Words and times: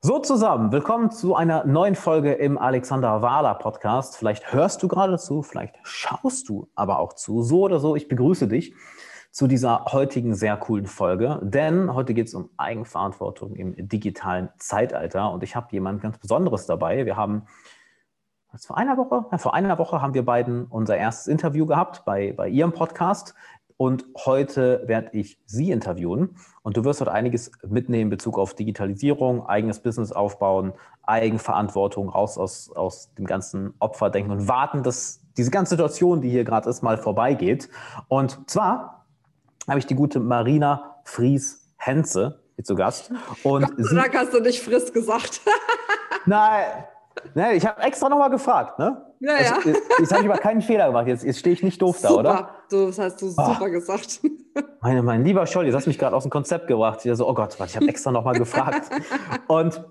So 0.00 0.20
zusammen, 0.20 0.70
willkommen 0.70 1.10
zu 1.10 1.34
einer 1.34 1.64
neuen 1.64 1.96
Folge 1.96 2.32
im 2.32 2.56
Alexander 2.56 3.20
Wahler 3.20 3.56
Podcast. 3.56 4.16
Vielleicht 4.16 4.52
hörst 4.52 4.80
du 4.80 4.86
gerade 4.86 5.18
zu, 5.18 5.42
vielleicht 5.42 5.74
schaust 5.82 6.48
du 6.48 6.70
aber 6.76 7.00
auch 7.00 7.14
zu. 7.14 7.42
So 7.42 7.62
oder 7.62 7.80
so, 7.80 7.96
ich 7.96 8.06
begrüße 8.06 8.46
dich 8.46 8.76
zu 9.32 9.48
dieser 9.48 9.86
heutigen 9.86 10.36
sehr 10.36 10.56
coolen 10.56 10.86
Folge, 10.86 11.40
denn 11.42 11.92
heute 11.92 12.14
geht 12.14 12.28
es 12.28 12.34
um 12.34 12.48
Eigenverantwortung 12.56 13.56
im 13.56 13.74
digitalen 13.88 14.50
Zeitalter 14.58 15.32
und 15.32 15.42
ich 15.42 15.56
habe 15.56 15.66
jemand 15.72 16.00
ganz 16.00 16.16
Besonderes 16.18 16.66
dabei. 16.66 17.04
Wir 17.04 17.16
haben 17.16 17.48
vor 18.56 18.78
einer 18.78 18.96
Woche, 18.96 19.26
ja, 19.32 19.38
vor 19.38 19.54
einer 19.54 19.78
Woche 19.78 20.00
haben 20.00 20.14
wir 20.14 20.24
beiden 20.24 20.66
unser 20.66 20.96
erstes 20.96 21.26
Interview 21.26 21.66
gehabt 21.66 22.04
bei, 22.04 22.32
bei 22.32 22.48
ihrem 22.48 22.72
Podcast. 22.72 23.34
Und 23.78 24.04
heute 24.26 24.82
werde 24.86 25.10
ich 25.12 25.38
Sie 25.46 25.70
interviewen 25.70 26.36
und 26.62 26.76
du 26.76 26.84
wirst 26.84 27.00
dort 27.00 27.10
einiges 27.10 27.52
mitnehmen 27.66 28.02
in 28.02 28.10
Bezug 28.10 28.36
auf 28.36 28.54
Digitalisierung, 28.54 29.46
eigenes 29.46 29.78
Business 29.78 30.10
aufbauen, 30.10 30.72
Eigenverantwortung, 31.04 32.08
raus 32.08 32.38
aus, 32.38 32.72
aus 32.74 33.14
dem 33.14 33.24
ganzen 33.24 33.74
Opferdenken 33.78 34.32
und 34.32 34.48
warten, 34.48 34.82
dass 34.82 35.20
diese 35.36 35.52
ganze 35.52 35.70
Situation, 35.70 36.20
die 36.20 36.28
hier 36.28 36.42
gerade 36.42 36.68
ist, 36.68 36.82
mal 36.82 36.98
vorbeigeht. 36.98 37.68
Und 38.08 38.50
zwar 38.50 39.06
habe 39.68 39.78
ich 39.78 39.86
die 39.86 39.94
gute 39.94 40.18
Marina 40.18 40.96
Fries-Henze 41.04 42.42
hier 42.56 42.64
zu 42.64 42.74
Gast. 42.74 43.12
Und 43.44 43.62
Gott 43.62 43.86
sei 43.86 43.94
Dank 43.94 44.14
hast 44.16 44.34
du 44.34 44.40
nicht 44.40 44.60
Friss 44.60 44.92
gesagt. 44.92 45.40
Nein, 46.26 46.64
Nee, 47.34 47.52
ich 47.54 47.66
habe 47.66 47.82
extra 47.82 48.08
nochmal 48.08 48.30
gefragt, 48.30 48.78
ne? 48.78 49.04
Ja, 49.20 49.34
also, 49.34 49.54
ja. 49.54 49.60
Jetzt, 49.64 49.82
jetzt 49.98 50.12
habe 50.12 50.22
ich 50.22 50.30
aber 50.30 50.38
keinen 50.38 50.62
Fehler 50.62 50.86
gemacht. 50.86 51.06
Jetzt, 51.06 51.24
jetzt 51.24 51.38
stehe 51.40 51.52
ich 51.52 51.62
nicht 51.62 51.80
doof 51.82 51.98
super. 51.98 52.22
da, 52.22 52.30
oder? 52.30 52.50
Du, 52.70 52.86
das 52.86 52.98
hast 52.98 53.22
du 53.22 53.28
super 53.28 53.58
oh. 53.62 53.70
gesagt. 53.70 54.20
Meine, 54.80 55.02
mein 55.02 55.24
lieber 55.24 55.46
Scholli, 55.46 55.70
das 55.70 55.80
hast 55.80 55.86
mich 55.86 55.98
gerade 55.98 56.14
aus 56.14 56.22
dem 56.22 56.30
Konzept 56.30 56.68
gebracht. 56.68 57.04
Ich 57.04 57.16
so, 57.16 57.28
oh 57.28 57.34
Gott, 57.34 57.56
ich 57.64 57.76
habe 57.76 57.88
extra 57.88 58.12
nochmal 58.12 58.34
gefragt. 58.34 58.90
Und 59.48 59.84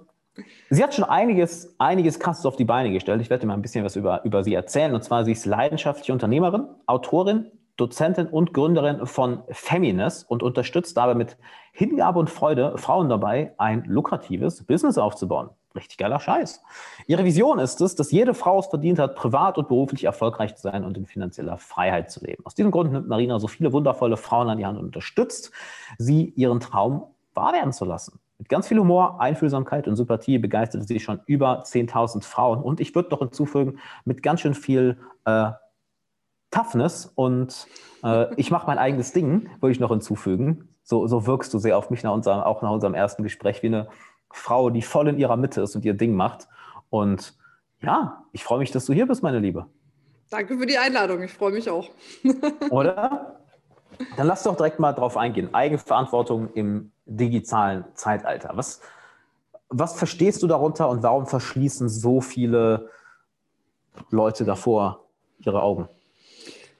sie 0.69 0.83
hat 0.83 0.93
schon 0.93 1.03
einiges, 1.03 1.75
einiges 1.77 2.19
Krasses 2.19 2.45
auf 2.45 2.55
die 2.55 2.65
Beine 2.65 2.91
gestellt. 2.91 3.21
Ich 3.21 3.29
werde 3.29 3.41
dir 3.41 3.47
mal 3.47 3.53
ein 3.53 3.61
bisschen 3.61 3.83
was 3.83 3.95
über, 3.95 4.23
über 4.23 4.43
sie 4.43 4.53
erzählen. 4.53 4.93
Und 4.93 5.03
zwar, 5.03 5.25
sie 5.25 5.33
ist 5.33 5.45
leidenschaftliche 5.45 6.13
Unternehmerin, 6.13 6.67
Autorin, 6.85 7.51
Dozentin 7.77 8.27
und 8.27 8.53
Gründerin 8.53 9.05
von 9.05 9.43
Feminist 9.49 10.29
und 10.29 10.41
unterstützt 10.41 10.97
dabei 10.97 11.13
mit 11.15 11.37
Hingabe 11.71 12.19
und 12.19 12.29
Freude 12.29 12.77
Frauen 12.77 13.07
dabei, 13.07 13.53
ein 13.57 13.83
lukratives 13.85 14.65
Business 14.65 14.97
aufzubauen. 14.97 15.49
Richtig 15.75 15.97
geiler 15.97 16.19
Scheiß. 16.19 16.61
Ihre 17.07 17.23
Vision 17.23 17.59
ist 17.59 17.81
es, 17.81 17.95
dass 17.95 18.11
jede 18.11 18.33
Frau 18.33 18.59
es 18.59 18.67
verdient 18.67 18.99
hat, 18.99 19.15
privat 19.15 19.57
und 19.57 19.67
beruflich 19.67 20.05
erfolgreich 20.05 20.55
zu 20.55 20.63
sein 20.63 20.83
und 20.83 20.97
in 20.97 21.05
finanzieller 21.05 21.57
Freiheit 21.57 22.09
zu 22.09 22.23
leben. 22.25 22.45
Aus 22.45 22.55
diesem 22.55 22.71
Grund 22.71 22.91
nimmt 22.91 23.07
Marina 23.07 23.39
so 23.39 23.47
viele 23.47 23.73
wundervolle 23.73 24.17
Frauen 24.17 24.49
an 24.49 24.57
die 24.57 24.65
Hand 24.65 24.77
und 24.79 24.85
unterstützt 24.85 25.51
sie, 25.97 26.33
ihren 26.35 26.59
Traum 26.59 27.05
wahr 27.33 27.53
werden 27.53 27.73
zu 27.73 27.85
lassen. 27.85 28.19
Mit 28.39 28.49
ganz 28.49 28.67
viel 28.67 28.79
Humor, 28.79 29.19
Einfühlsamkeit 29.19 29.87
und 29.87 29.95
Sympathie 29.95 30.37
begeistert 30.37 30.87
sie 30.87 30.99
schon 30.99 31.19
über 31.25 31.63
10.000 31.63 32.23
Frauen. 32.23 32.61
Und 32.61 32.79
ich 32.79 32.93
würde 32.93 33.09
noch 33.09 33.19
hinzufügen, 33.19 33.79
mit 34.05 34.21
ganz 34.21 34.41
schön 34.41 34.53
viel 34.53 34.97
äh, 35.25 35.51
Toughness 36.51 37.11
und 37.13 37.67
äh, 38.03 38.33
ich 38.35 38.51
mache 38.51 38.67
mein 38.67 38.77
eigenes 38.77 39.11
Ding, 39.11 39.49
würde 39.59 39.71
ich 39.71 39.79
noch 39.79 39.89
hinzufügen. 39.89 40.69
So, 40.83 41.07
so 41.07 41.27
wirkst 41.27 41.53
du 41.53 41.59
sehr 41.59 41.77
auf 41.77 41.89
mich 41.89 42.03
nach 42.03 42.13
unserem, 42.13 42.41
auch 42.41 42.61
nach 42.61 42.71
unserem 42.71 42.93
ersten 42.93 43.23
Gespräch 43.23 43.61
wie 43.63 43.67
eine 43.67 43.89
Frau, 44.37 44.69
die 44.69 44.81
voll 44.81 45.07
in 45.07 45.17
ihrer 45.17 45.37
Mitte 45.37 45.61
ist 45.61 45.75
und 45.75 45.85
ihr 45.85 45.93
Ding 45.93 46.15
macht. 46.15 46.47
Und 46.89 47.33
ja, 47.81 48.23
ich 48.31 48.43
freue 48.43 48.59
mich, 48.59 48.71
dass 48.71 48.85
du 48.85 48.93
hier 48.93 49.07
bist, 49.07 49.23
meine 49.23 49.39
Liebe. 49.39 49.67
Danke 50.29 50.57
für 50.57 50.65
die 50.65 50.77
Einladung. 50.77 51.21
Ich 51.23 51.33
freue 51.33 51.51
mich 51.51 51.69
auch. 51.69 51.89
Oder? 52.69 53.39
Dann 54.15 54.27
lass 54.27 54.43
doch 54.43 54.55
direkt 54.55 54.79
mal 54.79 54.93
drauf 54.93 55.17
eingehen. 55.17 55.53
Eigenverantwortung 55.53 56.53
im 56.53 56.91
digitalen 57.05 57.85
Zeitalter. 57.93 58.51
Was, 58.53 58.81
was 59.69 59.97
verstehst 59.97 60.43
du 60.43 60.47
darunter 60.47 60.89
und 60.89 61.03
warum 61.03 61.27
verschließen 61.27 61.89
so 61.89 62.21
viele 62.21 62.89
Leute 64.09 64.43
davor 64.43 65.05
ihre 65.39 65.61
Augen? 65.61 65.87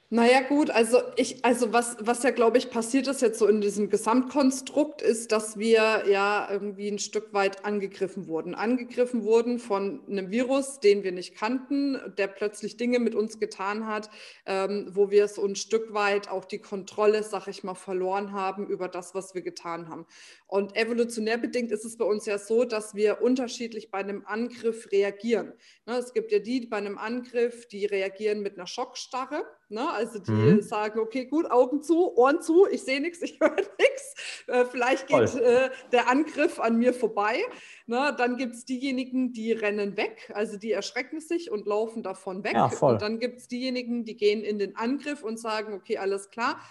Naja, 0.09 0.39
gut, 0.39 0.69
also 0.69 1.01
ich, 1.17 1.43
also 1.43 1.73
was, 1.73 1.97
was 1.99 2.23
ja, 2.23 2.31
glaube 2.31 2.57
ich, 2.57 2.69
passiert 2.69 3.07
ist 3.07 3.21
jetzt 3.21 3.39
so 3.39 3.45
in 3.45 3.59
diesem 3.59 3.89
Gesamtkonstrukt, 3.89 5.01
ist, 5.01 5.33
dass 5.33 5.57
wir 5.57 6.05
ja 6.09 6.47
irgendwie 6.49 6.87
ein 6.87 6.97
Stück 6.97 7.33
weit 7.33 7.65
angegriffen 7.65 8.29
wurden. 8.29 8.55
Angegriffen 8.55 9.25
wurden 9.25 9.59
von 9.59 10.01
einem 10.07 10.31
Virus, 10.31 10.79
den 10.79 11.03
wir 11.03 11.11
nicht 11.11 11.35
kannten, 11.35 11.99
der 12.17 12.27
plötzlich 12.27 12.77
Dinge 12.77 12.99
mit 12.99 13.15
uns 13.15 13.37
getan 13.37 13.85
hat, 13.85 14.09
ähm, 14.45 14.89
wo 14.93 15.11
wir 15.11 15.27
so 15.27 15.43
ein 15.43 15.57
Stück 15.57 15.93
weit 15.93 16.29
auch 16.29 16.45
die 16.45 16.59
Kontrolle, 16.59 17.21
sag 17.23 17.47
ich 17.49 17.65
mal, 17.65 17.75
verloren 17.75 18.31
haben 18.31 18.65
über 18.65 18.87
das, 18.87 19.13
was 19.13 19.35
wir 19.35 19.41
getan 19.41 19.89
haben. 19.89 20.05
Und 20.47 20.77
evolutionär 20.77 21.37
bedingt 21.37 21.73
ist 21.73 21.83
es 21.83 21.97
bei 21.97 22.05
uns 22.05 22.25
ja 22.25 22.37
so, 22.37 22.63
dass 22.63 22.95
wir 22.95 23.21
unterschiedlich 23.21 23.91
bei 23.91 23.97
einem 23.97 24.23
Angriff 24.25 24.89
reagieren. 24.89 25.51
Ne, 25.85 25.97
es 25.97 26.13
gibt 26.13 26.31
ja 26.31 26.39
die 26.39 26.65
bei 26.65 26.77
einem 26.77 26.97
Angriff, 26.97 27.67
die 27.67 27.85
reagieren 27.85 28.41
mit 28.41 28.55
einer 28.55 28.67
Schockstarre. 28.67 29.43
Ne? 29.69 29.89
Also 29.89 30.19
die 30.19 30.31
mhm. 30.31 30.61
sagen, 30.61 30.99
okay, 30.99 31.25
gut, 31.25 31.51
Augen 31.51 31.81
zu, 31.81 32.15
Ohren 32.15 32.41
zu, 32.41 32.67
ich 32.67 32.83
sehe 32.83 33.01
nichts, 33.01 33.21
ich 33.23 33.39
höre 33.39 33.55
nichts. 33.55 34.45
Äh, 34.47 34.65
vielleicht 34.65 35.07
geht 35.07 35.35
äh, 35.35 35.69
der 35.91 36.09
Angriff 36.09 36.59
an 36.59 36.77
mir 36.77 36.93
vorbei. 36.93 37.41
Ne? 37.85 38.15
Dann 38.17 38.37
gibt 38.37 38.55
es 38.55 38.65
diejenigen, 38.65 39.33
die 39.33 39.51
rennen 39.51 39.97
weg, 39.97 40.31
also 40.33 40.57
die 40.57 40.71
erschrecken 40.71 41.19
sich 41.19 41.51
und 41.51 41.65
laufen 41.67 42.01
davon 42.01 42.43
weg. 42.43 42.53
Ja. 42.53 42.71
Und 42.79 43.01
dann 43.01 43.19
gibt 43.19 43.39
es 43.39 43.47
diejenigen, 43.47 44.05
die 44.05 44.15
gehen 44.15 44.41
in 44.43 44.57
den 44.57 44.75
Angriff 44.77 45.23
und 45.23 45.37
sagen, 45.37 45.73
okay, 45.73 45.97
alles 45.97 46.29
klar, 46.29 46.61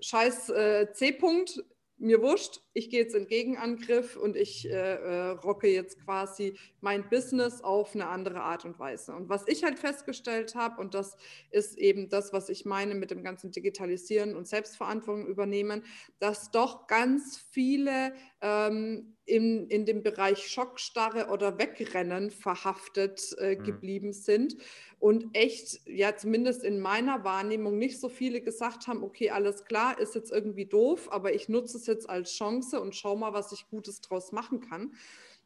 scheiß 0.00 0.50
äh, 0.50 0.92
C-Punkt, 0.92 1.62
mir 2.02 2.20
wurscht, 2.20 2.60
ich 2.74 2.90
gehe 2.90 3.02
jetzt 3.02 3.14
in 3.14 3.26
Gegenangriff 3.26 4.16
und 4.16 4.36
ich 4.36 4.68
äh, 4.68 4.70
äh, 4.70 5.28
rocke 5.30 5.68
jetzt 5.68 6.04
quasi 6.04 6.58
mein 6.80 7.08
Business 7.08 7.62
auf 7.62 7.94
eine 7.94 8.08
andere 8.08 8.40
Art 8.40 8.64
und 8.64 8.78
Weise. 8.78 9.14
Und 9.14 9.28
was 9.28 9.46
ich 9.46 9.62
halt 9.62 9.78
festgestellt 9.78 10.54
habe, 10.54 10.80
und 10.80 10.94
das 10.94 11.16
ist 11.50 11.78
eben 11.78 12.08
das, 12.08 12.32
was 12.32 12.48
ich 12.48 12.64
meine 12.64 12.94
mit 12.94 13.10
dem 13.10 13.22
ganzen 13.22 13.52
Digitalisieren 13.52 14.34
und 14.34 14.48
Selbstverantwortung 14.48 15.26
übernehmen, 15.26 15.84
dass 16.18 16.50
doch 16.50 16.88
ganz 16.88 17.38
viele 17.52 18.12
ähm, 18.42 19.16
in, 19.24 19.68
in 19.68 19.86
dem 19.86 20.02
Bereich 20.02 20.48
Schockstarre 20.48 21.28
oder 21.28 21.58
Wegrennen 21.58 22.30
verhaftet 22.30 23.34
äh, 23.38 23.56
mhm. 23.56 23.64
geblieben 23.64 24.12
sind 24.12 24.56
und 24.98 25.28
echt, 25.32 25.80
ja, 25.86 26.16
zumindest 26.16 26.64
in 26.64 26.80
meiner 26.80 27.24
Wahrnehmung 27.24 27.78
nicht 27.78 28.00
so 28.00 28.08
viele 28.08 28.40
gesagt 28.40 28.88
haben, 28.88 29.04
okay, 29.04 29.30
alles 29.30 29.64
klar, 29.64 29.98
ist 29.98 30.16
jetzt 30.16 30.32
irgendwie 30.32 30.66
doof, 30.66 31.10
aber 31.10 31.32
ich 31.34 31.48
nutze 31.48 31.78
es 31.78 31.86
jetzt 31.86 32.10
als 32.10 32.32
Chance 32.34 32.80
und 32.80 32.96
schau 32.96 33.16
mal, 33.16 33.32
was 33.32 33.52
ich 33.52 33.68
Gutes 33.68 34.00
draus 34.00 34.32
machen 34.32 34.60
kann. 34.60 34.92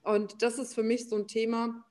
Und 0.03 0.43
das 0.43 0.59
ist 0.59 0.75
für 0.75 0.83
mich 0.83 1.09
so 1.09 1.17
ein 1.17 1.29
Thema, 1.29 1.85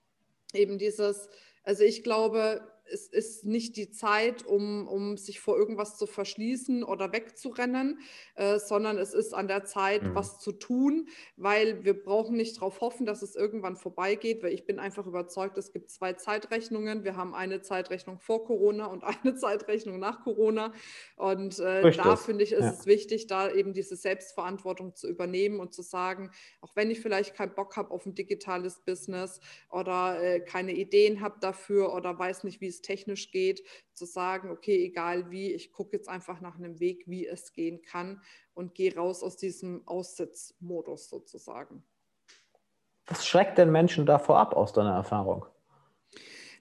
eben 0.53 0.79
dieses, 0.79 1.29
also 1.63 1.83
ich 1.83 2.03
glaube, 2.03 2.67
es 2.91 3.07
ist 3.07 3.45
nicht 3.45 3.77
die 3.77 3.91
Zeit, 3.91 4.45
um, 4.45 4.87
um 4.87 5.17
sich 5.17 5.39
vor 5.39 5.57
irgendwas 5.57 5.97
zu 5.97 6.05
verschließen 6.05 6.83
oder 6.83 7.11
wegzurennen, 7.11 7.99
äh, 8.35 8.59
sondern 8.59 8.97
es 8.97 9.13
ist 9.13 9.33
an 9.33 9.47
der 9.47 9.65
Zeit, 9.65 10.03
mhm. 10.03 10.15
was 10.15 10.39
zu 10.39 10.51
tun, 10.51 11.07
weil 11.35 11.83
wir 11.83 12.01
brauchen 12.01 12.37
nicht 12.37 12.57
darauf 12.57 12.81
hoffen, 12.81 13.05
dass 13.05 13.21
es 13.21 13.35
irgendwann 13.35 13.75
vorbeigeht, 13.75 14.43
weil 14.43 14.53
ich 14.53 14.65
bin 14.65 14.79
einfach 14.79 15.07
überzeugt, 15.07 15.57
es 15.57 15.71
gibt 15.71 15.89
zwei 15.89 16.13
Zeitrechnungen. 16.13 17.03
Wir 17.03 17.15
haben 17.15 17.33
eine 17.33 17.61
Zeitrechnung 17.61 18.19
vor 18.19 18.45
Corona 18.45 18.85
und 18.85 19.03
eine 19.23 19.35
Zeitrechnung 19.35 19.99
nach 19.99 20.23
Corona. 20.23 20.73
Und 21.15 21.59
äh, 21.59 21.91
da 21.91 22.15
finde 22.15 22.43
ich, 22.43 22.51
ist 22.51 22.61
ja. 22.61 22.69
es 22.69 22.85
wichtig, 22.85 23.27
da 23.27 23.51
eben 23.51 23.73
diese 23.73 23.95
Selbstverantwortung 23.95 24.95
zu 24.95 25.09
übernehmen 25.09 25.59
und 25.59 25.73
zu 25.73 25.81
sagen, 25.81 26.31
auch 26.61 26.75
wenn 26.75 26.91
ich 26.91 26.99
vielleicht 26.99 27.35
keinen 27.35 27.55
Bock 27.55 27.75
habe 27.77 27.91
auf 27.91 28.05
ein 28.05 28.15
digitales 28.15 28.79
Business 28.85 29.39
oder 29.69 30.21
äh, 30.21 30.39
keine 30.39 30.73
Ideen 30.73 31.21
habe 31.21 31.39
dafür 31.39 31.93
oder 31.93 32.17
weiß 32.17 32.43
nicht, 32.43 32.61
wie 32.61 32.67
es 32.67 32.74
es 32.75 32.81
technisch 32.81 33.31
geht, 33.31 33.63
zu 33.93 34.05
sagen, 34.05 34.51
okay, 34.51 34.85
egal 34.85 35.31
wie, 35.31 35.53
ich 35.53 35.71
gucke 35.71 35.95
jetzt 35.95 36.09
einfach 36.09 36.41
nach 36.41 36.55
einem 36.55 36.79
Weg, 36.79 37.03
wie 37.07 37.25
es 37.25 37.53
gehen 37.53 37.81
kann 37.81 38.21
und 38.53 38.75
gehe 38.75 38.95
raus 38.95 39.23
aus 39.23 39.37
diesem 39.37 39.87
Aussitzmodus 39.87 41.09
sozusagen. 41.09 41.83
Was 43.07 43.25
schreckt 43.27 43.57
denn 43.57 43.71
Menschen 43.71 44.05
davor 44.05 44.39
ab 44.39 44.55
aus 44.55 44.73
deiner 44.73 44.95
Erfahrung? 44.95 45.45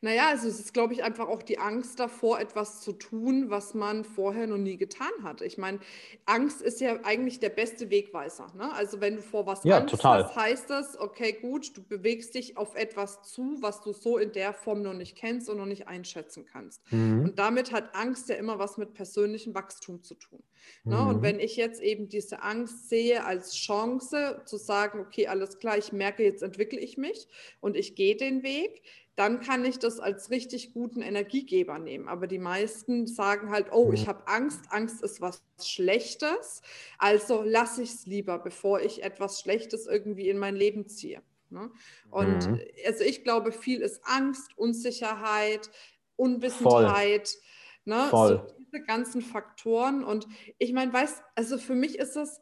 Naja, 0.04 0.28
also 0.28 0.48
es 0.48 0.60
ist, 0.60 0.74
glaube 0.74 0.92
ich, 0.92 1.02
einfach 1.02 1.28
auch 1.28 1.42
die 1.42 1.58
Angst 1.58 1.98
davor, 1.98 2.38
etwas 2.38 2.82
zu 2.82 2.92
tun, 2.92 3.48
was 3.48 3.72
man 3.72 4.04
vorher 4.04 4.46
noch 4.46 4.58
nie 4.58 4.76
getan 4.76 5.08
hat. 5.22 5.40
Ich 5.40 5.56
meine, 5.56 5.78
Angst 6.26 6.60
ist 6.60 6.82
ja 6.82 6.98
eigentlich 7.04 7.40
der 7.40 7.48
beste 7.48 7.88
Wegweiser. 7.88 8.48
Ne? 8.54 8.70
Also 8.74 9.00
wenn 9.00 9.16
du 9.16 9.22
vor 9.22 9.46
was 9.46 9.64
ja, 9.64 9.78
Angst 9.78 9.94
total. 9.94 10.24
hast, 10.24 10.36
heißt 10.36 10.68
das, 10.68 11.00
okay, 11.00 11.32
gut, 11.32 11.74
du 11.74 11.82
bewegst 11.82 12.34
dich 12.34 12.58
auf 12.58 12.74
etwas 12.74 13.22
zu, 13.22 13.56
was 13.62 13.80
du 13.80 13.94
so 13.94 14.18
in 14.18 14.32
der 14.32 14.52
Form 14.52 14.82
noch 14.82 14.92
nicht 14.92 15.16
kennst 15.16 15.48
und 15.48 15.56
noch 15.56 15.64
nicht 15.64 15.88
einschätzen 15.88 16.44
kannst. 16.44 16.82
Mhm. 16.92 17.22
Und 17.24 17.38
damit 17.38 17.72
hat 17.72 17.94
Angst 17.94 18.28
ja 18.28 18.34
immer 18.34 18.58
was 18.58 18.76
mit 18.76 18.92
persönlichem 18.92 19.54
Wachstum 19.54 20.02
zu 20.02 20.16
tun. 20.16 20.42
Ne? 20.84 20.96
Mhm. 20.96 21.06
Und 21.06 21.22
wenn 21.22 21.40
ich 21.40 21.56
jetzt 21.56 21.80
eben 21.80 22.08
diese 22.08 22.42
Angst 22.42 22.88
sehe 22.88 23.24
als 23.24 23.54
Chance 23.54 24.42
zu 24.44 24.56
sagen, 24.56 25.00
okay, 25.00 25.26
alles 25.26 25.58
klar, 25.58 25.78
ich 25.78 25.92
merke, 25.92 26.22
jetzt 26.22 26.42
entwickle 26.42 26.78
ich 26.78 26.98
mich 26.98 27.26
und 27.60 27.76
ich 27.76 27.94
gehe 27.94 28.16
den 28.16 28.42
Weg, 28.42 28.82
dann 29.16 29.40
kann 29.40 29.64
ich 29.64 29.78
das 29.78 30.00
als 30.00 30.30
richtig 30.30 30.72
guten 30.72 31.00
Energiegeber 31.00 31.78
nehmen. 31.78 32.08
Aber 32.08 32.26
die 32.26 32.38
meisten 32.38 33.06
sagen 33.06 33.50
halt, 33.50 33.68
oh, 33.72 33.92
ich 33.92 34.08
habe 34.08 34.26
Angst, 34.26 34.64
Angst 34.70 35.02
ist 35.02 35.20
was 35.20 35.42
Schlechtes, 35.62 36.62
also 36.98 37.42
lasse 37.42 37.82
ich 37.82 37.90
es 37.90 38.06
lieber, 38.06 38.38
bevor 38.38 38.80
ich 38.80 39.04
etwas 39.04 39.40
Schlechtes 39.40 39.86
irgendwie 39.86 40.28
in 40.28 40.38
mein 40.38 40.56
Leben 40.56 40.88
ziehe. 40.88 41.22
Ne? 41.50 41.70
Und 42.10 42.50
mhm. 42.50 42.60
also 42.84 43.04
ich 43.04 43.22
glaube, 43.22 43.52
viel 43.52 43.80
ist 43.80 44.02
Angst, 44.04 44.50
Unsicherheit, 44.56 45.70
Unwissenheit. 46.16 47.28
Voll. 47.28 47.96
Ne? 47.96 48.06
Voll. 48.10 48.46
So 48.48 48.63
diese 48.74 48.84
ganzen 48.84 49.22
Faktoren. 49.22 50.04
Und 50.04 50.26
ich 50.58 50.72
meine, 50.72 50.92
weißt, 50.92 51.22
also 51.34 51.58
für 51.58 51.74
mich 51.74 51.98
ist 51.98 52.16
das, 52.16 52.40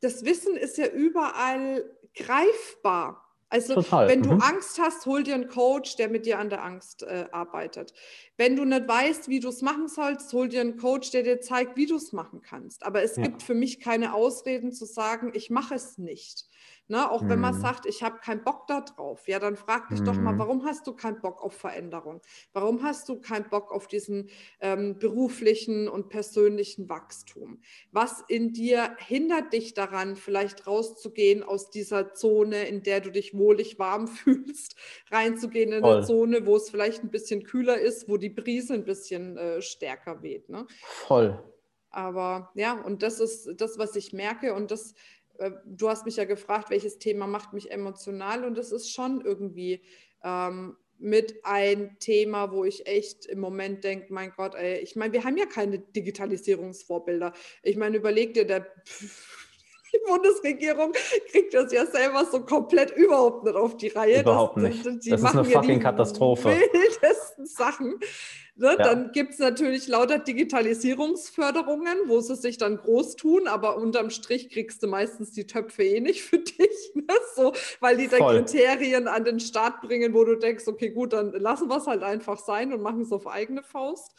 das 0.00 0.24
Wissen 0.24 0.56
ist 0.56 0.78
ja 0.78 0.86
überall 0.86 1.84
greifbar. 2.14 3.20
Also 3.50 3.74
Total. 3.74 4.08
wenn 4.08 4.22
du 4.22 4.32
mhm. 4.32 4.40
Angst 4.40 4.80
hast, 4.80 5.06
hol 5.06 5.22
dir 5.22 5.34
einen 5.34 5.48
Coach, 5.48 5.96
der 5.96 6.08
mit 6.08 6.26
dir 6.26 6.38
an 6.38 6.50
der 6.50 6.64
Angst 6.64 7.04
äh, 7.04 7.26
arbeitet. 7.30 7.92
Wenn 8.36 8.56
du 8.56 8.64
nicht 8.64 8.88
weißt, 8.88 9.28
wie 9.28 9.38
du 9.38 9.48
es 9.48 9.62
machen 9.62 9.86
sollst, 9.86 10.32
hol 10.32 10.48
dir 10.48 10.60
einen 10.60 10.76
Coach, 10.76 11.10
der 11.12 11.22
dir 11.22 11.40
zeigt, 11.40 11.76
wie 11.76 11.86
du 11.86 11.96
es 11.96 12.12
machen 12.12 12.40
kannst. 12.42 12.84
Aber 12.84 13.02
es 13.02 13.16
ja. 13.16 13.22
gibt 13.22 13.42
für 13.42 13.54
mich 13.54 13.78
keine 13.78 14.14
Ausreden 14.14 14.72
zu 14.72 14.86
sagen, 14.86 15.30
ich 15.34 15.50
mache 15.50 15.74
es 15.74 15.98
nicht. 15.98 16.48
Ne? 16.86 17.10
Auch 17.10 17.26
wenn 17.26 17.40
man 17.40 17.56
mhm. 17.56 17.60
sagt, 17.60 17.86
ich 17.86 18.02
habe 18.02 18.18
keinen 18.18 18.44
Bock 18.44 18.66
da 18.66 18.82
drauf, 18.82 19.26
ja, 19.26 19.38
dann 19.38 19.56
frag 19.56 19.88
dich 19.88 20.02
doch 20.02 20.16
mal, 20.16 20.34
mhm. 20.34 20.38
warum 20.38 20.64
hast 20.66 20.86
du 20.86 20.92
keinen 20.92 21.20
Bock 21.20 21.42
auf 21.42 21.54
Veränderung? 21.54 22.20
Warum 22.52 22.82
hast 22.82 23.08
du 23.08 23.20
keinen 23.20 23.48
Bock 23.48 23.72
auf 23.72 23.88
diesen 23.88 24.28
ähm, 24.60 24.98
beruflichen 24.98 25.88
und 25.88 26.10
persönlichen 26.10 26.90
Wachstum? 26.90 27.62
Was 27.90 28.22
in 28.28 28.52
dir 28.52 28.96
hindert 28.98 29.54
dich 29.54 29.72
daran, 29.72 30.14
vielleicht 30.14 30.66
rauszugehen 30.66 31.42
aus 31.42 31.70
dieser 31.70 32.12
Zone, 32.12 32.68
in 32.68 32.82
der 32.82 33.00
du 33.00 33.10
dich 33.10 33.36
wohlig 33.36 33.78
warm 33.78 34.06
fühlst, 34.08 34.76
reinzugehen 35.10 35.72
in 35.72 35.80
Voll. 35.80 35.96
eine 35.96 36.06
Zone, 36.06 36.46
wo 36.46 36.56
es 36.56 36.68
vielleicht 36.68 37.02
ein 37.02 37.10
bisschen 37.10 37.44
kühler 37.44 37.78
ist, 37.78 38.10
wo 38.10 38.18
die 38.18 38.28
Brise 38.28 38.74
ein 38.74 38.84
bisschen 38.84 39.38
äh, 39.38 39.62
stärker 39.62 40.22
weht. 40.22 40.50
Ne? 40.50 40.66
Voll. 40.82 41.42
Aber 41.88 42.50
ja, 42.56 42.74
und 42.74 43.02
das 43.02 43.20
ist 43.20 43.54
das, 43.56 43.78
was 43.78 43.94
ich 43.94 44.12
merke 44.12 44.52
und 44.52 44.70
das 44.70 44.94
du 45.64 45.88
hast 45.88 46.04
mich 46.06 46.16
ja 46.16 46.24
gefragt, 46.24 46.70
welches 46.70 46.98
Thema 46.98 47.26
macht 47.26 47.52
mich 47.52 47.70
emotional 47.70 48.44
und 48.44 48.56
das 48.56 48.72
ist 48.72 48.90
schon 48.90 49.20
irgendwie 49.20 49.82
ähm, 50.22 50.76
mit 50.98 51.44
ein 51.44 51.96
Thema, 51.98 52.52
wo 52.52 52.64
ich 52.64 52.86
echt 52.86 53.26
im 53.26 53.40
Moment 53.40 53.84
denke, 53.84 54.12
mein 54.12 54.32
Gott, 54.36 54.54
ey, 54.54 54.78
ich 54.78 54.96
meine, 54.96 55.12
wir 55.12 55.24
haben 55.24 55.36
ja 55.36 55.46
keine 55.46 55.78
Digitalisierungsvorbilder. 55.78 57.32
Ich 57.62 57.76
meine, 57.76 57.96
überleg 57.96 58.34
dir, 58.34 58.46
der 58.46 58.66
die 59.92 60.00
Bundesregierung 60.06 60.92
kriegt 61.30 61.54
das 61.54 61.72
ja 61.72 61.86
selber 61.86 62.24
so 62.24 62.44
komplett 62.44 62.90
überhaupt 62.92 63.44
nicht 63.44 63.56
auf 63.56 63.76
die 63.76 63.88
Reihe. 63.88 64.20
Überhaupt 64.20 64.56
das, 64.56 64.62
nicht. 64.62 65.04
Die 65.04 65.10
das 65.10 65.22
ist 65.22 65.26
eine 65.26 65.44
fucking 65.44 65.80
Katastrophe. 65.80 66.48
wildesten 66.48 67.46
Sachen. 67.46 67.98
Ne? 68.56 68.68
Ja. 68.68 68.76
Dann 68.76 69.10
gibt 69.10 69.32
es 69.32 69.40
natürlich 69.40 69.88
lauter 69.88 70.18
Digitalisierungsförderungen, 70.18 71.96
wo 72.06 72.20
sie 72.20 72.36
sich 72.36 72.56
dann 72.56 72.76
groß 72.76 73.16
tun, 73.16 73.48
aber 73.48 73.76
unterm 73.76 74.10
Strich 74.10 74.48
kriegst 74.48 74.82
du 74.82 74.86
meistens 74.86 75.32
die 75.32 75.46
Töpfe 75.46 75.82
eh 75.82 76.00
nicht 76.00 76.22
für 76.22 76.38
dich, 76.38 76.92
ne? 76.94 77.14
so, 77.34 77.52
weil 77.80 77.96
die 77.96 78.06
dann 78.06 78.20
Voll. 78.20 78.44
Kriterien 78.44 79.08
an 79.08 79.24
den 79.24 79.40
Start 79.40 79.80
bringen, 79.80 80.14
wo 80.14 80.24
du 80.24 80.36
denkst, 80.36 80.68
okay, 80.68 80.90
gut, 80.90 81.12
dann 81.12 81.32
lassen 81.32 81.68
wir 81.68 81.78
es 81.78 81.86
halt 81.86 82.04
einfach 82.04 82.38
sein 82.38 82.72
und 82.72 82.80
machen 82.80 83.00
es 83.00 83.10
auf 83.10 83.26
eigene 83.26 83.64
Faust. 83.64 84.12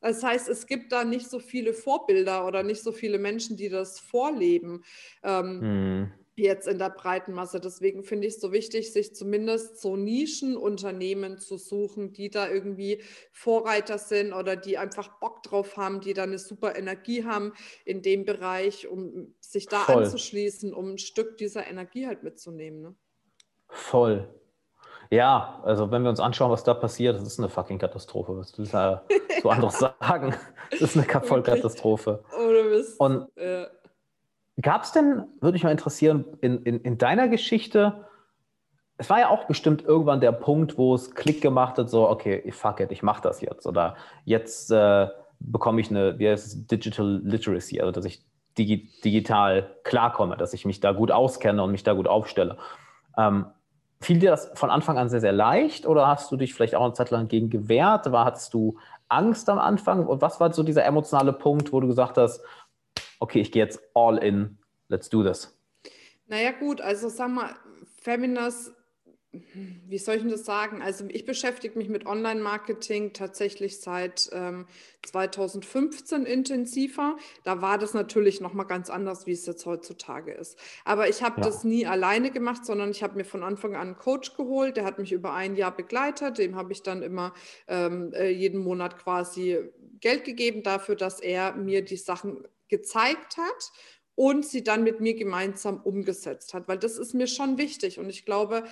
Das 0.00 0.22
heißt, 0.22 0.48
es 0.48 0.66
gibt 0.66 0.90
da 0.90 1.04
nicht 1.04 1.28
so 1.28 1.38
viele 1.38 1.74
Vorbilder 1.74 2.46
oder 2.46 2.62
nicht 2.62 2.82
so 2.82 2.92
viele 2.92 3.18
Menschen, 3.18 3.56
die 3.56 3.68
das 3.68 4.00
vorleben. 4.00 4.84
Ähm, 5.22 5.60
hm 5.60 6.12
jetzt 6.42 6.68
in 6.68 6.78
der 6.78 6.90
breiten 6.90 7.32
Masse. 7.32 7.60
Deswegen 7.60 8.02
finde 8.02 8.26
ich 8.26 8.34
es 8.34 8.40
so 8.40 8.52
wichtig, 8.52 8.92
sich 8.92 9.14
zumindest 9.14 9.80
so 9.80 9.96
Nischenunternehmen 9.96 11.38
zu 11.38 11.56
suchen, 11.56 12.12
die 12.12 12.30
da 12.30 12.48
irgendwie 12.48 13.02
Vorreiter 13.32 13.98
sind 13.98 14.32
oder 14.32 14.56
die 14.56 14.78
einfach 14.78 15.18
Bock 15.20 15.42
drauf 15.42 15.76
haben, 15.76 16.00
die 16.00 16.14
da 16.14 16.24
eine 16.24 16.38
super 16.38 16.76
Energie 16.76 17.24
haben 17.24 17.52
in 17.84 18.02
dem 18.02 18.24
Bereich, 18.24 18.86
um 18.88 19.34
sich 19.40 19.66
da 19.66 19.80
Voll. 19.80 20.04
anzuschließen, 20.04 20.74
um 20.74 20.92
ein 20.92 20.98
Stück 20.98 21.38
dieser 21.38 21.66
Energie 21.66 22.06
halt 22.06 22.22
mitzunehmen. 22.22 22.82
Ne? 22.82 22.94
Voll. 23.68 24.28
Ja, 25.10 25.60
also 25.62 25.90
wenn 25.90 26.02
wir 26.02 26.08
uns 26.08 26.20
anschauen, 26.20 26.50
was 26.50 26.64
da 26.64 26.72
passiert, 26.72 27.16
das 27.16 27.24
ist 27.24 27.38
eine 27.38 27.50
fucking 27.50 27.78
Katastrophe. 27.78 28.36
Was 28.38 28.56
will 28.58 28.66
da 28.66 29.04
so 29.42 29.50
anderes 29.50 29.78
sagen? 29.78 30.34
Das 30.70 30.80
ist 30.80 30.96
eine 30.96 31.06
Vollkatastrophe. 31.06 32.24
Ohne 32.34 32.62
Mist. 32.64 32.98
Und 32.98 33.28
ja. 33.36 33.66
Gab 34.60 34.82
es 34.82 34.92
denn, 34.92 35.24
würde 35.40 35.54
mich 35.54 35.64
mal 35.64 35.70
interessieren, 35.70 36.24
in, 36.40 36.62
in, 36.62 36.80
in 36.80 36.98
deiner 36.98 37.28
Geschichte, 37.28 38.06
es 38.98 39.08
war 39.08 39.20
ja 39.20 39.28
auch 39.30 39.44
bestimmt 39.44 39.82
irgendwann 39.82 40.20
der 40.20 40.32
Punkt, 40.32 40.78
wo 40.78 40.94
es 40.94 41.14
Klick 41.14 41.40
gemacht 41.40 41.78
hat, 41.78 41.88
so, 41.88 42.08
okay, 42.08 42.50
fuck 42.52 42.80
it, 42.80 42.92
ich 42.92 43.02
mache 43.02 43.22
das 43.22 43.40
jetzt. 43.40 43.66
Oder 43.66 43.96
jetzt 44.24 44.70
äh, 44.70 45.08
bekomme 45.40 45.80
ich 45.80 45.90
eine, 45.90 46.18
wie 46.18 46.28
heißt 46.28 46.46
es, 46.46 46.66
Digital 46.66 47.20
Literacy, 47.24 47.80
also 47.80 47.90
dass 47.90 48.04
ich 48.04 48.24
digi 48.58 48.90
digital 49.02 49.76
klarkomme, 49.82 50.36
dass 50.36 50.52
ich 50.52 50.66
mich 50.66 50.80
da 50.80 50.92
gut 50.92 51.10
auskenne 51.10 51.62
und 51.62 51.72
mich 51.72 51.84
da 51.84 51.94
gut 51.94 52.06
aufstelle. 52.06 52.58
Ähm, 53.16 53.46
Fiel 54.02 54.18
dir 54.18 54.30
das 54.30 54.50
von 54.54 54.68
Anfang 54.70 54.98
an 54.98 55.08
sehr, 55.08 55.20
sehr 55.20 55.32
leicht 55.32 55.86
oder 55.86 56.08
hast 56.08 56.32
du 56.32 56.36
dich 56.36 56.54
vielleicht 56.54 56.74
auch 56.74 56.84
eine 56.84 56.92
Zeit 56.92 57.10
lang 57.10 57.28
gegen 57.28 57.50
gewehrt? 57.50 58.10
War, 58.10 58.24
hattest 58.24 58.52
du 58.52 58.76
Angst 59.08 59.48
am 59.48 59.60
Anfang? 59.60 60.06
Und 60.06 60.20
was 60.20 60.40
war 60.40 60.52
so 60.52 60.64
dieser 60.64 60.84
emotionale 60.84 61.32
Punkt, 61.32 61.72
wo 61.72 61.78
du 61.78 61.86
gesagt 61.86 62.18
hast, 62.18 62.42
okay, 63.22 63.40
ich 63.40 63.52
gehe 63.52 63.62
jetzt 63.62 63.80
all 63.94 64.18
in, 64.18 64.58
let's 64.88 65.08
do 65.08 65.22
this? 65.22 65.56
Naja, 66.26 66.52
gut, 66.52 66.80
also 66.80 67.08
sag 67.08 67.30
mal, 67.30 67.54
Feminist 68.02 68.72
wie 69.88 69.96
soll 69.96 70.16
ich 70.16 70.22
denn 70.22 70.30
das 70.30 70.44
sagen? 70.44 70.82
Also 70.82 71.06
ich 71.08 71.24
beschäftige 71.24 71.78
mich 71.78 71.88
mit 71.88 72.04
Online-Marketing 72.04 73.14
tatsächlich 73.14 73.80
seit 73.80 74.28
ähm, 74.32 74.66
2015 75.06 76.26
intensiver. 76.26 77.16
Da 77.42 77.62
war 77.62 77.78
das 77.78 77.94
natürlich 77.94 78.42
nochmal 78.42 78.66
ganz 78.66 78.90
anders, 78.90 79.26
wie 79.26 79.32
es 79.32 79.46
jetzt 79.46 79.64
heutzutage 79.64 80.32
ist. 80.32 80.58
Aber 80.84 81.08
ich 81.08 81.22
habe 81.22 81.40
ja. 81.40 81.46
das 81.46 81.64
nie 81.64 81.86
alleine 81.86 82.30
gemacht, 82.30 82.66
sondern 82.66 82.90
ich 82.90 83.02
habe 83.02 83.16
mir 83.16 83.24
von 83.24 83.42
Anfang 83.42 83.74
an 83.74 83.88
einen 83.88 83.96
Coach 83.96 84.36
geholt. 84.36 84.76
Der 84.76 84.84
hat 84.84 84.98
mich 84.98 85.12
über 85.12 85.32
ein 85.32 85.56
Jahr 85.56 85.74
begleitet. 85.74 86.36
Dem 86.36 86.54
habe 86.54 86.72
ich 86.72 86.82
dann 86.82 87.02
immer 87.02 87.32
ähm, 87.68 88.12
äh, 88.12 88.28
jeden 88.28 88.60
Monat 88.60 88.98
quasi 88.98 89.58
Geld 90.00 90.24
gegeben 90.24 90.62
dafür, 90.62 90.94
dass 90.94 91.20
er 91.20 91.54
mir 91.54 91.82
die 91.82 91.96
Sachen 91.96 92.46
gezeigt 92.72 93.36
hat 93.36 93.72
und 94.14 94.46
sie 94.46 94.64
dann 94.64 94.82
mit 94.82 95.00
mir 95.00 95.14
gemeinsam 95.14 95.80
umgesetzt 95.82 96.54
hat, 96.54 96.68
weil 96.68 96.78
das 96.78 96.96
ist 96.96 97.12
mir 97.12 97.26
schon 97.26 97.58
wichtig 97.58 97.98
und 97.98 98.08
ich 98.08 98.24
glaube, 98.24 98.64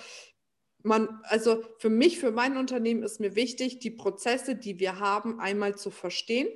man, 0.83 1.21
also 1.23 1.63
für 1.77 1.91
mich, 1.91 2.19
für 2.19 2.31
mein 2.31 2.57
Unternehmen 2.57 3.03
ist 3.03 3.19
mir 3.19 3.35
wichtig, 3.35 3.77
die 3.77 3.91
Prozesse, 3.91 4.55
die 4.55 4.79
wir 4.79 4.99
haben, 4.99 5.39
einmal 5.39 5.75
zu 5.75 5.91
verstehen. 5.91 6.47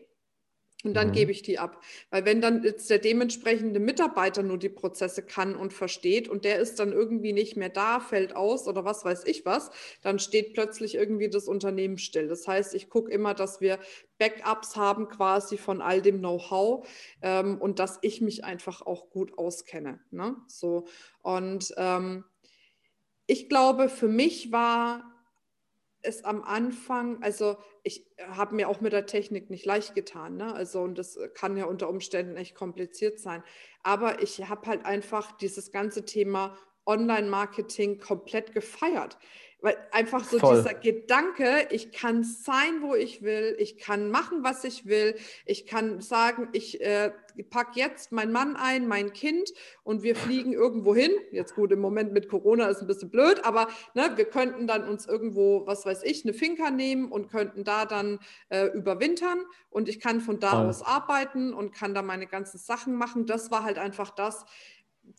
Und 0.85 0.93
dann 0.93 1.09
mhm. 1.09 1.13
gebe 1.13 1.31
ich 1.31 1.41
die 1.41 1.57
ab. 1.57 1.81
Weil 2.11 2.25
wenn 2.25 2.41
dann 2.41 2.63
jetzt 2.63 2.89
der 2.89 2.99
dementsprechende 2.99 3.79
Mitarbeiter 3.79 4.43
nur 4.43 4.59
die 4.59 4.69
Prozesse 4.69 5.23
kann 5.23 5.55
und 5.55 5.73
versteht 5.73 6.27
und 6.27 6.45
der 6.45 6.59
ist 6.59 6.79
dann 6.79 6.93
irgendwie 6.93 7.33
nicht 7.33 7.57
mehr 7.57 7.69
da, 7.69 7.99
fällt 7.99 8.35
aus 8.35 8.67
oder 8.67 8.85
was 8.85 9.03
weiß 9.03 9.25
ich 9.25 9.45
was, 9.45 9.71
dann 10.01 10.19
steht 10.19 10.53
plötzlich 10.53 10.95
irgendwie 10.95 11.29
das 11.29 11.47
Unternehmen 11.47 11.97
still. 11.97 12.27
Das 12.27 12.47
heißt, 12.47 12.75
ich 12.75 12.89
gucke 12.89 13.11
immer, 13.11 13.33
dass 13.33 13.61
wir 13.61 13.79
Backups 14.19 14.75
haben 14.75 15.09
quasi 15.09 15.57
von 15.57 15.81
all 15.81 16.01
dem 16.01 16.19
Know-how 16.19 16.87
ähm, 17.21 17.57
und 17.59 17.79
dass 17.79 17.97
ich 18.01 18.21
mich 18.21 18.45
einfach 18.45 18.81
auch 18.83 19.09
gut 19.09 19.37
auskenne. 19.37 19.99
Ne? 20.11 20.35
So. 20.47 20.85
Und 21.21 21.73
ähm, 21.77 22.23
ich 23.25 23.49
glaube, 23.49 23.89
für 23.89 24.07
mich 24.07 24.51
war 24.51 25.14
es 26.05 26.23
am 26.23 26.43
Anfang, 26.43 27.21
also 27.23 27.57
ich 27.83 28.05
habe 28.27 28.55
mir 28.55 28.69
auch 28.69 28.81
mit 28.81 28.93
der 28.93 29.05
Technik 29.05 29.49
nicht 29.49 29.65
leicht 29.65 29.95
getan, 29.95 30.37
ne? 30.37 30.53
Also 30.53 30.81
und 30.81 30.97
das 30.97 31.17
kann 31.33 31.57
ja 31.57 31.65
unter 31.65 31.89
Umständen 31.89 32.37
echt 32.37 32.55
kompliziert 32.55 33.19
sein. 33.19 33.43
Aber 33.83 34.21
ich 34.21 34.47
habe 34.49 34.67
halt 34.67 34.85
einfach 34.85 35.31
dieses 35.37 35.71
ganze 35.71 36.05
Thema 36.05 36.57
Online-Marketing 36.85 37.99
komplett 37.99 38.53
gefeiert. 38.53 39.17
Weil 39.65 39.77
einfach 39.89 40.23
so 40.23 40.37
Voll. 40.37 40.57
dieser 40.57 40.75
Gedanke, 40.75 41.67
ich 41.71 41.91
kann 41.91 42.23
sein, 42.23 42.83
wo 42.83 42.93
ich 42.93 43.23
will, 43.23 43.55
ich 43.57 43.79
kann 43.79 44.11
machen, 44.11 44.43
was 44.43 44.63
ich 44.63 44.85
will, 44.85 45.15
ich 45.43 45.65
kann 45.65 46.01
sagen, 46.01 46.49
ich 46.51 46.81
äh, 46.81 47.09
packe 47.49 47.79
jetzt 47.79 48.11
meinen 48.11 48.31
Mann 48.31 48.55
ein, 48.57 48.87
mein 48.87 49.11
Kind 49.11 49.51
und 49.81 50.03
wir 50.03 50.15
fliegen 50.15 50.53
irgendwo 50.53 50.93
hin. 50.93 51.09
Jetzt 51.31 51.55
gut, 51.55 51.71
im 51.71 51.79
Moment 51.79 52.13
mit 52.13 52.29
Corona 52.29 52.67
ist 52.67 52.81
ein 52.81 52.85
bisschen 52.85 53.09
blöd, 53.09 53.43
aber 53.43 53.67
ne, 53.95 54.11
wir 54.13 54.25
könnten 54.25 54.67
dann 54.67 54.87
uns 54.87 55.07
irgendwo, 55.07 55.65
was 55.65 55.83
weiß 55.83 56.03
ich, 56.03 56.23
eine 56.25 56.35
Finca 56.35 56.69
nehmen 56.69 57.11
und 57.11 57.31
könnten 57.31 57.63
da 57.63 57.87
dann 57.87 58.19
äh, 58.49 58.67
überwintern 58.67 59.39
und 59.71 59.89
ich 59.89 59.99
kann 59.99 60.21
von 60.21 60.39
da 60.39 60.51
Voll. 60.51 60.67
aus 60.67 60.83
arbeiten 60.83 61.55
und 61.55 61.73
kann 61.73 61.95
da 61.95 62.03
meine 62.03 62.27
ganzen 62.27 62.59
Sachen 62.59 62.93
machen. 62.93 63.25
Das 63.25 63.49
war 63.49 63.63
halt 63.63 63.79
einfach 63.79 64.11
das, 64.11 64.45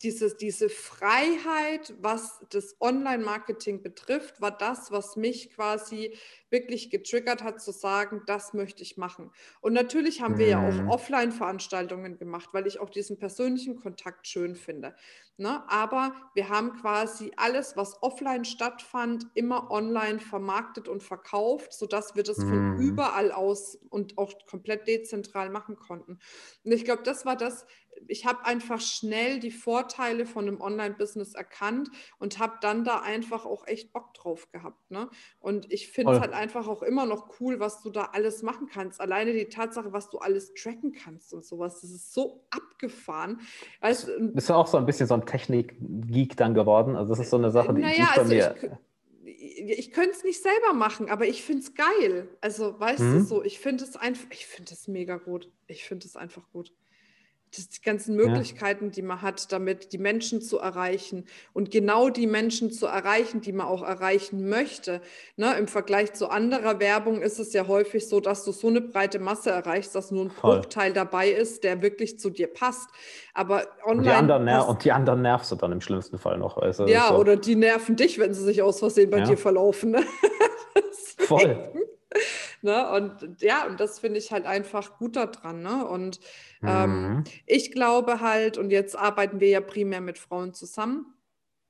diese, 0.01 0.35
diese 0.35 0.69
Freiheit, 0.69 1.93
was 1.99 2.39
das 2.49 2.75
Online-Marketing 2.79 3.81
betrifft, 3.81 4.41
war 4.41 4.55
das, 4.55 4.91
was 4.91 5.15
mich 5.15 5.51
quasi 5.51 6.15
wirklich 6.49 6.89
getriggert 6.89 7.43
hat, 7.43 7.61
zu 7.61 7.71
sagen, 7.71 8.21
das 8.25 8.53
möchte 8.53 8.83
ich 8.83 8.97
machen. 8.97 9.31
Und 9.61 9.73
natürlich 9.73 10.21
haben 10.21 10.37
wir 10.37 10.47
ja 10.47 10.67
auch 10.67 10.73
mhm. 10.73 10.89
Offline-Veranstaltungen 10.89 12.17
gemacht, 12.17 12.49
weil 12.53 12.67
ich 12.67 12.79
auch 12.79 12.89
diesen 12.89 13.17
persönlichen 13.17 13.75
Kontakt 13.75 14.27
schön 14.27 14.55
finde. 14.55 14.95
Ne? 15.37 15.63
Aber 15.69 16.13
wir 16.35 16.49
haben 16.49 16.73
quasi 16.73 17.31
alles, 17.35 17.75
was 17.75 18.01
offline 18.01 18.45
stattfand, 18.45 19.27
immer 19.33 19.69
online 19.71 20.19
vermarktet 20.19 20.87
und 20.87 21.03
verkauft, 21.03 21.73
sodass 21.73 22.15
wir 22.15 22.23
das 22.23 22.37
von 22.37 22.75
mhm. 22.75 22.79
überall 22.79 23.31
aus 23.31 23.77
und 23.89 24.17
auch 24.17 24.33
komplett 24.45 24.87
dezentral 24.87 25.49
machen 25.49 25.75
konnten. 25.75 26.19
Und 26.63 26.71
ich 26.71 26.85
glaube, 26.85 27.03
das 27.03 27.25
war 27.25 27.35
das, 27.35 27.65
ich 28.07 28.25
habe 28.25 28.45
einfach 28.45 28.79
schnell 28.81 29.39
die 29.39 29.51
Vorteile 29.51 30.25
von 30.25 30.47
einem 30.47 30.61
Online-Business 30.61 31.33
erkannt 31.33 31.89
und 32.19 32.39
habe 32.39 32.53
dann 32.61 32.83
da 32.83 32.99
einfach 32.99 33.45
auch 33.45 33.67
echt 33.67 33.93
Bock 33.93 34.13
drauf 34.13 34.51
gehabt. 34.51 34.91
Ne? 34.91 35.09
Und 35.39 35.71
ich 35.71 35.91
finde 35.91 36.13
es 36.13 36.19
halt 36.19 36.33
einfach 36.33 36.67
auch 36.67 36.83
immer 36.83 37.05
noch 37.05 37.39
cool, 37.39 37.59
was 37.59 37.81
du 37.81 37.89
da 37.89 38.09
alles 38.13 38.43
machen 38.43 38.67
kannst. 38.71 39.01
Alleine 39.01 39.33
die 39.33 39.49
Tatsache, 39.49 39.93
was 39.93 40.09
du 40.09 40.19
alles 40.19 40.53
tracken 40.53 40.93
kannst 40.93 41.33
und 41.33 41.45
sowas, 41.45 41.81
das 41.81 41.91
ist 41.91 42.13
so 42.13 42.45
abgefahren. 42.49 43.41
Weißt, 43.81 44.09
Bist 44.19 44.49
du 44.49 44.53
auch 44.53 44.67
so 44.67 44.77
ein 44.77 44.85
bisschen 44.85 45.07
so 45.07 45.13
ein 45.13 45.25
Technik-Geek 45.25 46.37
dann 46.37 46.53
geworden? 46.53 46.95
Also 46.95 47.09
das 47.09 47.19
ist 47.19 47.29
so 47.29 47.37
eine 47.37 47.51
Sache, 47.51 47.73
die, 47.73 47.81
naja, 47.81 47.95
die 47.95 48.01
bei 48.01 48.21
also 48.21 48.33
mir... 48.33 48.55
Ich, 48.59 48.77
ich 49.79 49.91
könnte 49.91 50.11
es 50.11 50.23
nicht 50.23 50.41
selber 50.41 50.73
machen, 50.73 51.09
aber 51.09 51.25
ich 51.25 51.43
finde 51.43 51.61
es 51.61 51.73
geil. 51.73 52.29
Also, 52.41 52.79
weißt 52.79 53.01
mhm. 53.01 53.13
du 53.13 53.23
so, 53.23 53.43
ich 53.43 53.59
finde 53.59 53.83
es 53.83 53.95
einfach, 53.95 54.27
ich 54.31 54.45
finde 54.45 54.73
es 54.73 54.87
mega 54.87 55.17
gut. 55.17 55.51
Ich 55.67 55.83
finde 55.83 56.05
es 56.05 56.15
einfach 56.15 56.49
gut 56.51 56.73
die 57.57 57.81
ganzen 57.81 58.15
Möglichkeiten, 58.15 58.85
ja. 58.85 58.91
die 58.91 59.01
man 59.01 59.21
hat, 59.21 59.51
damit 59.51 59.93
die 59.93 59.97
Menschen 59.97 60.41
zu 60.41 60.59
erreichen 60.59 61.25
und 61.53 61.71
genau 61.71 62.09
die 62.09 62.27
Menschen 62.27 62.71
zu 62.71 62.85
erreichen, 62.85 63.41
die 63.41 63.51
man 63.51 63.67
auch 63.67 63.83
erreichen 63.83 64.47
möchte. 64.49 65.01
Ne, 65.35 65.55
Im 65.57 65.67
Vergleich 65.67 66.13
zu 66.13 66.29
anderer 66.29 66.79
Werbung 66.79 67.21
ist 67.21 67.39
es 67.39 67.53
ja 67.53 67.67
häufig 67.67 68.07
so, 68.07 68.19
dass 68.19 68.43
du 68.45 68.51
so 68.51 68.67
eine 68.67 68.81
breite 68.81 69.19
Masse 69.19 69.49
erreichst, 69.49 69.95
dass 69.95 70.11
nur 70.11 70.25
ein 70.25 70.31
Voll. 70.31 70.57
Bruchteil 70.57 70.93
dabei 70.93 71.29
ist, 71.29 71.63
der 71.63 71.81
wirklich 71.81 72.19
zu 72.19 72.29
dir 72.29 72.47
passt. 72.47 72.89
Aber 73.33 73.63
online. 73.85 73.97
Und 73.97 74.03
die 74.03 74.09
anderen, 74.09 74.67
und 74.67 74.83
die 74.83 74.91
anderen 74.91 75.21
nervst 75.21 75.51
du 75.51 75.55
dann 75.55 75.71
im 75.71 75.81
schlimmsten 75.81 76.17
Fall 76.17 76.37
noch. 76.37 76.57
Also, 76.57 76.87
ja, 76.87 77.09
so. 77.09 77.15
oder 77.15 77.35
die 77.35 77.55
nerven 77.55 77.95
dich, 77.95 78.19
wenn 78.19 78.33
sie 78.33 78.43
sich 78.43 78.61
aus 78.61 78.79
Versehen 78.79 79.09
bei 79.09 79.19
ja. 79.19 79.25
dir 79.25 79.37
verlaufen. 79.37 79.87
Ne? 79.97 80.03
Voll. 81.19 81.57
Ne? 82.61 82.89
Und 82.91 83.41
ja, 83.41 83.65
und 83.65 83.79
das 83.79 83.99
finde 83.99 84.19
ich 84.19 84.31
halt 84.31 84.45
einfach 84.45 84.97
gut 84.97 85.15
daran. 85.15 85.61
Ne? 85.61 85.85
Und 85.85 86.19
ähm, 86.63 87.09
mhm. 87.09 87.23
ich 87.45 87.71
glaube 87.71 88.21
halt, 88.21 88.57
und 88.57 88.71
jetzt 88.71 88.95
arbeiten 88.95 89.39
wir 89.39 89.49
ja 89.49 89.61
primär 89.61 90.01
mit 90.01 90.17
Frauen 90.17 90.53
zusammen, 90.53 91.16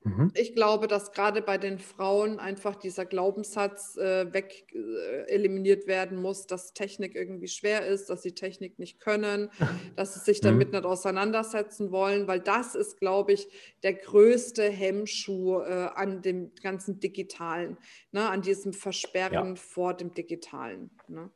Mhm. 0.08 0.32
Ich 0.34 0.54
glaube, 0.54 0.88
dass 0.88 1.12
gerade 1.12 1.42
bei 1.42 1.58
den 1.58 1.78
Frauen 1.78 2.38
einfach 2.38 2.76
dieser 2.76 3.04
Glaubenssatz 3.04 3.96
äh, 3.96 4.32
weg 4.32 4.66
äh, 4.74 5.30
eliminiert 5.30 5.86
werden 5.86 6.20
muss, 6.20 6.46
dass 6.46 6.72
Technik 6.72 7.14
irgendwie 7.14 7.48
schwer 7.48 7.86
ist, 7.86 8.08
dass 8.08 8.22
sie 8.22 8.32
Technik 8.32 8.78
nicht 8.78 9.00
können, 9.00 9.50
dass 9.96 10.14
sie 10.14 10.20
sich 10.20 10.40
damit 10.40 10.68
mhm. 10.68 10.74
nicht 10.74 10.84
auseinandersetzen 10.84 11.90
wollen, 11.90 12.26
weil 12.26 12.40
das 12.40 12.74
ist, 12.74 12.98
glaube 12.98 13.32
ich, 13.32 13.48
der 13.82 13.94
größte 13.94 14.62
Hemmschuh 14.62 15.60
äh, 15.60 15.88
an 15.94 16.22
dem 16.22 16.52
ganzen 16.62 17.00
Digitalen, 17.00 17.76
ne, 18.12 18.28
an 18.28 18.42
diesem 18.42 18.72
Versperren 18.72 19.50
ja. 19.50 19.54
vor 19.56 19.94
dem 19.94 20.14
Digitalen. 20.14 20.90
Ne? 21.08 21.30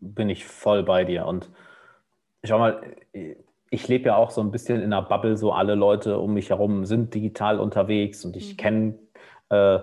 Bin 0.00 0.30
ich 0.30 0.46
voll 0.46 0.82
bei 0.82 1.04
dir 1.04 1.26
und 1.26 1.50
schau 2.44 2.58
mal, 2.58 2.96
ich 3.70 3.88
lebe 3.88 4.06
ja 4.06 4.16
auch 4.16 4.30
so 4.30 4.40
ein 4.40 4.50
bisschen 4.50 4.80
in 4.80 4.92
einer 4.92 5.02
Bubble, 5.02 5.36
so 5.36 5.52
alle 5.52 5.74
Leute 5.74 6.18
um 6.18 6.34
mich 6.34 6.50
herum 6.50 6.84
sind 6.84 7.14
digital 7.14 7.60
unterwegs 7.60 8.24
und 8.24 8.36
ich 8.36 8.52
mhm. 8.52 8.56
kenne 8.56 8.98
äh, 9.50 9.78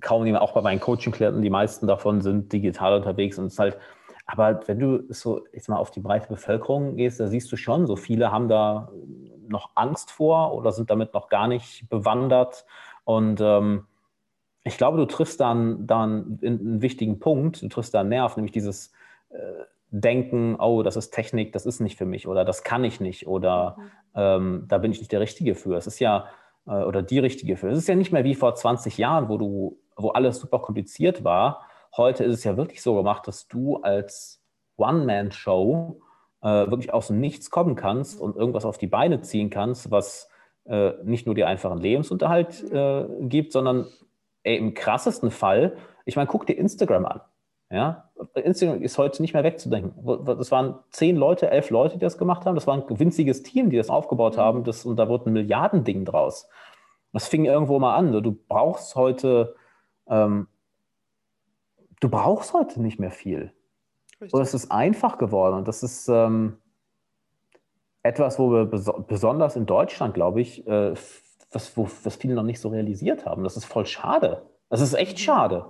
kaum 0.00 0.24
jemanden, 0.24 0.44
auch 0.44 0.52
bei 0.52 0.62
meinen 0.62 0.80
Coaching-Klienten, 0.80 1.42
die 1.42 1.50
meisten 1.50 1.86
davon 1.86 2.20
sind 2.20 2.52
digital 2.52 2.94
unterwegs 2.94 3.38
und 3.38 3.46
es 3.46 3.54
ist 3.54 3.58
halt, 3.58 3.78
aber 4.26 4.60
wenn 4.68 4.78
du 4.78 5.02
so 5.08 5.44
jetzt 5.52 5.68
mal 5.68 5.76
auf 5.76 5.90
die 5.90 6.00
breite 6.00 6.28
Bevölkerung 6.28 6.96
gehst, 6.96 7.18
da 7.18 7.26
siehst 7.26 7.50
du 7.50 7.56
schon, 7.56 7.86
so 7.86 7.96
viele 7.96 8.30
haben 8.30 8.48
da 8.48 8.90
noch 9.48 9.70
Angst 9.74 10.10
vor 10.12 10.54
oder 10.54 10.70
sind 10.70 10.90
damit 10.90 11.14
noch 11.14 11.28
gar 11.28 11.48
nicht 11.48 11.88
bewandert 11.88 12.64
und 13.04 13.40
ähm, 13.40 13.86
ich 14.62 14.76
glaube, 14.76 14.98
du 14.98 15.06
triffst 15.06 15.40
dann, 15.40 15.86
dann 15.86 16.38
einen 16.44 16.82
wichtigen 16.82 17.18
Punkt, 17.18 17.62
du 17.62 17.68
triffst 17.68 17.94
da 17.94 18.00
einen 18.00 18.10
Nerv, 18.10 18.36
nämlich 18.36 18.52
dieses 18.52 18.92
äh, 19.30 19.64
denken, 19.90 20.56
oh, 20.58 20.82
das 20.82 20.96
ist 20.96 21.10
Technik, 21.10 21.52
das 21.52 21.66
ist 21.66 21.80
nicht 21.80 21.98
für 21.98 22.06
mich 22.06 22.28
oder 22.28 22.44
das 22.44 22.62
kann 22.62 22.84
ich 22.84 23.00
nicht 23.00 23.26
oder 23.26 23.76
mhm. 23.78 23.90
ähm, 24.14 24.64
da 24.68 24.78
bin 24.78 24.92
ich 24.92 25.00
nicht 25.00 25.12
der 25.12 25.20
Richtige 25.20 25.54
für. 25.54 25.76
Es 25.76 25.86
ist 25.86 25.98
ja, 25.98 26.26
äh, 26.66 26.82
oder 26.82 27.02
die 27.02 27.18
Richtige 27.18 27.56
für. 27.56 27.68
Es 27.68 27.78
ist 27.78 27.88
ja 27.88 27.94
nicht 27.94 28.12
mehr 28.12 28.24
wie 28.24 28.34
vor 28.34 28.54
20 28.54 28.98
Jahren, 28.98 29.28
wo 29.28 29.36
du, 29.36 29.78
wo 29.96 30.10
alles 30.10 30.38
super 30.38 30.60
kompliziert 30.60 31.24
war. 31.24 31.66
Heute 31.96 32.24
ist 32.24 32.34
es 32.34 32.44
ja 32.44 32.56
wirklich 32.56 32.82
so 32.82 32.94
gemacht, 32.94 33.26
dass 33.26 33.48
du 33.48 33.76
als 33.78 34.42
One-Man-Show 34.76 36.00
äh, 36.42 36.46
wirklich 36.46 36.92
aus 36.92 37.08
dem 37.08 37.20
Nichts 37.20 37.50
kommen 37.50 37.74
kannst 37.74 38.20
und 38.20 38.36
irgendwas 38.36 38.64
auf 38.64 38.78
die 38.78 38.86
Beine 38.86 39.20
ziehen 39.20 39.50
kannst, 39.50 39.90
was 39.90 40.28
äh, 40.66 40.92
nicht 41.02 41.26
nur 41.26 41.34
dir 41.34 41.48
einfachen 41.48 41.78
Lebensunterhalt 41.78 42.62
mhm. 42.70 42.76
äh, 42.76 43.06
gibt, 43.28 43.52
sondern 43.52 43.86
ey, 44.44 44.56
im 44.56 44.74
krassesten 44.74 45.30
Fall, 45.30 45.76
ich 46.04 46.16
meine, 46.16 46.28
guck 46.28 46.46
dir 46.46 46.54
Instagram 46.54 47.06
an. 47.06 47.20
Ja, 47.72 48.10
Instagram 48.34 48.82
ist 48.82 48.98
heute 48.98 49.22
nicht 49.22 49.32
mehr 49.32 49.44
wegzudenken. 49.44 49.94
Das 50.24 50.50
waren 50.50 50.80
zehn 50.90 51.16
Leute, 51.16 51.50
elf 51.50 51.70
Leute, 51.70 51.94
die 51.94 52.04
das 52.04 52.18
gemacht 52.18 52.44
haben. 52.44 52.56
Das 52.56 52.66
war 52.66 52.74
ein 52.74 52.98
winziges 52.98 53.44
Team, 53.44 53.70
die 53.70 53.76
das 53.76 53.90
aufgebaut 53.90 54.36
mhm. 54.36 54.40
haben. 54.40 54.64
Das, 54.64 54.84
und 54.84 54.96
da 54.96 55.08
wurde 55.08 55.30
ein 55.30 55.34
Milliardending 55.34 56.04
draus. 56.04 56.48
Das 57.12 57.28
fing 57.28 57.44
irgendwo 57.44 57.78
mal 57.78 57.94
an. 57.94 58.10
Du 58.22 58.32
brauchst 58.48 58.96
heute, 58.96 59.54
ähm, 60.08 60.48
du 62.00 62.08
brauchst 62.08 62.54
heute 62.54 62.82
nicht 62.82 62.98
mehr 62.98 63.12
viel. 63.12 63.52
Richtig. 64.20 64.34
Und 64.34 64.42
es 64.42 64.52
ist 64.52 64.72
einfach 64.72 65.16
geworden. 65.16 65.54
Und 65.54 65.68
das 65.68 65.84
ist 65.84 66.08
ähm, 66.08 66.58
etwas, 68.02 68.40
wo 68.40 68.50
wir 68.50 68.64
bes 68.64 68.90
besonders 69.06 69.54
in 69.54 69.66
Deutschland, 69.66 70.14
glaube 70.14 70.40
ich, 70.40 70.66
äh, 70.66 70.94
was, 71.52 71.76
wo, 71.76 71.88
was 72.02 72.16
viele 72.16 72.34
noch 72.34 72.42
nicht 72.42 72.60
so 72.60 72.68
realisiert 72.70 73.26
haben. 73.26 73.44
Das 73.44 73.56
ist 73.56 73.64
voll 73.64 73.86
schade. 73.86 74.42
Das 74.68 74.80
ist 74.80 74.94
echt 74.94 75.18
mhm. 75.18 75.22
schade. 75.22 75.66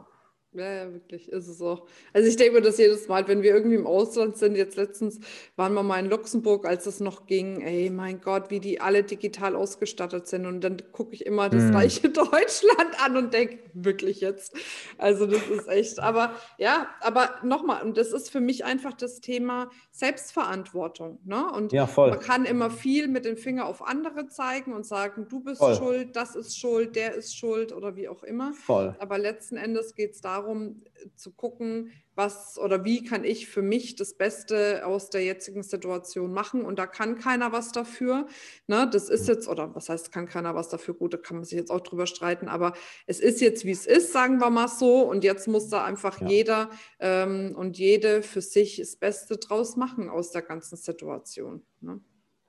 Ja, 0.53 0.73
ja, 0.73 0.93
wirklich, 0.93 1.29
ist 1.29 1.47
es 1.47 1.63
auch. 1.63 1.87
Also 2.13 2.29
ich 2.29 2.35
denke 2.35 2.55
mir 2.55 2.61
das 2.61 2.77
jedes 2.77 3.07
Mal, 3.07 3.29
wenn 3.29 3.43
wir 3.43 3.55
irgendwie 3.55 3.77
im 3.77 3.87
Ausland 3.87 4.37
sind, 4.37 4.57
jetzt 4.57 4.77
letztens 4.77 5.21
waren 5.55 5.73
wir 5.75 5.85
mal 5.85 6.01
in 6.01 6.11
Luxemburg, 6.11 6.67
als 6.67 6.87
es 6.87 6.99
noch 6.99 7.27
ging, 7.27 7.61
ey, 7.61 7.89
mein 7.89 8.21
Gott, 8.21 8.51
wie 8.51 8.59
die 8.59 8.81
alle 8.81 9.05
digital 9.05 9.55
ausgestattet 9.55 10.27
sind. 10.27 10.47
Und 10.47 10.63
dann 10.63 10.79
gucke 10.91 11.15
ich 11.15 11.25
immer 11.25 11.49
das 11.49 11.63
hm. 11.63 11.77
reiche 11.77 12.09
Deutschland 12.11 13.01
an 13.01 13.17
und 13.17 13.33
denke, 13.33 13.61
wirklich 13.75 14.21
jetzt. 14.21 14.53
Also 14.99 15.25
das 15.27 15.47
ist 15.49 15.69
echt, 15.69 16.01
aber 16.01 16.35
ja, 16.59 16.89
aber 17.01 17.31
nochmal, 17.45 17.85
und 17.85 17.97
das 17.97 18.13
ist 18.13 18.29
für 18.29 18.41
mich 18.41 18.65
einfach 18.65 18.95
das 18.95 19.21
Thema 19.21 19.71
Selbstverantwortung. 19.93 21.21
Ne? 21.25 21.49
Und 21.49 21.73
ja, 21.73 21.87
voll. 21.87 22.11
man 22.11 22.19
kann 22.19 22.45
immer 22.45 22.71
viel 22.71 23.07
mit 23.07 23.25
dem 23.25 23.37
Finger 23.37 23.67
auf 23.67 23.87
andere 23.87 24.27
zeigen 24.27 24.73
und 24.73 24.85
sagen, 24.85 25.29
du 25.29 25.39
bist 25.39 25.59
voll. 25.59 25.77
schuld, 25.77 26.17
das 26.17 26.35
ist 26.35 26.59
schuld, 26.59 26.97
der 26.97 27.15
ist 27.15 27.37
schuld 27.37 27.73
oder 27.73 27.95
wie 27.95 28.09
auch 28.09 28.25
immer. 28.25 28.53
Voll. 28.53 28.97
Aber 28.99 29.17
letzten 29.17 29.57
Endes 29.57 29.95
geht 29.95 30.15
es 30.15 30.21
darum, 30.21 30.40
darum 30.41 30.83
zu 31.17 31.33
gucken, 31.33 31.93
was 32.15 32.59
oder 32.59 32.85
wie 32.85 33.05
kann 33.05 33.25
ich 33.25 33.49
für 33.49 33.63
mich 33.63 33.97
das 33.97 34.15
Beste 34.15 34.85
aus 34.85 35.11
der 35.11 35.25
jetzigen 35.25 35.63
Situation 35.63 36.33
machen. 36.33 36.65
Und 36.65 36.79
da 36.79 36.87
kann 36.87 37.19
keiner 37.19 37.53
was 37.53 37.73
dafür. 37.73 38.27
Ne? 38.67 38.89
Das 38.93 39.09
ist 39.09 39.29
jetzt, 39.29 39.49
oder 39.49 39.75
was 39.75 39.89
heißt, 39.89 40.13
kann 40.13 40.27
keiner 40.27 40.55
was 40.55 40.69
dafür? 40.69 40.95
Gut, 40.95 41.15
da 41.15 41.19
kann 41.19 41.37
man 41.37 41.45
sich 41.45 41.57
jetzt 41.57 41.71
auch 41.71 41.81
drüber 41.81 42.07
streiten, 42.07 42.49
aber 42.49 42.75
es 43.07 43.21
ist 43.21 43.41
jetzt, 43.41 43.65
wie 43.65 43.71
es 43.71 43.87
ist, 43.87 44.13
sagen 44.13 44.39
wir 44.39 44.51
mal 44.51 44.69
so. 44.69 45.03
Und 45.03 45.25
jetzt 45.25 45.49
muss 45.49 45.69
da 45.69 45.85
einfach 45.85 46.21
ja. 46.21 46.29
jeder 46.29 46.71
ähm, 46.99 47.55
und 47.57 47.79
jede 47.79 48.23
für 48.23 48.43
sich 48.43 48.77
das 48.79 48.97
Beste 48.97 49.39
draus 49.39 49.77
machen 49.77 50.11
aus 50.11 50.31
der 50.31 50.43
ganzen 50.43 50.77
Situation. 50.77 51.63
Ne? 51.81 52.01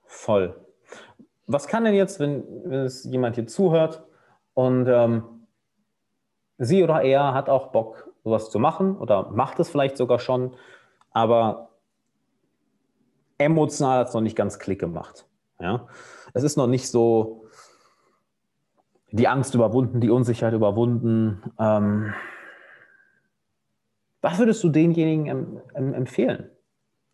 Voll. 0.04 0.66
Was 1.46 1.66
kann 1.66 1.84
denn 1.84 1.94
jetzt, 1.94 2.20
wenn, 2.20 2.44
wenn 2.64 2.80
es 2.80 3.04
jemand 3.04 3.36
hier 3.36 3.46
zuhört 3.46 4.04
und 4.54 4.86
ähm, 4.86 5.31
sie 6.64 6.82
oder 6.82 7.02
er 7.02 7.34
hat 7.34 7.48
auch 7.48 7.72
Bock, 7.72 8.10
sowas 8.24 8.50
zu 8.50 8.58
machen 8.58 8.96
oder 8.96 9.30
macht 9.30 9.58
es 9.58 9.68
vielleicht 9.68 9.96
sogar 9.96 10.18
schon, 10.18 10.54
aber 11.10 11.70
emotional 13.38 13.98
hat 13.98 14.08
es 14.08 14.14
noch 14.14 14.20
nicht 14.20 14.36
ganz 14.36 14.58
Klick 14.58 14.78
gemacht. 14.78 15.26
Ja? 15.60 15.88
Es 16.34 16.44
ist 16.44 16.56
noch 16.56 16.68
nicht 16.68 16.88
so 16.88 17.46
die 19.10 19.28
Angst 19.28 19.54
überwunden, 19.54 20.00
die 20.00 20.10
Unsicherheit 20.10 20.54
überwunden. 20.54 21.42
Ähm, 21.58 22.14
was 24.20 24.38
würdest 24.38 24.62
du 24.64 24.68
denjenigen 24.68 25.60
empfehlen? 25.74 26.50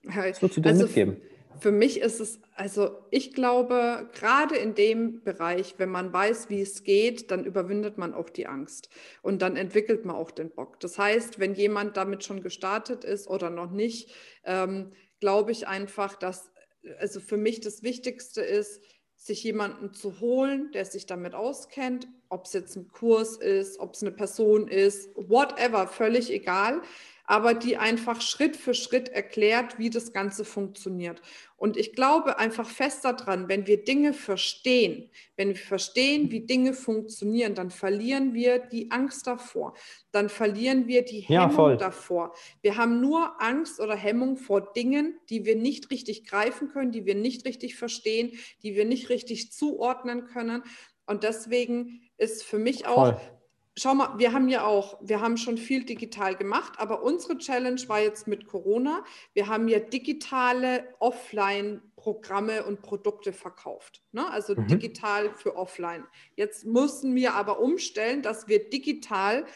Was 0.05 0.43
würdest 0.43 0.59
du 0.59 0.61
denen 0.61 0.75
also, 0.75 0.85
mitgeben? 0.85 1.17
Für 1.61 1.73
mich 1.73 2.01
ist 2.01 2.21
es, 2.21 2.41
also 2.55 2.99
ich 3.11 3.33
glaube, 3.33 4.09
gerade 4.13 4.57
in 4.57 4.75
dem 4.75 5.23
Bereich, 5.23 5.75
wenn 5.79 5.89
man 5.89 6.13
weiß, 6.13 6.51
wie 6.51 6.61
es 6.61 6.85
geht, 6.85 7.31
dann 7.31 7.45
überwindet 7.45 7.99
man 7.99 8.15
auch 8.15 8.31
die 8.31 8.47
Angst 8.47 8.91
und 9.23 9.43
dann 9.43 9.57
entwickelt 9.57 10.05
man 10.05 10.17
auch 10.17 10.31
den 10.31 10.51
Bock. 10.51 10.79
Das 10.81 10.99
heißt, 10.99 11.39
wenn 11.39 11.55
jemand 11.55 11.97
damit 11.97 12.25
schon 12.25 12.43
gestartet 12.43 13.05
ist 13.05 13.29
oder 13.29 13.51
noch 13.51 13.71
nicht, 13.71 14.13
ähm, 14.45 14.93
glaube 15.21 15.53
ich 15.53 15.67
einfach, 15.67 16.17
dass, 16.17 16.51
also 16.99 17.21
für 17.21 17.37
mich 17.37 17.61
das 17.61 17.83
Wichtigste 17.83 18.41
ist, 18.41 18.83
sich 19.17 19.43
jemanden 19.43 19.93
zu 19.93 20.21
holen, 20.21 20.71
der 20.73 20.85
sich 20.85 21.07
damit 21.07 21.35
auskennt, 21.35 22.07
ob 22.29 22.45
es 22.45 22.53
jetzt 22.53 22.77
ein 22.77 22.89
Kurs 22.89 23.37
ist, 23.37 23.81
ob 23.81 23.95
es 23.95 24.03
eine 24.03 24.13
Person 24.13 24.69
ist, 24.69 25.11
whatever, 25.17 25.89
völlig 25.89 26.31
egal 26.31 26.83
aber 27.29 27.53
die 27.53 27.77
einfach 27.77 28.23
Schritt 28.23 28.57
für 28.57 28.73
Schritt 28.73 29.11
erklärt, 29.11 29.79
wie 29.79 29.91
das 29.91 30.15
Ganze 30.15 30.47
funktioniert. 30.47 31.21
Und 31.59 31.77
ich 31.77 31.93
glaube 31.93 32.39
einfach 32.39 32.67
fest 32.67 33.05
daran, 33.05 33.51
wenn 33.51 33.67
wir 33.67 33.85
Dinge 33.85 34.15
verstehen, 34.15 35.11
wenn 35.37 35.49
wir 35.49 35.57
verstehen, 35.57 36.31
wie 36.31 36.47
Dinge 36.47 36.73
funktionieren, 36.73 37.55
dann 37.55 37.71
verlieren 37.71 38.33
wir 38.33 38.59
die 38.59 38.91
Angst 38.91 39.27
davor. 39.27 39.75
Dann 40.11 40.31
verlieren 40.31 40.87
wir 40.87 41.05
die 41.05 41.21
Hemmung 41.21 41.71
ja, 41.73 41.77
davor. 41.77 42.35
Wir 42.63 42.79
haben 42.79 43.03
nur 43.03 43.43
Angst 43.43 43.79
oder 43.79 43.95
Hemmung 43.95 44.39
vor 44.39 44.73
Dingen, 44.73 45.19
die 45.29 45.45
wir 45.45 45.57
nicht 45.57 45.91
richtig 45.91 46.25
greifen 46.27 46.69
können, 46.69 46.93
die 46.93 47.05
wir 47.05 47.15
nicht 47.15 47.45
richtig 47.45 47.77
verstehen, 47.77 48.39
die 48.63 48.75
wir 48.75 48.87
nicht 48.87 49.11
richtig 49.11 49.53
zuordnen 49.53 50.25
können. 50.25 50.63
Und 51.05 51.25
deswegen 51.25 52.01
ist 52.17 52.43
für 52.43 52.59
mich 52.59 52.87
auch 52.87 53.19
Voll 53.19 53.38
schau 53.79 53.95
mal, 53.95 54.19
wir 54.19 54.33
haben 54.33 54.49
ja 54.49 54.65
auch, 54.65 54.99
wir 55.01 55.21
haben 55.21 55.37
schon 55.37 55.57
viel 55.57 55.85
digital 55.85 56.35
gemacht, 56.35 56.75
aber 56.79 57.03
unsere 57.03 57.39
Challenge 57.39 57.81
war 57.87 58.01
jetzt 58.01 58.27
mit 58.27 58.47
Corona. 58.47 59.05
Wir 59.35 59.47
haben 59.47 59.69
ja 59.69 59.79
digitale 59.79 60.95
Offline-Programme 60.99 62.65
und 62.65 62.83
Produkte 62.83 63.33
verkauft. 63.33 64.03
Ne? 64.13 64.29
Also 64.31 64.55
mhm. 64.55 64.67
digital 64.67 65.33
für 65.35 65.57
offline. 65.57 66.05
Jetzt 66.35 66.67
mussten 66.67 67.15
wir 67.15 67.35
aber 67.35 67.61
umstellen, 67.61 68.23
dass 68.23 68.49
wir 68.49 68.69
digital 68.69 69.47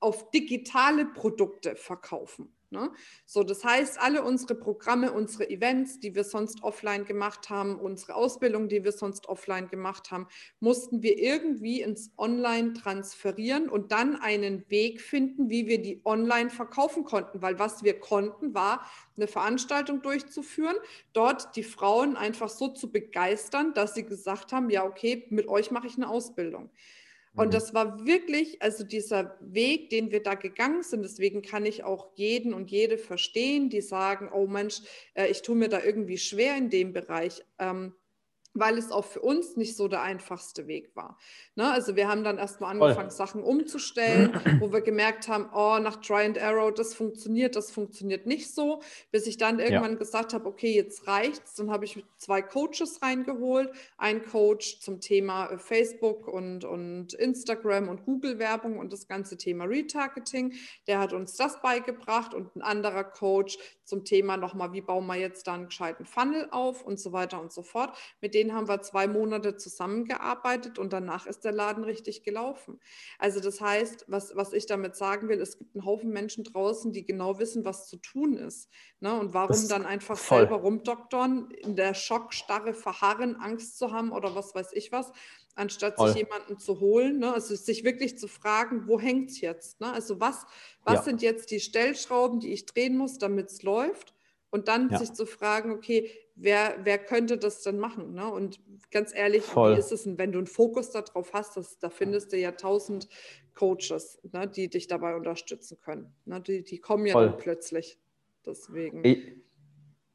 auf 0.00 0.30
digitale 0.30 1.06
Produkte 1.06 1.76
verkaufen. 1.76 2.52
Ne? 2.72 2.92
So, 3.26 3.42
das 3.42 3.64
heißt, 3.64 4.00
alle 4.00 4.22
unsere 4.22 4.54
Programme, 4.54 5.12
unsere 5.12 5.50
Events, 5.50 5.98
die 5.98 6.14
wir 6.14 6.22
sonst 6.22 6.62
offline 6.62 7.04
gemacht 7.04 7.50
haben, 7.50 7.74
unsere 7.74 8.14
Ausbildung, 8.14 8.68
die 8.68 8.84
wir 8.84 8.92
sonst 8.92 9.28
offline 9.28 9.66
gemacht 9.68 10.12
haben, 10.12 10.28
mussten 10.60 11.02
wir 11.02 11.18
irgendwie 11.18 11.82
ins 11.82 12.12
Online 12.16 12.72
transferieren 12.74 13.68
und 13.68 13.90
dann 13.90 14.14
einen 14.14 14.64
Weg 14.70 15.00
finden, 15.00 15.50
wie 15.50 15.66
wir 15.66 15.82
die 15.82 16.00
online 16.04 16.48
verkaufen 16.48 17.02
konnten. 17.02 17.42
Weil 17.42 17.58
was 17.58 17.82
wir 17.82 17.98
konnten, 17.98 18.54
war 18.54 18.86
eine 19.16 19.26
Veranstaltung 19.26 20.00
durchzuführen, 20.00 20.76
dort 21.12 21.56
die 21.56 21.64
Frauen 21.64 22.16
einfach 22.16 22.48
so 22.48 22.68
zu 22.68 22.92
begeistern, 22.92 23.74
dass 23.74 23.94
sie 23.94 24.04
gesagt 24.04 24.52
haben, 24.52 24.70
ja, 24.70 24.84
okay, 24.84 25.26
mit 25.30 25.48
euch 25.48 25.72
mache 25.72 25.88
ich 25.88 25.96
eine 25.96 26.08
Ausbildung. 26.08 26.70
Und 27.34 27.48
mhm. 27.48 27.50
das 27.52 27.74
war 27.74 28.04
wirklich, 28.06 28.60
also 28.60 28.84
dieser 28.84 29.36
Weg, 29.40 29.90
den 29.90 30.10
wir 30.10 30.22
da 30.22 30.34
gegangen 30.34 30.82
sind, 30.82 31.02
deswegen 31.02 31.42
kann 31.42 31.64
ich 31.64 31.84
auch 31.84 32.10
jeden 32.16 32.52
und 32.52 32.70
jede 32.70 32.98
verstehen, 32.98 33.70
die 33.70 33.82
sagen, 33.82 34.30
oh 34.32 34.46
Mensch, 34.46 34.80
äh, 35.14 35.28
ich 35.28 35.42
tue 35.42 35.54
mir 35.54 35.68
da 35.68 35.80
irgendwie 35.82 36.18
schwer 36.18 36.56
in 36.56 36.70
dem 36.70 36.92
Bereich. 36.92 37.44
Ähm, 37.58 37.94
weil 38.54 38.78
es 38.78 38.90
auch 38.90 39.04
für 39.04 39.20
uns 39.20 39.56
nicht 39.56 39.76
so 39.76 39.86
der 39.86 40.02
einfachste 40.02 40.66
Weg 40.66 40.94
war. 40.96 41.16
Ne? 41.54 41.70
Also 41.70 41.94
wir 41.94 42.08
haben 42.08 42.24
dann 42.24 42.38
erstmal 42.38 42.72
angefangen, 42.72 43.10
Voll. 43.10 43.16
Sachen 43.16 43.42
umzustellen, 43.42 44.40
wo 44.60 44.72
wir 44.72 44.80
gemerkt 44.80 45.28
haben, 45.28 45.48
oh, 45.54 45.78
nach 45.78 45.96
Try 45.96 46.24
and 46.24 46.38
Arrow, 46.38 46.72
das 46.74 46.94
funktioniert, 46.94 47.54
das 47.54 47.70
funktioniert 47.70 48.26
nicht 48.26 48.52
so, 48.52 48.82
bis 49.12 49.26
ich 49.26 49.36
dann 49.36 49.60
irgendwann 49.60 49.92
ja. 49.92 49.98
gesagt 49.98 50.32
habe, 50.32 50.46
okay, 50.46 50.74
jetzt 50.74 51.06
reicht's. 51.06 51.54
Dann 51.54 51.70
habe 51.70 51.84
ich 51.84 52.04
zwei 52.18 52.42
Coaches 52.42 53.00
reingeholt, 53.02 53.70
ein 53.98 54.24
Coach 54.24 54.80
zum 54.80 55.00
Thema 55.00 55.46
äh, 55.46 55.58
Facebook 55.58 56.26
und, 56.26 56.64
und 56.64 57.14
Instagram 57.14 57.88
und 57.88 58.04
Google-Werbung 58.04 58.78
und 58.78 58.92
das 58.92 59.06
ganze 59.06 59.36
Thema 59.36 59.64
Retargeting, 59.64 60.54
der 60.86 60.98
hat 60.98 61.12
uns 61.12 61.36
das 61.36 61.60
beigebracht 61.62 62.34
und 62.34 62.56
ein 62.56 62.62
anderer 62.62 63.04
Coach 63.04 63.58
zum 63.84 64.04
Thema 64.04 64.36
nochmal, 64.36 64.72
wie 64.72 64.80
bauen 64.80 65.06
wir 65.06 65.16
jetzt 65.16 65.46
da 65.46 65.54
einen 65.54 65.66
gescheiten 65.66 66.04
Funnel 66.04 66.48
auf 66.50 66.82
und 66.82 66.98
so 66.98 67.12
weiter 67.12 67.40
und 67.40 67.52
so 67.52 67.62
fort. 67.62 67.96
Mit 68.20 68.34
denen 68.40 68.54
haben 68.54 68.68
wir 68.68 68.80
zwei 68.80 69.06
Monate 69.06 69.56
zusammengearbeitet 69.56 70.78
und 70.78 70.92
danach 70.92 71.26
ist 71.26 71.44
der 71.44 71.52
Laden 71.52 71.84
richtig 71.84 72.22
gelaufen. 72.22 72.80
Also 73.18 73.40
das 73.40 73.60
heißt, 73.60 74.06
was, 74.08 74.34
was 74.34 74.52
ich 74.54 74.66
damit 74.66 74.96
sagen 74.96 75.28
will, 75.28 75.40
es 75.40 75.58
gibt 75.58 75.74
einen 75.74 75.84
Haufen 75.84 76.10
Menschen 76.10 76.44
draußen, 76.44 76.92
die 76.92 77.04
genau 77.04 77.38
wissen, 77.38 77.64
was 77.64 77.88
zu 77.88 77.98
tun 77.98 78.36
ist. 78.36 78.70
Ne? 79.00 79.18
Und 79.18 79.34
warum 79.34 79.68
dann 79.68 79.84
einfach 79.84 80.16
voll. 80.16 80.38
selber 80.38 80.56
rumdoktern, 80.56 81.50
in 81.50 81.76
der 81.76 81.92
Schockstarre 81.94 82.72
verharren, 82.72 83.36
Angst 83.36 83.78
zu 83.78 83.92
haben 83.92 84.10
oder 84.10 84.34
was 84.34 84.54
weiß 84.54 84.72
ich 84.72 84.90
was, 84.90 85.12
anstatt 85.54 85.96
Voll. 85.96 86.08
sich 86.08 86.22
jemanden 86.22 86.58
zu 86.58 86.80
holen. 86.80 87.18
Ne? 87.18 87.34
Also 87.34 87.54
sich 87.54 87.84
wirklich 87.84 88.18
zu 88.18 88.26
fragen, 88.26 88.88
wo 88.88 88.98
hängt 88.98 89.30
es 89.30 89.40
jetzt? 89.40 89.80
Ne? 89.80 89.92
Also 89.92 90.18
was, 90.18 90.46
was 90.84 90.94
ja. 90.94 91.02
sind 91.02 91.20
jetzt 91.20 91.50
die 91.50 91.60
Stellschrauben, 91.60 92.40
die 92.40 92.52
ich 92.52 92.64
drehen 92.64 92.96
muss, 92.96 93.18
damit 93.18 93.50
es 93.50 93.62
läuft? 93.62 94.14
Und 94.50 94.68
dann 94.68 94.90
ja. 94.90 94.98
sich 94.98 95.12
zu 95.12 95.26
fragen, 95.26 95.70
okay, 95.72 96.10
wer, 96.34 96.74
wer 96.82 96.98
könnte 96.98 97.38
das 97.38 97.62
denn 97.62 97.78
machen? 97.78 98.14
Ne? 98.14 98.28
Und 98.28 98.60
ganz 98.90 99.14
ehrlich, 99.14 99.44
Voll. 99.44 99.74
wie 99.74 99.78
ist 99.78 99.92
es 99.92 100.04
denn, 100.04 100.18
wenn 100.18 100.32
du 100.32 100.38
einen 100.38 100.48
Fokus 100.48 100.90
darauf 100.90 101.32
hast, 101.32 101.56
das, 101.56 101.78
da 101.78 101.88
findest 101.88 102.32
du 102.32 102.36
ja 102.36 102.52
tausend 102.52 103.08
Coaches, 103.54 104.20
ne, 104.32 104.48
die 104.48 104.68
dich 104.68 104.86
dabei 104.86 105.14
unterstützen 105.14 105.78
können. 105.80 106.12
Ne? 106.24 106.40
Die, 106.40 106.64
die 106.64 106.78
kommen 106.78 107.06
ja 107.06 107.14
dann 107.14 107.36
plötzlich. 107.36 107.98
Deswegen. 108.44 109.04
Ich, 109.04 109.36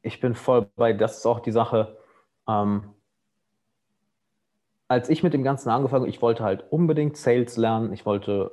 ich, 0.02 0.20
bin 0.20 0.34
voll 0.34 0.68
bei, 0.76 0.92
das 0.92 1.18
ist 1.18 1.26
auch 1.26 1.40
die 1.40 1.52
Sache, 1.52 1.96
ähm, 2.48 2.92
als 4.88 5.08
ich 5.08 5.22
mit 5.22 5.32
dem 5.32 5.42
Ganzen 5.42 5.68
angefangen 5.68 6.02
habe, 6.02 6.10
ich 6.10 6.22
wollte 6.22 6.44
halt 6.44 6.64
unbedingt 6.70 7.16
Sales 7.16 7.56
lernen, 7.56 7.92
ich 7.92 8.06
wollte 8.06 8.52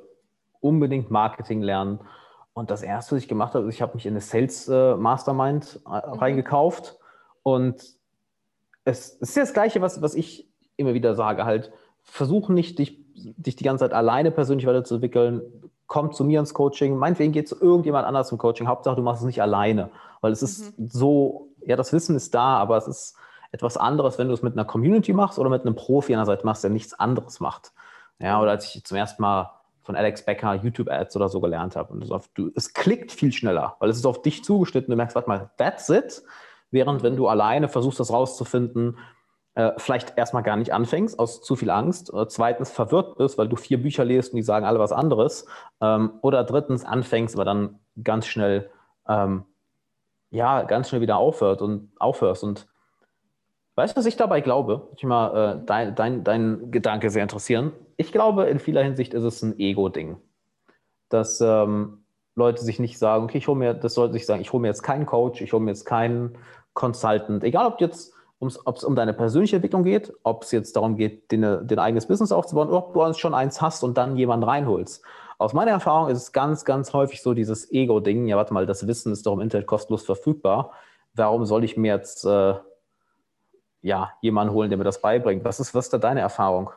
unbedingt 0.60 1.10
Marketing 1.10 1.60
lernen. 1.62 2.00
Und 2.54 2.70
das 2.70 2.82
erste, 2.82 3.16
was 3.16 3.22
ich 3.22 3.28
gemacht 3.28 3.54
habe, 3.54 3.68
ist, 3.68 3.74
ich 3.74 3.82
habe 3.82 3.94
mich 3.94 4.06
in 4.06 4.12
eine 4.12 4.20
Sales 4.20 4.68
äh, 4.68 4.94
Mastermind 4.94 5.80
äh, 5.84 5.88
mhm. 5.88 6.18
reingekauft. 6.18 6.96
Und 7.42 7.82
es, 8.84 9.18
es, 9.20 9.28
ist 9.30 9.36
das 9.36 9.52
Gleiche, 9.52 9.82
was, 9.82 10.00
was 10.00 10.14
ich 10.14 10.48
immer 10.76 10.94
wieder 10.94 11.14
sage, 11.14 11.44
halt, 11.44 11.72
versuch 12.02 12.48
nicht, 12.48 12.78
dich, 12.78 12.98
dich 13.14 13.56
die 13.56 13.64
ganze 13.64 13.84
Zeit 13.84 13.92
alleine 13.92 14.30
persönlich 14.30 14.66
weiterzuentwickeln. 14.66 15.42
Komm 15.86 16.12
zu 16.12 16.24
mir 16.24 16.38
ins 16.40 16.54
Coaching. 16.54 16.96
Meinetwegen 16.96 17.32
geht 17.32 17.48
zu 17.48 17.60
irgendjemand 17.60 18.06
anders 18.06 18.30
im 18.30 18.38
Coaching. 18.38 18.68
Hauptsache, 18.68 18.96
du 18.96 19.02
machst 19.02 19.22
es 19.22 19.26
nicht 19.26 19.42
alleine. 19.42 19.90
Weil 20.20 20.32
es 20.32 20.42
ist 20.42 20.78
mhm. 20.78 20.88
so, 20.88 21.48
ja, 21.66 21.74
das 21.76 21.92
Wissen 21.92 22.14
ist 22.14 22.34
da, 22.34 22.56
aber 22.56 22.76
es 22.76 22.86
ist 22.86 23.16
etwas 23.50 23.76
anderes, 23.76 24.18
wenn 24.18 24.28
du 24.28 24.34
es 24.34 24.42
mit 24.42 24.54
einer 24.54 24.64
Community 24.64 25.12
machst 25.12 25.38
oder 25.38 25.50
mit 25.50 25.62
einem 25.62 25.74
Profi 25.74 26.14
an 26.14 26.18
der 26.18 26.26
Seite 26.26 26.46
machst, 26.46 26.62
der 26.62 26.70
nichts 26.70 26.94
anderes 26.94 27.40
macht. 27.40 27.72
Ja, 28.20 28.40
oder 28.40 28.52
als 28.52 28.74
ich 28.74 28.84
zum 28.84 28.96
ersten 28.96 29.22
Mal 29.22 29.50
von 29.84 29.96
Alex 29.96 30.24
Becker 30.24 30.54
YouTube-Ads 30.54 31.14
oder 31.16 31.28
so 31.28 31.40
gelernt 31.40 31.76
habe. 31.76 31.92
Und 31.92 32.10
auf, 32.10 32.28
du, 32.34 32.50
es 32.56 32.72
klickt 32.72 33.12
viel 33.12 33.32
schneller, 33.32 33.76
weil 33.78 33.90
es 33.90 33.98
ist 33.98 34.06
auf 34.06 34.22
dich 34.22 34.42
zugeschnitten. 34.42 34.90
Du 34.90 34.96
merkst, 34.96 35.14
warte 35.14 35.28
mal, 35.28 35.50
that's 35.58 35.88
it. 35.90 36.22
Während 36.70 37.02
wenn 37.02 37.16
du 37.16 37.28
alleine 37.28 37.68
versuchst, 37.68 38.00
das 38.00 38.10
rauszufinden, 38.10 38.98
äh, 39.54 39.72
vielleicht 39.76 40.18
erstmal 40.18 40.42
gar 40.42 40.56
nicht 40.56 40.72
anfängst, 40.72 41.18
aus 41.18 41.42
zu 41.42 41.54
viel 41.54 41.70
Angst, 41.70 42.12
oder 42.12 42.28
zweitens 42.28 42.72
verwirrt 42.72 43.18
bist, 43.18 43.38
weil 43.38 43.48
du 43.48 43.56
vier 43.56 43.80
Bücher 43.80 44.04
liest 44.04 44.32
und 44.32 44.36
die 44.36 44.42
sagen 44.42 44.66
alle 44.66 44.80
was 44.80 44.90
anderes, 44.90 45.46
ähm, 45.80 46.14
oder 46.22 46.42
drittens 46.42 46.84
anfängst, 46.84 47.36
aber 47.36 47.44
dann 47.44 47.78
ganz 48.02 48.26
schnell, 48.26 48.70
ähm, 49.06 49.44
ja, 50.30 50.62
ganz 50.62 50.88
schnell 50.88 51.02
wieder 51.02 51.18
aufhört 51.18 51.62
und 51.62 51.92
aufhörst. 52.00 52.42
Und 52.42 52.66
Weißt 53.76 53.96
du, 53.96 53.98
was 53.98 54.06
ich 54.06 54.16
dabei 54.16 54.40
glaube? 54.40 54.88
Ich 54.96 55.02
mal 55.02 55.56
äh, 55.58 55.66
dein, 55.66 55.94
dein, 55.94 56.24
dein 56.24 56.70
Gedanke 56.70 57.10
sehr 57.10 57.22
interessieren. 57.22 57.72
Ich 57.96 58.12
glaube, 58.12 58.44
in 58.44 58.58
vieler 58.58 58.82
Hinsicht 58.82 59.14
ist 59.14 59.24
es 59.24 59.42
ein 59.42 59.58
Ego-Ding. 59.58 60.16
Dass 61.08 61.40
ähm, 61.40 62.04
Leute 62.34 62.62
sich 62.64 62.78
nicht 62.78 62.98
sagen, 62.98 63.24
okay, 63.24 63.38
ich 63.38 63.48
hole 63.48 63.58
mir, 63.58 63.74
das 63.74 63.94
sollte 63.94 64.14
sich 64.14 64.26
sagen, 64.26 64.40
ich 64.40 64.52
hole 64.52 64.60
mir 64.60 64.68
jetzt 64.68 64.82
keinen 64.82 65.06
Coach, 65.06 65.40
ich 65.40 65.52
hole 65.52 65.62
mir 65.62 65.70
jetzt 65.70 65.84
keinen 65.84 66.38
Consultant. 66.72 67.44
Egal, 67.44 67.66
ob 67.66 67.80
jetzt 67.80 68.12
ob 68.40 68.76
es 68.76 68.84
um 68.84 68.94
deine 68.94 69.14
persönliche 69.14 69.56
Entwicklung 69.56 69.84
geht, 69.84 70.12
ob 70.22 70.42
es 70.42 70.50
jetzt 70.50 70.76
darum 70.76 70.96
geht, 70.96 71.32
den, 71.32 71.66
den 71.66 71.78
eigenes 71.78 72.06
Business 72.06 72.30
aufzubauen, 72.30 72.68
ob 72.68 72.92
du 72.92 73.12
schon 73.14 73.32
eins 73.32 73.62
hast 73.62 73.82
und 73.82 73.96
dann 73.96 74.16
jemanden 74.16 74.44
reinholst. 74.44 75.02
Aus 75.38 75.54
meiner 75.54 75.70
Erfahrung 75.70 76.10
ist 76.10 76.18
es 76.18 76.32
ganz, 76.32 76.66
ganz 76.66 76.92
häufig 76.92 77.22
so 77.22 77.32
dieses 77.32 77.72
Ego-Ding. 77.72 78.26
Ja, 78.26 78.36
warte 78.36 78.52
mal, 78.52 78.66
das 78.66 78.86
Wissen 78.86 79.12
ist 79.12 79.24
doch 79.24 79.32
im 79.32 79.40
Internet 79.40 79.66
kostenlos 79.66 80.04
verfügbar. 80.04 80.72
Warum 81.14 81.46
soll 81.46 81.64
ich 81.64 81.78
mir 81.78 81.94
jetzt 81.94 82.26
äh, 82.26 82.54
ja, 83.84 84.12
jemanden 84.22 84.54
holen, 84.54 84.70
der 84.70 84.78
mir 84.78 84.84
das 84.84 85.02
beibringt. 85.02 85.44
Was 85.44 85.60
ist, 85.60 85.74
was 85.74 85.86
ist 85.86 85.92
da 85.92 85.98
deine 85.98 86.20
Erfahrung? 86.20 86.70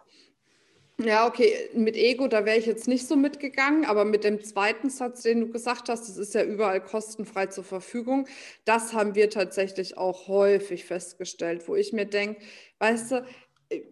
Ja, 0.99 1.27
okay, 1.27 1.69
mit 1.75 1.95
Ego, 1.95 2.27
da 2.27 2.43
wäre 2.43 2.57
ich 2.57 2.65
jetzt 2.65 2.87
nicht 2.87 3.07
so 3.07 3.15
mitgegangen, 3.15 3.85
aber 3.85 4.03
mit 4.03 4.23
dem 4.23 4.41
zweiten 4.43 4.89
Satz, 4.89 5.21
den 5.21 5.41
du 5.41 5.49
gesagt 5.51 5.89
hast, 5.89 6.09
das 6.09 6.17
ist 6.17 6.33
ja 6.33 6.43
überall 6.43 6.81
kostenfrei 6.83 7.45
zur 7.47 7.63
Verfügung, 7.63 8.27
das 8.65 8.93
haben 8.93 9.13
wir 9.13 9.29
tatsächlich 9.29 9.95
auch 9.95 10.27
häufig 10.27 10.85
festgestellt, 10.85 11.67
wo 11.67 11.75
ich 11.75 11.93
mir 11.93 12.05
denke, 12.07 12.41
weißt 12.79 13.11
du, 13.11 13.25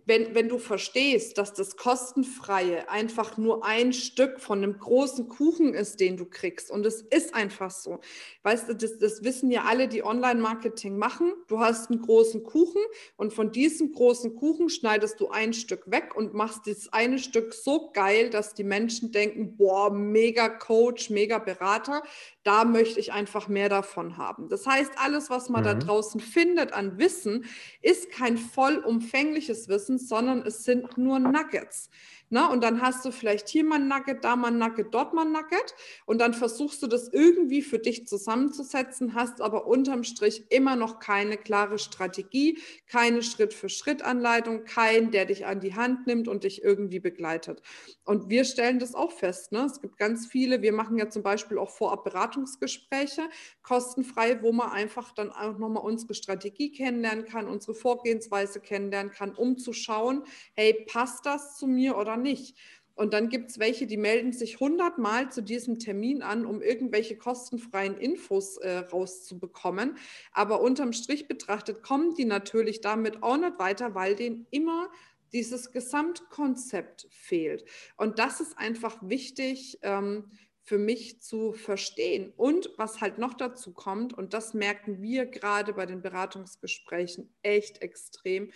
wenn, 0.06 0.34
wenn 0.34 0.48
du 0.48 0.58
verstehst, 0.58 1.38
dass 1.38 1.54
das 1.54 1.76
Kostenfreie 1.76 2.90
einfach 2.90 3.38
nur 3.38 3.66
ein 3.66 3.92
Stück 3.92 4.40
von 4.40 4.60
einem 4.60 4.80
großen 4.80 5.28
Kuchen 5.28 5.74
ist, 5.74 6.00
den 6.00 6.16
du 6.16 6.26
kriegst, 6.26 6.72
und 6.72 6.86
es 6.86 7.02
ist 7.02 7.36
einfach 7.36 7.72
so. 7.72 8.00
Weißt 8.44 8.70
du, 8.70 8.76
das, 8.76 9.00
das 9.00 9.24
wissen 9.24 9.52
ja 9.52 9.64
alle, 9.66 9.90
die 9.90 10.04
Online-Marketing 10.04 10.98
machen. 10.98 11.34
Du 11.48 11.60
hast 11.60 11.92
einen 11.92 12.02
großen 12.02 12.44
Kuchen 12.44 12.82
und 13.18 13.34
von 13.34 13.52
diesem 13.52 13.92
großen 13.92 14.36
Kuchen 14.36 14.70
schneidest 14.70 15.20
du 15.20 15.30
ein 15.30 15.52
Stück 15.52 15.92
weg 15.92 16.16
und 16.16 16.34
machst 16.34 16.66
dieses 16.66 16.94
eine 16.94 17.20
Stück 17.20 17.54
so 17.54 17.92
geil, 17.92 18.30
dass 18.30 18.54
die 18.54 18.64
Menschen 18.64 19.12
denken, 19.12 19.58
boah, 19.58 19.92
mega 19.92 20.48
Coach, 20.48 21.10
mega 21.10 21.38
Berater 21.40 22.02
da 22.46 22.64
möchte 22.64 23.00
ich 23.00 23.12
einfach 23.12 23.48
mehr 23.48 23.70
davon 23.70 24.18
haben. 24.18 24.50
Das 24.50 24.68
heißt, 24.68 24.92
alles, 24.98 25.32
was 25.32 25.50
man 25.50 25.62
mhm. 25.62 25.66
da 25.66 25.74
draußen 25.74 26.20
findet 26.22 26.74
an 26.74 27.00
Wissen, 27.00 27.46
ist 27.82 28.12
kein 28.12 28.38
vollumfängliches 28.38 29.65
Wissen, 29.70 29.98
sondern 29.98 30.42
es 30.46 30.64
sind 30.64 30.98
nur 30.98 31.20
Nuggets. 31.20 31.90
Na, 32.30 32.52
und 32.52 32.64
dann 32.64 32.82
hast 32.82 33.06
du 33.06 33.12
vielleicht 33.12 33.48
hier 33.50 33.64
mal 33.64 33.76
ein 33.80 33.88
Nugget, 33.88 34.24
da 34.24 34.36
mal 34.36 34.48
ein 34.48 34.58
Nugget, 34.58 34.94
dort 34.94 35.14
mal 35.14 35.26
ein 35.26 35.32
Nugget. 35.32 35.76
Und 36.06 36.20
dann 36.20 36.34
versuchst 36.34 36.82
du 36.82 36.88
das 36.88 37.08
irgendwie 37.14 37.62
für 37.62 37.78
dich 37.78 38.08
zusammenzusetzen, 38.08 39.14
hast 39.14 39.42
aber 39.42 39.68
unterm 39.68 40.04
Strich 40.04 40.46
immer 40.50 40.76
noch 40.76 41.00
keine 41.00 41.38
klare 41.38 41.78
Strategie, 41.78 42.60
keine 42.88 43.22
Schritt-für-Schritt-Anleitung, 43.22 44.64
kein, 44.66 45.12
der 45.12 45.26
dich 45.26 45.46
an 45.46 45.60
die 45.60 45.76
Hand 45.76 46.08
nimmt 46.08 46.28
und 46.28 46.44
dich 46.44 46.64
irgendwie 46.64 47.00
begleitet. 47.00 47.62
Und 48.06 48.30
wir 48.30 48.44
stellen 48.44 48.80
das 48.80 48.96
auch 48.96 49.12
fest. 49.12 49.52
Ne? 49.52 49.66
Es 49.66 49.80
gibt 49.80 49.98
ganz 49.98 50.26
viele, 50.26 50.62
wir 50.64 50.74
machen 50.74 50.98
ja 50.98 51.10
zum 51.10 51.22
Beispiel 51.22 51.60
auch 51.60 51.70
vorab 51.70 52.04
Beratungsgespräche, 52.04 53.22
kostenfrei, 53.62 54.42
wo 54.42 54.52
man 54.52 54.72
einfach 54.72 55.12
dann 55.14 55.32
auch 55.32 55.58
nochmal 55.58 55.84
unsere 55.84 56.16
Strategie 56.16 56.72
kennenlernen 56.72 57.26
kann, 57.26 57.48
unsere 57.48 57.76
Vorgehensweise 57.76 58.60
kennenlernen 58.60 59.12
kann, 59.12 59.36
um 59.36 59.58
zu 59.58 59.74
schauen, 59.74 60.24
hey, 60.54 60.86
passt 60.92 61.26
das 61.26 61.58
zu 61.58 61.68
mir 61.68 61.98
oder 61.98 62.15
nicht? 62.18 62.58
Und 62.96 63.14
dann 63.14 63.28
gibt 63.28 63.52
es 63.52 63.60
welche, 63.60 63.88
die 63.88 63.98
melden 63.98 64.32
sich 64.32 64.60
hundertmal 64.62 65.30
zu 65.30 65.42
diesem 65.42 65.80
Termin 65.80 66.22
an, 66.22 66.46
um 66.46 66.62
irgendwelche 66.62 67.18
kostenfreien 67.18 67.98
Infos 67.98 68.58
äh, 68.58 68.78
rauszubekommen. 68.78 69.98
Aber 70.32 70.62
unterm 70.62 70.94
Strich 70.94 71.28
betrachtet 71.28 71.84
kommen 71.84 72.16
die 72.16 72.26
natürlich 72.26 72.80
damit 72.80 73.22
auch 73.22 73.38
nicht 73.38 73.60
weiter, 73.60 73.96
weil 73.96 74.16
denen 74.16 74.48
immer 74.50 74.90
dieses 75.34 75.74
Gesamtkonzept 75.74 77.08
fehlt. 77.12 77.66
Und 77.98 78.18
das 78.18 78.40
ist 78.40 78.58
einfach 78.58 78.98
wichtig. 79.02 79.80
Ähm, 79.82 80.32
für 80.66 80.80
mich 80.80 81.22
zu 81.22 81.54
verstehen. 81.54 82.34
Und 82.36 82.72
was 82.76 83.00
halt 83.00 83.20
noch 83.20 83.36
dazu 83.36 83.72
kommt, 83.72 84.14
und 84.14 84.34
das 84.34 84.56
merken 84.56 85.00
wir 85.00 85.28
gerade 85.28 85.74
bei 85.74 85.86
den 85.86 86.02
Beratungsgesprächen 86.02 87.32
echt 87.44 87.84
extrem, 87.84 88.52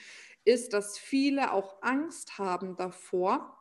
ist, 0.50 0.74
dass 0.74 0.98
viele 0.98 1.54
auch 1.54 1.82
Angst 1.82 2.40
haben 2.40 2.76
davor, 2.76 3.56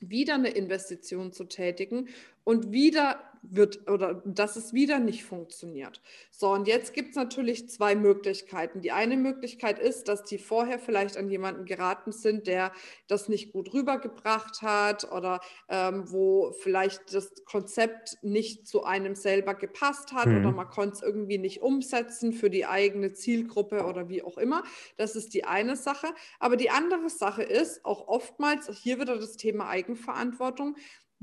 wieder 0.00 0.34
eine 0.34 0.50
Investition 0.50 1.32
zu 1.32 1.44
tätigen 1.44 2.08
und 2.42 2.72
wieder 2.72 3.33
wird 3.50 3.88
oder 3.90 4.22
dass 4.24 4.56
es 4.56 4.72
wieder 4.72 4.98
nicht 4.98 5.24
funktioniert. 5.24 6.00
So, 6.30 6.50
und 6.50 6.66
jetzt 6.66 6.92
gibt 6.92 7.10
es 7.10 7.16
natürlich 7.16 7.68
zwei 7.68 7.94
Möglichkeiten. 7.94 8.80
Die 8.80 8.92
eine 8.92 9.16
Möglichkeit 9.16 9.78
ist, 9.78 10.08
dass 10.08 10.24
die 10.24 10.38
vorher 10.38 10.78
vielleicht 10.78 11.16
an 11.16 11.28
jemanden 11.28 11.64
geraten 11.64 12.12
sind, 12.12 12.46
der 12.46 12.72
das 13.06 13.28
nicht 13.28 13.52
gut 13.52 13.72
rübergebracht 13.72 14.62
hat 14.62 15.10
oder 15.12 15.40
ähm, 15.68 16.04
wo 16.10 16.52
vielleicht 16.52 17.14
das 17.14 17.44
Konzept 17.44 18.16
nicht 18.22 18.66
zu 18.66 18.84
einem 18.84 19.14
selber 19.14 19.54
gepasst 19.54 20.12
hat 20.12 20.26
mhm. 20.26 20.38
oder 20.38 20.52
man 20.52 20.68
konnte 20.68 20.96
es 20.96 21.02
irgendwie 21.02 21.38
nicht 21.38 21.62
umsetzen 21.62 22.32
für 22.32 22.50
die 22.50 22.66
eigene 22.66 23.12
Zielgruppe 23.12 23.84
oder 23.84 24.08
wie 24.08 24.22
auch 24.22 24.38
immer. 24.38 24.62
Das 24.96 25.16
ist 25.16 25.34
die 25.34 25.44
eine 25.44 25.76
Sache. 25.76 26.08
Aber 26.38 26.56
die 26.56 26.70
andere 26.70 27.10
Sache 27.10 27.42
ist 27.42 27.84
auch 27.84 28.08
oftmals, 28.08 28.68
hier 28.78 29.00
wieder 29.00 29.16
das 29.16 29.36
Thema 29.36 29.68
Eigenverantwortung, 29.68 30.76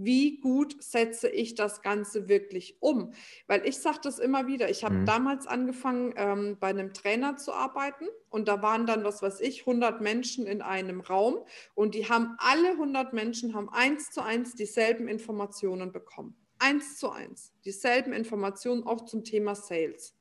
wie 0.04 0.40
gut 0.40 0.82
setze 0.82 1.30
ich 1.30 1.56
das 1.56 1.82
Ganze 1.82 2.28
wirklich 2.28 2.78
um? 2.82 3.14
Weil 3.48 3.66
ich 3.68 3.80
sage 3.80 4.00
das 4.04 4.20
immer 4.20 4.48
wieder, 4.48 4.70
ich 4.70 4.84
habe 4.84 4.96
mhm. 4.96 5.06
damals 5.06 5.48
angefangen, 5.48 6.14
ähm, 6.16 6.58
bei 6.60 6.68
einem 6.68 6.94
Trainer 6.94 7.38
zu 7.38 7.54
arbeiten 7.54 8.06
und 8.30 8.48
da 8.48 8.62
waren 8.62 8.86
dann, 8.86 9.04
was 9.04 9.22
weiß 9.22 9.42
ich, 9.42 9.62
100 9.62 10.02
Menschen 10.02 10.46
in 10.48 10.62
einem 10.62 11.02
Raum 11.02 11.46
und 11.76 11.96
die 11.96 12.10
haben 12.10 12.36
alle 12.40 12.72
100 12.72 13.14
Menschen 13.14 13.54
haben 13.54 13.70
eins 13.70 14.12
zu 14.12 14.22
eins 14.22 14.56
dieselben 14.56 15.08
Informationen 15.08 15.92
bekommen. 15.92 16.36
Eins 16.60 16.98
zu 16.98 17.10
eins. 17.10 17.54
Dieselben 17.66 18.14
Informationen 18.14 18.84
auch 18.84 19.06
zum 19.06 19.24
Thema 19.24 19.56
Sales. 19.56 20.16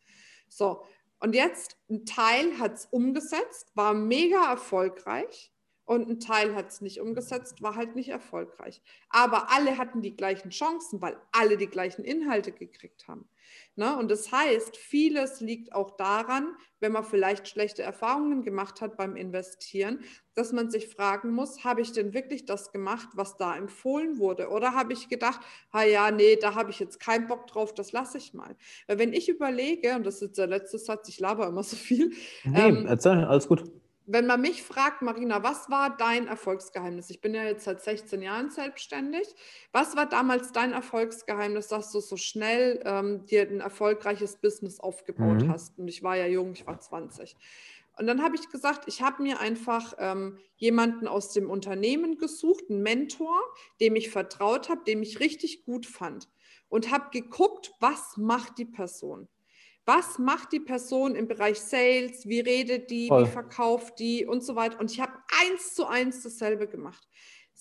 So, 0.48 0.82
und 1.20 1.34
jetzt 1.34 1.76
ein 1.90 2.06
Teil 2.06 2.58
hat 2.58 2.74
es 2.74 2.86
umgesetzt, 2.86 3.70
war 3.74 3.92
mega 3.92 4.50
erfolgreich 4.50 5.49
und 5.90 6.08
ein 6.08 6.20
Teil 6.20 6.54
hat 6.54 6.68
es 6.68 6.80
nicht 6.80 7.00
umgesetzt, 7.00 7.62
war 7.62 7.74
halt 7.74 7.96
nicht 7.96 8.10
erfolgreich. 8.10 8.80
Aber 9.08 9.50
alle 9.50 9.76
hatten 9.76 10.02
die 10.02 10.14
gleichen 10.14 10.50
Chancen, 10.50 11.02
weil 11.02 11.16
alle 11.32 11.56
die 11.56 11.66
gleichen 11.66 12.04
Inhalte 12.04 12.52
gekriegt 12.52 13.08
haben. 13.08 13.28
Ne? 13.74 13.96
Und 13.96 14.08
das 14.08 14.30
heißt, 14.30 14.76
vieles 14.76 15.40
liegt 15.40 15.72
auch 15.72 15.96
daran, 15.96 16.54
wenn 16.78 16.92
man 16.92 17.02
vielleicht 17.02 17.48
schlechte 17.48 17.82
Erfahrungen 17.82 18.44
gemacht 18.44 18.80
hat 18.80 18.96
beim 18.96 19.16
Investieren, 19.16 20.04
dass 20.34 20.52
man 20.52 20.70
sich 20.70 20.86
fragen 20.86 21.32
muss, 21.32 21.64
habe 21.64 21.80
ich 21.80 21.90
denn 21.90 22.14
wirklich 22.14 22.44
das 22.44 22.70
gemacht, 22.70 23.08
was 23.14 23.36
da 23.36 23.56
empfohlen 23.56 24.20
wurde? 24.20 24.50
Oder 24.50 24.74
habe 24.76 24.92
ich 24.92 25.08
gedacht, 25.08 25.40
ha 25.72 25.82
ja, 25.82 26.12
nee, 26.12 26.36
da 26.36 26.54
habe 26.54 26.70
ich 26.70 26.78
jetzt 26.78 27.00
keinen 27.00 27.26
Bock 27.26 27.48
drauf, 27.48 27.74
das 27.74 27.90
lasse 27.90 28.16
ich 28.16 28.32
mal. 28.32 28.54
Weil 28.86 29.00
wenn 29.00 29.12
ich 29.12 29.28
überlege, 29.28 29.96
und 29.96 30.06
das 30.06 30.22
ist 30.22 30.38
der 30.38 30.46
letzte 30.46 30.78
Satz, 30.78 31.08
ich 31.08 31.18
laber 31.18 31.48
immer 31.48 31.64
so 31.64 31.74
viel. 31.74 32.12
Nee, 32.44 32.68
ähm, 32.68 32.86
erzähl, 32.86 33.24
alles 33.24 33.48
gut 33.48 33.64
wenn 34.12 34.26
man 34.26 34.40
mich 34.40 34.62
fragt, 34.64 35.02
Marina, 35.02 35.42
was 35.42 35.70
war 35.70 35.96
dein 35.96 36.26
Erfolgsgeheimnis? 36.26 37.10
Ich 37.10 37.20
bin 37.20 37.32
ja 37.32 37.44
jetzt 37.44 37.64
seit 37.64 37.80
16 37.80 38.22
Jahren 38.22 38.50
selbstständig. 38.50 39.26
Was 39.70 39.94
war 39.94 40.06
damals 40.06 40.50
dein 40.50 40.72
Erfolgsgeheimnis, 40.72 41.68
dass 41.68 41.92
du 41.92 42.00
so 42.00 42.16
schnell 42.16 42.82
ähm, 42.84 43.24
dir 43.26 43.42
ein 43.42 43.60
erfolgreiches 43.60 44.36
Business 44.36 44.80
aufgebaut 44.80 45.42
mhm. 45.42 45.52
hast? 45.52 45.78
Und 45.78 45.86
ich 45.86 46.02
war 46.02 46.16
ja 46.16 46.26
jung, 46.26 46.52
ich 46.52 46.66
war 46.66 46.80
20. 46.80 47.36
Und 47.98 48.06
dann 48.06 48.22
habe 48.22 48.34
ich 48.34 48.48
gesagt, 48.48 48.88
ich 48.88 49.00
habe 49.02 49.22
mir 49.22 49.38
einfach 49.38 49.94
ähm, 49.98 50.38
jemanden 50.56 51.06
aus 51.06 51.32
dem 51.32 51.48
Unternehmen 51.48 52.18
gesucht, 52.18 52.64
einen 52.68 52.82
Mentor, 52.82 53.38
dem 53.80 53.94
ich 53.94 54.10
vertraut 54.10 54.68
habe, 54.68 54.82
dem 54.84 55.02
ich 55.02 55.20
richtig 55.20 55.64
gut 55.64 55.86
fand. 55.86 56.28
Und 56.68 56.90
habe 56.90 57.10
geguckt, 57.12 57.72
was 57.78 58.16
macht 58.16 58.58
die 58.58 58.64
Person? 58.64 59.28
Was 59.90 60.20
macht 60.20 60.52
die 60.52 60.60
Person 60.60 61.16
im 61.16 61.26
Bereich 61.26 61.60
Sales, 61.60 62.24
wie 62.28 62.38
redet 62.38 62.90
die, 62.90 63.08
Voll. 63.08 63.24
wie 63.24 63.28
verkauft 63.28 63.98
die 63.98 64.24
und 64.24 64.44
so 64.44 64.54
weiter. 64.54 64.78
Und 64.78 64.92
ich 64.92 65.00
habe 65.00 65.12
eins 65.42 65.74
zu 65.74 65.86
eins 65.86 66.22
dasselbe 66.22 66.68
gemacht. 66.68 67.08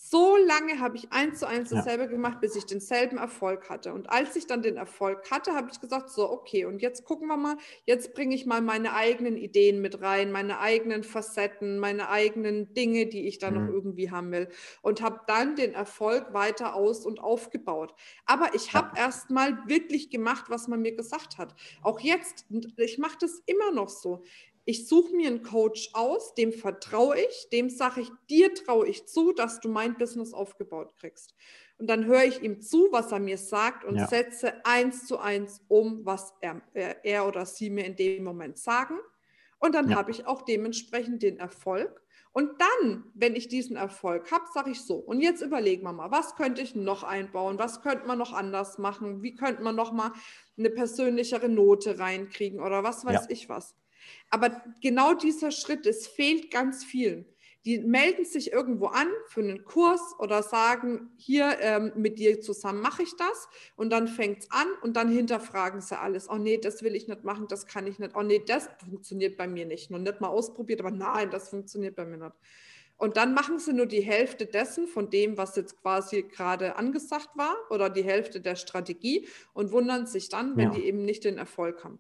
So 0.01 0.37
lange 0.37 0.79
habe 0.79 0.97
ich 0.97 1.11
eins 1.11 1.39
zu 1.39 1.47
eins 1.47 1.69
dasselbe 1.69 2.05
ja. 2.05 2.09
gemacht, 2.09 2.39
bis 2.39 2.55
ich 2.55 2.65
denselben 2.65 3.17
Erfolg 3.17 3.69
hatte. 3.69 3.93
Und 3.93 4.09
als 4.09 4.35
ich 4.35 4.47
dann 4.47 4.63
den 4.63 4.77
Erfolg 4.77 5.29
hatte, 5.29 5.53
habe 5.53 5.69
ich 5.71 5.81
gesagt, 5.81 6.09
so, 6.09 6.31
okay, 6.31 6.65
und 6.65 6.81
jetzt 6.81 7.03
gucken 7.03 7.27
wir 7.27 7.37
mal, 7.37 7.57
jetzt 7.85 8.13
bringe 8.15 8.33
ich 8.33 8.45
mal 8.45 8.61
meine 8.61 8.95
eigenen 8.95 9.37
Ideen 9.37 9.81
mit 9.81 10.01
rein, 10.01 10.31
meine 10.31 10.59
eigenen 10.59 11.03
Facetten, 11.03 11.77
meine 11.79 12.09
eigenen 12.09 12.73
Dinge, 12.73 13.05
die 13.07 13.27
ich 13.27 13.37
dann 13.39 13.53
mhm. 13.53 13.65
noch 13.65 13.73
irgendwie 13.73 14.09
haben 14.09 14.31
will. 14.31 14.47
Und 14.81 15.01
habe 15.01 15.19
dann 15.27 15.55
den 15.55 15.73
Erfolg 15.73 16.33
weiter 16.33 16.75
aus 16.75 17.05
und 17.05 17.19
aufgebaut. 17.19 17.93
Aber 18.25 18.55
ich 18.55 18.73
habe 18.73 18.95
ja. 18.95 19.03
erst 19.03 19.29
mal 19.29 19.59
wirklich 19.67 20.09
gemacht, 20.09 20.45
was 20.47 20.67
man 20.67 20.81
mir 20.81 20.95
gesagt 20.95 21.37
hat. 21.37 21.53
Auch 21.81 21.99
jetzt, 21.99 22.45
ich 22.77 22.97
mache 22.97 23.17
das 23.19 23.43
immer 23.45 23.71
noch 23.71 23.89
so 23.89 24.23
ich 24.69 24.87
suche 24.87 25.15
mir 25.15 25.29
einen 25.29 25.41
Coach 25.41 25.89
aus, 25.93 26.35
dem 26.35 26.53
vertraue 26.53 27.19
ich, 27.19 27.49
dem 27.51 27.71
sage 27.71 28.01
ich, 28.01 28.11
dir 28.29 28.53
traue 28.53 28.87
ich 28.87 29.07
zu, 29.07 29.33
dass 29.33 29.59
du 29.59 29.67
mein 29.67 29.97
Business 29.97 30.31
aufgebaut 30.31 30.93
kriegst. 30.99 31.33
Und 31.79 31.89
dann 31.89 32.05
höre 32.05 32.25
ich 32.25 32.43
ihm 32.43 32.61
zu, 32.61 32.89
was 32.91 33.11
er 33.11 33.17
mir 33.17 33.39
sagt 33.39 33.83
und 33.83 33.95
ja. 33.95 34.05
setze 34.05 34.63
eins 34.67 35.07
zu 35.07 35.17
eins 35.17 35.63
um, 35.69 36.05
was 36.05 36.35
er, 36.41 36.61
er, 36.75 37.27
oder 37.27 37.47
sie 37.47 37.71
mir 37.71 37.83
in 37.83 37.95
dem 37.95 38.23
Moment 38.23 38.59
sagen. 38.59 38.99
Und 39.57 39.73
dann 39.73 39.89
ja. 39.89 39.97
habe 39.97 40.11
ich 40.11 40.27
auch 40.27 40.43
dementsprechend 40.43 41.23
den 41.23 41.39
Erfolg. 41.39 42.03
Und 42.31 42.51
dann, 42.61 43.05
wenn 43.15 43.35
ich 43.35 43.47
diesen 43.47 43.75
Erfolg 43.75 44.31
habe, 44.31 44.45
sage 44.53 44.69
ich 44.69 44.81
so, 44.81 44.97
und 44.97 45.19
jetzt 45.19 45.41
überlegen 45.41 45.81
wir 45.81 45.93
mal, 45.93 46.11
was 46.11 46.35
könnte 46.35 46.61
ich 46.61 46.75
noch 46.75 47.01
einbauen, 47.01 47.57
was 47.57 47.81
könnte 47.81 48.05
man 48.05 48.19
noch 48.19 48.33
anders 48.33 48.77
machen, 48.77 49.23
wie 49.23 49.33
könnte 49.33 49.63
man 49.63 49.75
noch 49.75 49.93
mal 49.93 50.11
eine 50.59 50.69
persönlichere 50.69 51.49
Note 51.49 51.97
reinkriegen 51.97 52.59
oder 52.59 52.83
was 52.83 53.03
weiß 53.03 53.21
ja. 53.21 53.27
ich 53.29 53.49
was. 53.49 53.73
Aber 54.29 54.61
genau 54.81 55.13
dieser 55.13 55.51
Schritt, 55.51 55.85
es 55.85 56.07
fehlt 56.07 56.51
ganz 56.51 56.83
vielen. 56.83 57.25
Die 57.65 57.79
melden 57.79 58.23
sich 58.23 58.53
irgendwo 58.53 58.87
an 58.87 59.09
für 59.27 59.41
einen 59.41 59.65
Kurs 59.65 60.15
oder 60.17 60.41
sagen, 60.43 61.11
hier 61.17 61.57
ähm, 61.59 61.91
mit 61.95 62.17
dir 62.17 62.39
zusammen 62.39 62.81
mache 62.81 63.03
ich 63.03 63.15
das. 63.17 63.49
Und 63.75 63.89
dann 63.89 64.07
fängt 64.07 64.43
es 64.43 64.51
an 64.51 64.67
und 64.81 64.95
dann 64.95 65.09
hinterfragen 65.09 65.81
sie 65.81 65.99
alles. 65.99 66.29
Oh 66.29 66.37
nee, 66.37 66.57
das 66.57 66.83
will 66.83 66.95
ich 66.95 67.07
nicht 67.09 67.25
machen, 67.25 67.47
das 67.49 67.67
kann 67.67 67.85
ich 67.85 67.99
nicht. 67.99 68.15
Oh 68.15 68.21
nee, 68.21 68.41
das 68.45 68.69
funktioniert 68.89 69.35
bei 69.35 69.47
mir 69.47 69.65
nicht. 69.65 69.91
Noch 69.91 69.99
nicht 69.99 70.21
mal 70.21 70.29
ausprobiert, 70.29 70.79
aber 70.79 70.91
nein, 70.91 71.31
das 71.31 71.49
funktioniert 71.49 71.95
bei 71.95 72.05
mir 72.05 72.17
nicht. 72.17 72.35
Und 72.99 73.15
dann 73.15 73.33
machen 73.33 73.59
sie 73.59 73.71
nur 73.71 73.85
die 73.85 74.01
Hälfte 74.01 74.45
dessen 74.45 74.85
von 74.85 75.09
dem, 75.09 75.37
was 75.37 75.55
jetzt 75.55 75.81
quasi 75.81 76.23
gerade 76.23 76.75
angesagt 76.75 77.29
war 77.35 77.55
oder 77.69 77.89
die 77.89 78.03
Hälfte 78.03 78.41
der 78.41 78.57
Strategie 78.57 79.27
und 79.53 79.71
wundern 79.71 80.05
sich 80.05 80.27
dann, 80.27 80.57
wenn 80.57 80.73
ja. 80.73 80.77
die 80.77 80.83
eben 80.83 81.05
nicht 81.05 81.23
den 81.23 81.37
Erfolg 81.37 81.83
haben. 81.85 81.99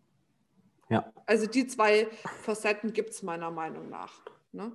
Ja. 0.89 1.05
Also 1.25 1.47
die 1.47 1.67
zwei 1.67 2.07
Facetten 2.43 2.93
gibt 2.93 3.11
es 3.11 3.23
meiner 3.23 3.51
Meinung 3.51 3.89
nach. 3.89 4.11
Ne? 4.51 4.71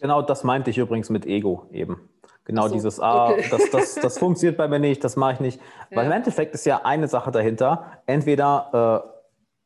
Genau 0.00 0.22
das 0.22 0.44
meinte 0.44 0.70
ich 0.70 0.78
übrigens 0.78 1.10
mit 1.10 1.26
Ego 1.26 1.68
eben. 1.72 2.08
Genau 2.44 2.66
so, 2.66 2.74
dieses, 2.74 2.98
ah, 2.98 3.30
okay. 3.30 3.46
das, 3.50 3.70
das, 3.70 3.94
das 3.94 4.18
funktioniert 4.18 4.56
bei 4.58 4.66
mir 4.66 4.80
nicht, 4.80 5.04
das 5.04 5.14
mache 5.14 5.34
ich 5.34 5.40
nicht. 5.40 5.60
Ja. 5.90 5.98
Weil 5.98 6.06
im 6.06 6.12
Endeffekt 6.12 6.54
ist 6.54 6.66
ja 6.66 6.84
eine 6.84 7.06
Sache 7.06 7.30
dahinter, 7.30 8.02
entweder 8.06 9.04
äh, 9.06 9.08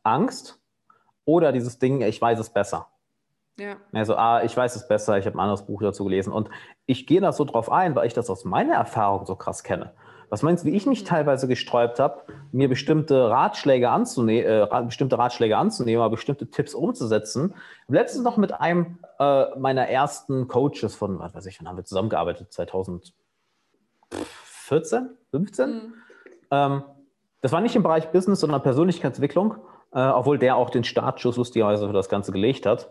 Angst 0.03 0.61
oder 1.25 1.53
dieses 1.53 1.79
Ding, 1.79 2.03
ich 2.03 2.21
weiß 2.21 2.39
es 2.39 2.51
besser. 2.51 2.89
Ja. 3.59 3.77
Also, 3.93 4.17
ah, 4.17 4.43
ich 4.45 4.55
weiß 4.55 4.77
es 4.77 4.87
besser, 4.87 5.17
ich 5.17 5.25
habe 5.25 5.37
ein 5.37 5.41
anderes 5.41 5.65
Buch 5.65 5.81
dazu 5.81 6.05
gelesen. 6.05 6.33
Und 6.33 6.51
ich 6.85 7.07
gehe 7.07 7.23
da 7.23 7.33
so 7.33 7.45
drauf 7.47 7.73
ein, 7.73 7.97
weil 7.97 8.07
ich 8.07 8.13
das 8.13 8.29
aus 8.29 8.45
meiner 8.45 8.75
Erfahrung 8.75 9.25
so 9.25 9.35
krass 9.37 9.63
kenne. 9.63 9.95
Was 10.29 10.43
meinst 10.43 10.65
du, 10.65 10.69
wie 10.69 10.77
ich 10.77 10.87
mich 10.87 11.03
mhm. 11.03 11.07
teilweise 11.07 11.49
gesträubt 11.49 11.99
habe, 12.01 12.23
mir 12.53 12.69
bestimmte 12.69 13.31
Ratschläge 13.31 13.91
anzunehmen, 13.91 14.69
äh, 14.71 14.83
bestimmte 14.85 15.19
Ratschläge 15.19 15.57
anzunehmen, 15.57 16.03
aber 16.03 16.17
bestimmte 16.17 16.51
Tipps 16.51 16.75
umzusetzen? 16.75 17.55
Letztens 17.89 18.25
noch 18.25 18.37
mit 18.37 18.53
einem 18.53 18.99
äh, 19.19 19.47
meiner 19.59 19.89
ersten 19.89 20.49
Coaches 20.49 20.95
von, 20.95 21.19
was 21.19 21.35
weiß 21.35 21.47
ich, 21.47 21.61
wann 21.61 21.69
haben 21.69 21.77
wir 21.77 21.85
zusammengearbeitet? 21.85 22.53
2000 22.53 23.13
14, 24.67 25.11
15. 25.31 25.71
Mhm. 25.71 25.95
Ähm, 26.51 26.83
das 27.41 27.53
war 27.53 27.61
nicht 27.61 27.77
im 27.77 27.83
Bereich 27.83 28.11
Business, 28.11 28.41
sondern 28.41 28.63
Persönlichkeitsentwicklung, 28.63 29.55
äh, 29.93 30.01
obwohl 30.01 30.39
der 30.39 30.57
auch 30.57 30.71
den 30.71 30.85
Startschuss 30.85 31.37
lustigerweise 31.37 31.87
für 31.87 31.93
das 31.93 32.09
Ganze 32.09 32.33
gelegt 32.33 32.67
hat. 32.67 32.91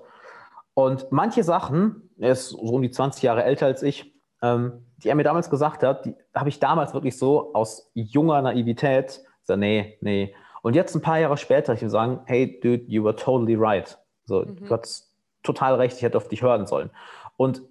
Und 0.73 1.11
manche 1.11 1.43
Sachen, 1.43 2.09
er 2.17 2.31
ist 2.31 2.49
so 2.49 2.57
um 2.59 2.81
die 2.81 2.91
20 2.91 3.23
Jahre 3.23 3.43
älter 3.43 3.65
als 3.65 3.83
ich, 3.83 4.13
ähm, 4.41 4.85
die 4.97 5.09
er 5.09 5.15
mir 5.15 5.23
damals 5.23 5.49
gesagt 5.49 5.83
hat, 5.83 6.05
die 6.05 6.15
habe 6.33 6.49
ich 6.49 6.59
damals 6.59 6.93
wirklich 6.93 7.17
so 7.17 7.53
aus 7.53 7.91
junger 7.93 8.41
Naivität 8.41 9.21
gesagt, 9.41 9.59
nee, 9.59 9.97
nee. 10.01 10.33
Und 10.61 10.75
jetzt 10.75 10.95
ein 10.95 11.01
paar 11.01 11.19
Jahre 11.19 11.37
später, 11.37 11.73
ich 11.73 11.81
würde 11.81 11.91
sagen, 11.91 12.19
hey, 12.25 12.59
dude, 12.59 12.85
you 12.87 13.03
were 13.03 13.15
totally 13.15 13.55
right. 13.55 13.97
So, 14.25 14.41
mhm. 14.41 14.65
du 14.65 14.69
hast 14.69 15.11
total 15.43 15.75
recht, 15.75 15.97
ich 15.97 16.03
hätte 16.03 16.17
auf 16.17 16.27
dich 16.27 16.41
hören 16.41 16.65
sollen. 16.65 16.89
Und 17.37 17.61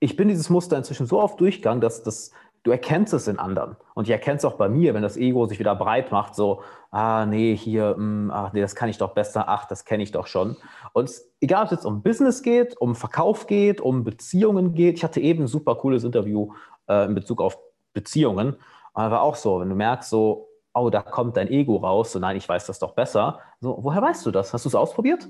ich 0.00 0.16
bin 0.16 0.28
dieses 0.28 0.50
Muster 0.50 0.76
inzwischen 0.76 1.06
so 1.06 1.20
oft 1.20 1.40
durchgegangen, 1.40 1.80
dass 1.80 2.02
das, 2.02 2.30
du 2.64 2.70
erkennst 2.70 3.12
es 3.12 3.28
in 3.28 3.38
anderen. 3.38 3.76
Und 3.94 4.04
ich 4.04 4.10
erkenne 4.10 4.38
es 4.38 4.44
auch 4.44 4.54
bei 4.54 4.68
mir, 4.68 4.94
wenn 4.94 5.02
das 5.02 5.16
Ego 5.16 5.46
sich 5.46 5.58
wieder 5.58 5.76
breit 5.76 6.10
macht, 6.10 6.34
so, 6.34 6.62
ah, 6.90 7.26
nee, 7.26 7.54
hier, 7.54 7.90
mh, 7.90 7.96
hm, 7.96 8.30
ach, 8.32 8.52
nee, 8.52 8.60
das 8.60 8.74
kann 8.74 8.88
ich 8.88 8.98
doch 8.98 9.12
besser, 9.12 9.48
ach, 9.48 9.66
das 9.66 9.84
kenne 9.84 10.02
ich 10.02 10.10
doch 10.10 10.26
schon. 10.26 10.56
Und 10.94 11.12
egal, 11.40 11.62
ob 11.62 11.66
es 11.66 11.70
jetzt 11.72 11.84
um 11.84 12.02
Business 12.02 12.42
geht, 12.42 12.76
um 12.80 12.94
Verkauf 12.94 13.46
geht, 13.46 13.80
um 13.80 14.02
Beziehungen 14.02 14.74
geht, 14.74 14.96
ich 14.96 15.04
hatte 15.04 15.20
eben 15.20 15.44
ein 15.44 15.46
super 15.46 15.76
cooles 15.76 16.04
Interview 16.04 16.52
äh, 16.88 17.04
in 17.04 17.14
Bezug 17.14 17.40
auf 17.40 17.58
Beziehungen, 17.92 18.56
aber 18.94 19.22
auch 19.22 19.36
so, 19.36 19.60
wenn 19.60 19.68
du 19.68 19.74
merkst, 19.74 20.08
so, 20.08 20.48
oh, 20.72 20.88
da 20.88 21.02
kommt 21.02 21.36
dein 21.36 21.48
Ego 21.48 21.76
raus, 21.76 22.12
so, 22.12 22.18
nein, 22.18 22.36
ich 22.36 22.48
weiß 22.48 22.66
das 22.66 22.78
doch 22.78 22.92
besser. 22.92 23.40
So, 23.60 23.78
woher 23.80 24.00
weißt 24.00 24.24
du 24.24 24.30
das? 24.30 24.52
Hast 24.54 24.64
du 24.64 24.70
es 24.70 24.74
ausprobiert? 24.74 25.28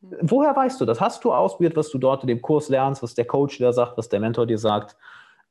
Woher 0.00 0.54
weißt 0.54 0.80
du 0.80 0.84
das? 0.84 1.00
Hast 1.00 1.24
du 1.24 1.32
ausprobiert, 1.32 1.76
was 1.76 1.90
du 1.90 1.98
dort 1.98 2.22
in 2.22 2.28
dem 2.28 2.40
Kurs 2.40 2.68
lernst, 2.68 3.02
was 3.02 3.14
der 3.14 3.26
Coach 3.26 3.58
dir 3.58 3.72
sagt, 3.72 3.98
was 3.98 4.08
der 4.08 4.20
Mentor 4.20 4.46
dir 4.46 4.58
sagt? 4.58 4.96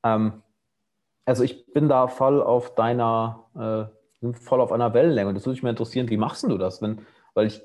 Ähm, 0.03 0.41
also 1.27 1.43
ich 1.43 1.65
bin 1.73 1.89
da 1.89 2.07
voll 2.07 2.41
auf 2.41 2.73
deiner, 2.75 3.89
äh, 4.21 4.33
voll 4.33 4.61
auf 4.61 4.71
einer 4.71 4.93
Wellenlänge. 4.93 5.29
Und 5.29 5.35
das 5.35 5.45
würde 5.45 5.55
mich 5.55 5.63
mal 5.63 5.71
interessieren, 5.71 6.09
wie 6.09 6.17
machst 6.17 6.43
du 6.43 6.57
das? 6.57 6.81
Wenn, 6.81 7.05
weil 7.33 7.47
ich 7.47 7.61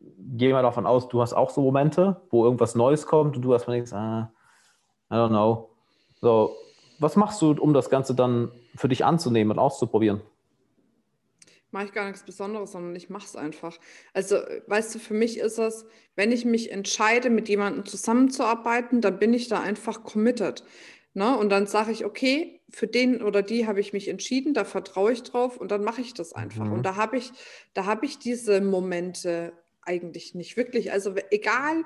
gehe 0.00 0.52
mal 0.52 0.62
davon 0.62 0.86
aus, 0.86 1.08
du 1.08 1.20
hast 1.20 1.32
auch 1.32 1.50
so 1.50 1.60
Momente, 1.60 2.22
wo 2.30 2.44
irgendwas 2.44 2.74
Neues 2.76 3.06
kommt 3.06 3.36
und 3.36 3.42
du 3.42 3.52
erstmal 3.52 3.76
denkst, 3.76 3.92
ah, 3.92 4.32
I 5.10 5.14
don't 5.14 5.28
know. 5.28 5.70
So, 6.20 6.54
was 7.00 7.16
machst 7.16 7.42
du, 7.42 7.52
um 7.52 7.74
das 7.74 7.90
Ganze 7.90 8.14
dann 8.14 8.52
für 8.76 8.88
dich 8.88 9.04
anzunehmen 9.04 9.50
und 9.52 9.58
auszuprobieren? 9.58 10.22
mache 11.74 11.86
ich 11.86 11.92
gar 11.92 12.06
nichts 12.06 12.22
Besonderes, 12.22 12.70
sondern 12.70 12.94
ich 12.94 13.10
mache 13.10 13.26
es 13.26 13.34
einfach. 13.34 13.76
Also, 14.12 14.36
weißt 14.68 14.94
du, 14.94 15.00
für 15.00 15.12
mich 15.12 15.38
ist 15.38 15.58
es, 15.58 15.84
wenn 16.14 16.30
ich 16.30 16.44
mich 16.44 16.70
entscheide, 16.70 17.30
mit 17.30 17.48
jemandem 17.48 17.84
zusammenzuarbeiten, 17.84 19.00
dann 19.00 19.18
bin 19.18 19.34
ich 19.34 19.48
da 19.48 19.60
einfach 19.60 20.04
committed. 20.04 20.62
Ne? 21.14 21.36
Und 21.38 21.48
dann 21.50 21.66
sage 21.66 21.92
ich, 21.92 22.04
okay, 22.04 22.60
für 22.70 22.88
den 22.88 23.22
oder 23.22 23.42
die 23.42 23.66
habe 23.66 23.80
ich 23.80 23.92
mich 23.92 24.08
entschieden, 24.08 24.52
da 24.52 24.64
vertraue 24.64 25.12
ich 25.12 25.22
drauf 25.22 25.56
und 25.56 25.70
dann 25.70 25.84
mache 25.84 26.00
ich 26.00 26.12
das 26.12 26.32
einfach. 26.32 26.64
Mhm. 26.64 26.72
Und 26.72 26.82
da 26.82 26.96
habe 26.96 27.16
ich, 27.16 27.30
da 27.72 27.86
habe 27.86 28.04
ich 28.04 28.18
diese 28.18 28.60
Momente 28.60 29.52
eigentlich 29.82 30.34
nicht 30.34 30.56
wirklich. 30.56 30.90
Also 30.90 31.14
egal, 31.30 31.84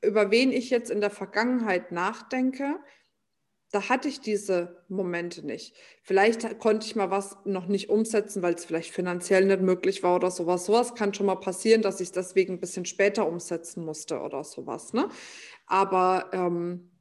über 0.00 0.30
wen 0.30 0.52
ich 0.52 0.70
jetzt 0.70 0.90
in 0.90 1.00
der 1.00 1.10
Vergangenheit 1.10 1.90
nachdenke, 1.90 2.76
da 3.72 3.88
hatte 3.88 4.06
ich 4.06 4.20
diese 4.20 4.84
Momente 4.88 5.44
nicht. 5.44 5.74
Vielleicht 6.02 6.58
konnte 6.58 6.86
ich 6.86 6.94
mal 6.94 7.10
was 7.10 7.38
noch 7.44 7.66
nicht 7.66 7.88
umsetzen, 7.88 8.42
weil 8.42 8.54
es 8.54 8.66
vielleicht 8.66 8.92
finanziell 8.92 9.46
nicht 9.46 9.62
möglich 9.62 10.02
war 10.02 10.14
oder 10.14 10.30
sowas. 10.30 10.66
Sowas 10.66 10.94
kann 10.94 11.14
schon 11.14 11.26
mal 11.26 11.36
passieren, 11.36 11.82
dass 11.82 12.00
ich 12.00 12.08
es 12.08 12.12
deswegen 12.12 12.54
ein 12.54 12.60
bisschen 12.60 12.84
später 12.84 13.26
umsetzen 13.26 13.84
musste 13.84 14.20
oder 14.20 14.44
sowas. 14.44 14.92
Ne? 14.92 15.08
Aber 15.66 16.30
ähm, 16.32 16.91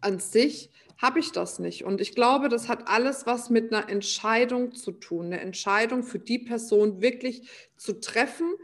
an 0.00 0.18
sich 0.18 0.70
habe 0.98 1.18
ich 1.18 1.32
das 1.32 1.58
nicht. 1.58 1.84
Und 1.84 2.00
ich 2.00 2.14
glaube, 2.14 2.48
das 2.48 2.68
hat 2.68 2.86
alles 2.86 3.26
was 3.26 3.50
mit 3.50 3.72
einer 3.72 3.88
Entscheidung 3.88 4.72
zu 4.72 4.92
tun. 4.92 5.26
Eine 5.26 5.40
Entscheidung 5.40 6.04
für 6.04 6.20
die 6.20 6.38
Person 6.38 7.02
wirklich 7.02 7.42
zu 7.76 8.00
treffen, 8.00 8.54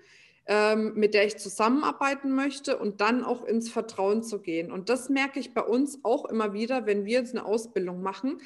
ähm, 0.46 0.94
mit 0.94 1.14
der 1.14 1.26
ich 1.26 1.36
zusammenarbeiten 1.36 2.30
möchte 2.30 2.78
und 2.78 3.00
dann 3.00 3.24
auch 3.24 3.44
ins 3.44 3.68
Vertrauen 3.68 4.22
zu 4.22 4.40
gehen. 4.40 4.70
Und 4.70 4.88
das 4.88 5.08
merke 5.08 5.40
ich 5.40 5.52
bei 5.52 5.62
uns 5.62 5.98
auch 6.04 6.26
immer 6.26 6.52
wieder, 6.52 6.86
wenn 6.86 7.04
wir 7.04 7.18
jetzt 7.18 7.34
eine 7.34 7.44
Ausbildung 7.44 8.02
machen 8.02 8.40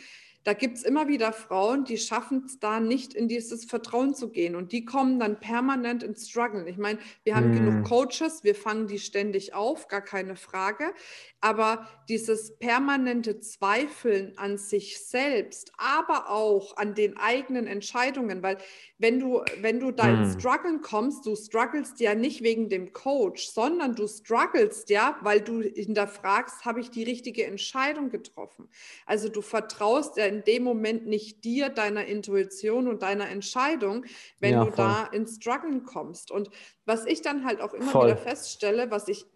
da 0.45 0.55
gibt 0.55 0.79
es 0.79 0.83
immer 0.83 1.09
wieder 1.09 1.33
Frauen, 1.33 1.85
die 1.85 1.99
schaffen 1.99 2.45
es 2.47 2.59
da 2.59 2.81
nicht 2.81 3.15
in 3.15 3.29
dieses 3.29 3.65
Vertrauen 3.65 4.15
zu 4.15 4.31
gehen 4.31 4.57
und 4.57 4.73
die 4.73 4.85
kommen 4.85 5.21
dann 5.21 5.39
permanent 5.39 6.03
ins 6.03 6.29
Struggle. 6.29 6.69
Ich 6.69 6.79
meine, 6.79 6.99
wir 7.23 7.37
haben 7.37 7.55
hm. 7.57 7.65
genug 7.65 7.89
Coaches, 7.89 8.43
wir 8.43 8.55
fangen 8.55 8.87
die 8.87 8.99
ständig 8.99 9.55
auf, 9.55 9.89
gar 9.89 10.03
keine 10.03 10.37
Frage, 10.37 10.93
aber 11.41 11.89
dieses 12.09 12.59
permanente 12.59 13.41
Zweifeln 13.41 14.37
an 14.37 14.59
sich 14.59 15.05
selbst, 15.05 15.73
aber 15.77 16.31
auch 16.31 16.77
an 16.77 16.95
den 16.95 17.17
eigenen 17.17 17.67
Entscheidungen, 17.67 18.43
weil 18.43 18.59
wenn 19.03 19.19
du, 19.19 19.43
wenn 19.61 19.81
du 19.81 19.91
da 19.91 20.09
ins 20.09 20.35
hm. 20.35 20.41
Struggeln 20.41 20.81
kommst, 20.81 21.27
du 21.27 21.35
strugglest 21.35 21.99
ja 21.99 22.15
nicht 22.15 22.43
wegen 22.43 22.69
dem 22.69 22.93
Coach, 22.93 23.49
sondern 23.49 23.97
du 23.97 24.07
strugglest 24.07 24.91
ja, 24.91 25.19
weil 25.23 25.41
du 25.41 25.61
hinterfragst, 25.61 26.65
habe 26.65 26.81
ich 26.81 26.91
die 26.91 27.03
richtige 27.03 27.45
Entscheidung 27.45 28.11
getroffen? 28.11 28.69
Also 29.05 29.29
du 29.29 29.43
vertraust 29.43 30.17
ja 30.17 30.27
in 30.27 30.45
dem 30.45 30.63
Moment 30.63 31.07
nicht 31.07 31.43
dir, 31.43 31.69
deiner 31.69 32.07
Intuition 32.07 32.87
und 32.87 33.03
deiner 33.03 33.29
Entscheidung, 33.29 34.07
wenn 34.39 34.53
ja, 34.53 34.65
du 34.65 34.71
da 34.71 35.05
ins 35.07 35.35
Struggeln 35.37 35.83
kommst. 35.83 36.31
Und 36.31 36.51
was 36.85 37.05
ich 37.05 37.23
dann 37.23 37.45
halt 37.45 37.61
auch 37.61 37.75
immer 37.75 37.91
voll. 37.91 38.07
wieder 38.07 38.17
feststelle, 38.17 38.93
was 38.93 39.09
ich 39.09 39.27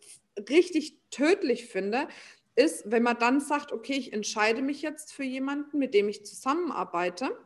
richtig 0.49 1.01
tödlich 1.11 1.67
finde, 1.67 2.07
ist, 2.55 2.85
wenn 2.87 3.03
man 3.03 3.19
dann 3.19 3.41
sagt, 3.41 3.73
okay, 3.73 3.95
ich 3.95 4.13
entscheide 4.13 4.63
mich 4.63 4.81
jetzt 4.81 5.13
für 5.13 5.25
jemanden, 5.25 5.79
mit 5.79 5.93
dem 5.93 6.09
ich 6.09 6.25
zusammenarbeite. 6.25 7.37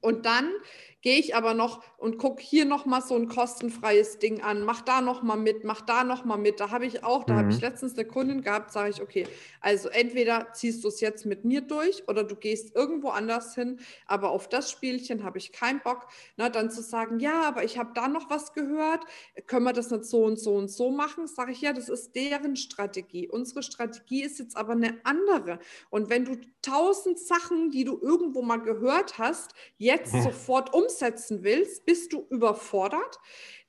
Und 0.00 0.26
dann 0.26 0.52
gehe 1.00 1.18
ich 1.18 1.34
aber 1.34 1.54
noch 1.54 1.82
und 1.96 2.18
gucke 2.18 2.42
hier 2.42 2.64
nochmal 2.64 3.02
so 3.02 3.14
ein 3.14 3.28
kostenfreies 3.28 4.18
Ding 4.18 4.42
an, 4.42 4.62
mach 4.62 4.82
da 4.82 5.00
nochmal 5.00 5.36
mit, 5.36 5.64
mach 5.64 5.80
da 5.80 6.04
nochmal 6.04 6.38
mit. 6.38 6.60
Da 6.60 6.70
habe 6.70 6.86
ich 6.86 7.04
auch, 7.04 7.24
da 7.24 7.34
mhm. 7.34 7.38
habe 7.38 7.50
ich 7.50 7.60
letztens 7.60 7.94
eine 7.94 8.04
Kundin 8.04 8.42
gehabt, 8.42 8.72
sage 8.72 8.90
ich, 8.90 9.02
okay, 9.02 9.26
also 9.60 9.88
entweder 9.88 10.52
ziehst 10.52 10.82
du 10.82 10.88
es 10.88 11.00
jetzt 11.00 11.26
mit 11.26 11.44
mir 11.44 11.60
durch 11.60 12.08
oder 12.08 12.24
du 12.24 12.34
gehst 12.34 12.74
irgendwo 12.74 13.10
anders 13.10 13.54
hin, 13.54 13.78
aber 14.06 14.30
auf 14.30 14.48
das 14.48 14.70
Spielchen 14.70 15.24
habe 15.24 15.38
ich 15.38 15.52
keinen 15.52 15.80
Bock. 15.80 16.08
Na, 16.36 16.48
dann 16.48 16.70
zu 16.70 16.82
sagen, 16.82 17.20
ja, 17.20 17.42
aber 17.42 17.64
ich 17.64 17.78
habe 17.78 17.90
da 17.94 18.08
noch 18.08 18.30
was 18.30 18.52
gehört, 18.52 19.04
können 19.46 19.64
wir 19.64 19.72
das 19.72 19.90
nicht 19.90 20.04
so 20.04 20.24
und 20.24 20.38
so 20.38 20.54
und 20.54 20.68
so 20.68 20.90
machen? 20.90 21.26
Sage 21.26 21.52
ich, 21.52 21.60
ja, 21.60 21.72
das 21.72 21.88
ist 21.88 22.14
deren 22.14 22.56
Strategie. 22.56 23.28
Unsere 23.28 23.62
Strategie 23.62 24.22
ist 24.22 24.38
jetzt 24.38 24.56
aber 24.56 24.72
eine 24.72 24.98
andere. 25.04 25.60
Und 25.90 26.10
wenn 26.10 26.24
du 26.24 26.36
tausend 26.62 27.18
Sachen, 27.18 27.70
die 27.70 27.84
du 27.84 27.98
irgendwo 28.00 28.42
mal 28.42 28.60
gehört 28.60 29.18
hast, 29.18 29.52
jetzt 29.76 30.12
ja. 30.12 30.22
sofort 30.28 30.74
um 30.74 30.87
umsetzen 30.88 31.42
willst, 31.42 31.84
bist 31.84 32.12
du 32.12 32.26
überfordert, 32.30 33.18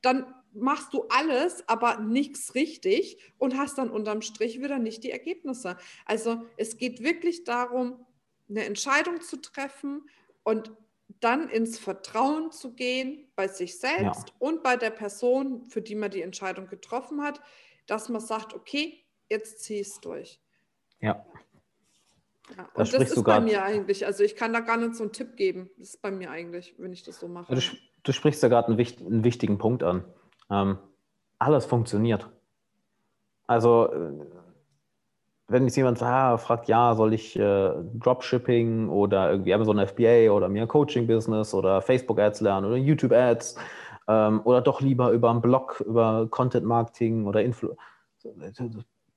dann 0.02 0.34
machst 0.54 0.94
du 0.94 1.06
alles, 1.10 1.68
aber 1.68 2.00
nichts 2.00 2.56
richtig 2.56 3.18
und 3.38 3.58
hast 3.58 3.78
dann 3.78 3.92
unterm 3.92 4.22
Strich 4.22 4.60
wieder 4.62 4.80
nicht 4.80 5.04
die 5.04 5.12
Ergebnisse. 5.12 5.78
Also 6.06 6.46
es 6.58 6.78
geht 6.78 7.04
wirklich 7.04 7.44
darum, 7.44 8.06
eine 8.50 8.66
Entscheidung 8.66 9.22
zu 9.22 9.38
treffen 9.42 10.10
und 10.44 10.72
dann 11.20 11.50
ins 11.50 11.78
Vertrauen 11.78 12.52
zu 12.52 12.74
gehen 12.74 13.32
bei 13.36 13.48
sich 13.48 13.80
selbst 13.80 14.30
ja. 14.30 14.36
und 14.40 14.64
bei 14.64 14.78
der 14.78 14.92
Person, 14.92 15.66
für 15.66 15.82
die 15.82 15.96
man 15.96 16.12
die 16.12 16.22
Entscheidung 16.22 16.68
getroffen 16.68 17.22
hat, 17.22 17.42
dass 17.86 18.10
man 18.10 18.22
sagt, 18.22 18.54
okay, 18.54 19.06
jetzt 19.28 19.64
zieh 19.64 19.80
es 19.80 20.00
durch. 20.00 20.40
Ja. 21.00 21.26
Ja, 22.58 22.68
da 22.74 22.82
und 22.82 22.94
das 22.94 23.12
ist 23.12 23.24
bei 23.24 23.40
mir 23.40 23.64
eigentlich. 23.64 24.06
Also 24.06 24.24
ich 24.24 24.36
kann 24.36 24.54
da 24.54 24.60
gar 24.60 24.78
nicht 24.78 24.96
so 24.96 25.04
einen 25.04 25.12
Tipp 25.12 25.36
geben. 25.36 25.70
Das 25.78 25.90
ist 25.90 26.02
bei 26.02 26.12
mir 26.12 26.32
eigentlich, 26.32 26.76
wenn 26.78 26.94
ich 26.94 27.04
das 27.04 27.20
so 27.20 27.28
mache. 27.28 27.54
Du, 27.54 27.62
du 28.04 28.12
sprichst 28.12 28.42
da 28.44 28.48
gerade 28.48 28.68
einen, 28.70 28.80
einen, 28.80 29.24
wichtigen 29.24 29.58
Punkt 29.58 29.84
an. 29.84 30.04
Ähm, 30.50 30.78
alles 31.38 31.66
funktioniert. 31.66 32.30
Also 33.48 33.92
äh, 33.92 34.12
wenn 35.48 35.64
jetzt 35.66 35.76
jemand 35.76 36.02
ah, 36.04 36.38
fragt, 36.38 36.68
ja, 36.68 36.94
soll 36.96 37.14
ich 37.14 37.38
äh, 37.38 37.72
Dropshipping 37.96 38.90
oder 38.90 39.32
irgendwie 39.32 39.54
Amazon 39.54 39.86
FBA 39.86 40.32
oder 40.32 40.48
mir 40.48 40.64
ein 40.64 40.68
Coaching-Business 40.68 41.54
oder 41.54 41.82
Facebook-Ads 41.82 42.42
lernen 42.42 42.68
oder 42.68 42.78
YouTube-Ads 42.78 43.56
ähm, 44.08 44.42
oder 44.44 44.62
doch 44.62 44.82
lieber 44.82 45.12
über 45.12 45.32
einen 45.32 45.42
Blog, 45.42 45.84
über 45.86 46.28
Content-Marketing 46.30 47.26
oder 47.26 47.42
Influ 47.42 47.76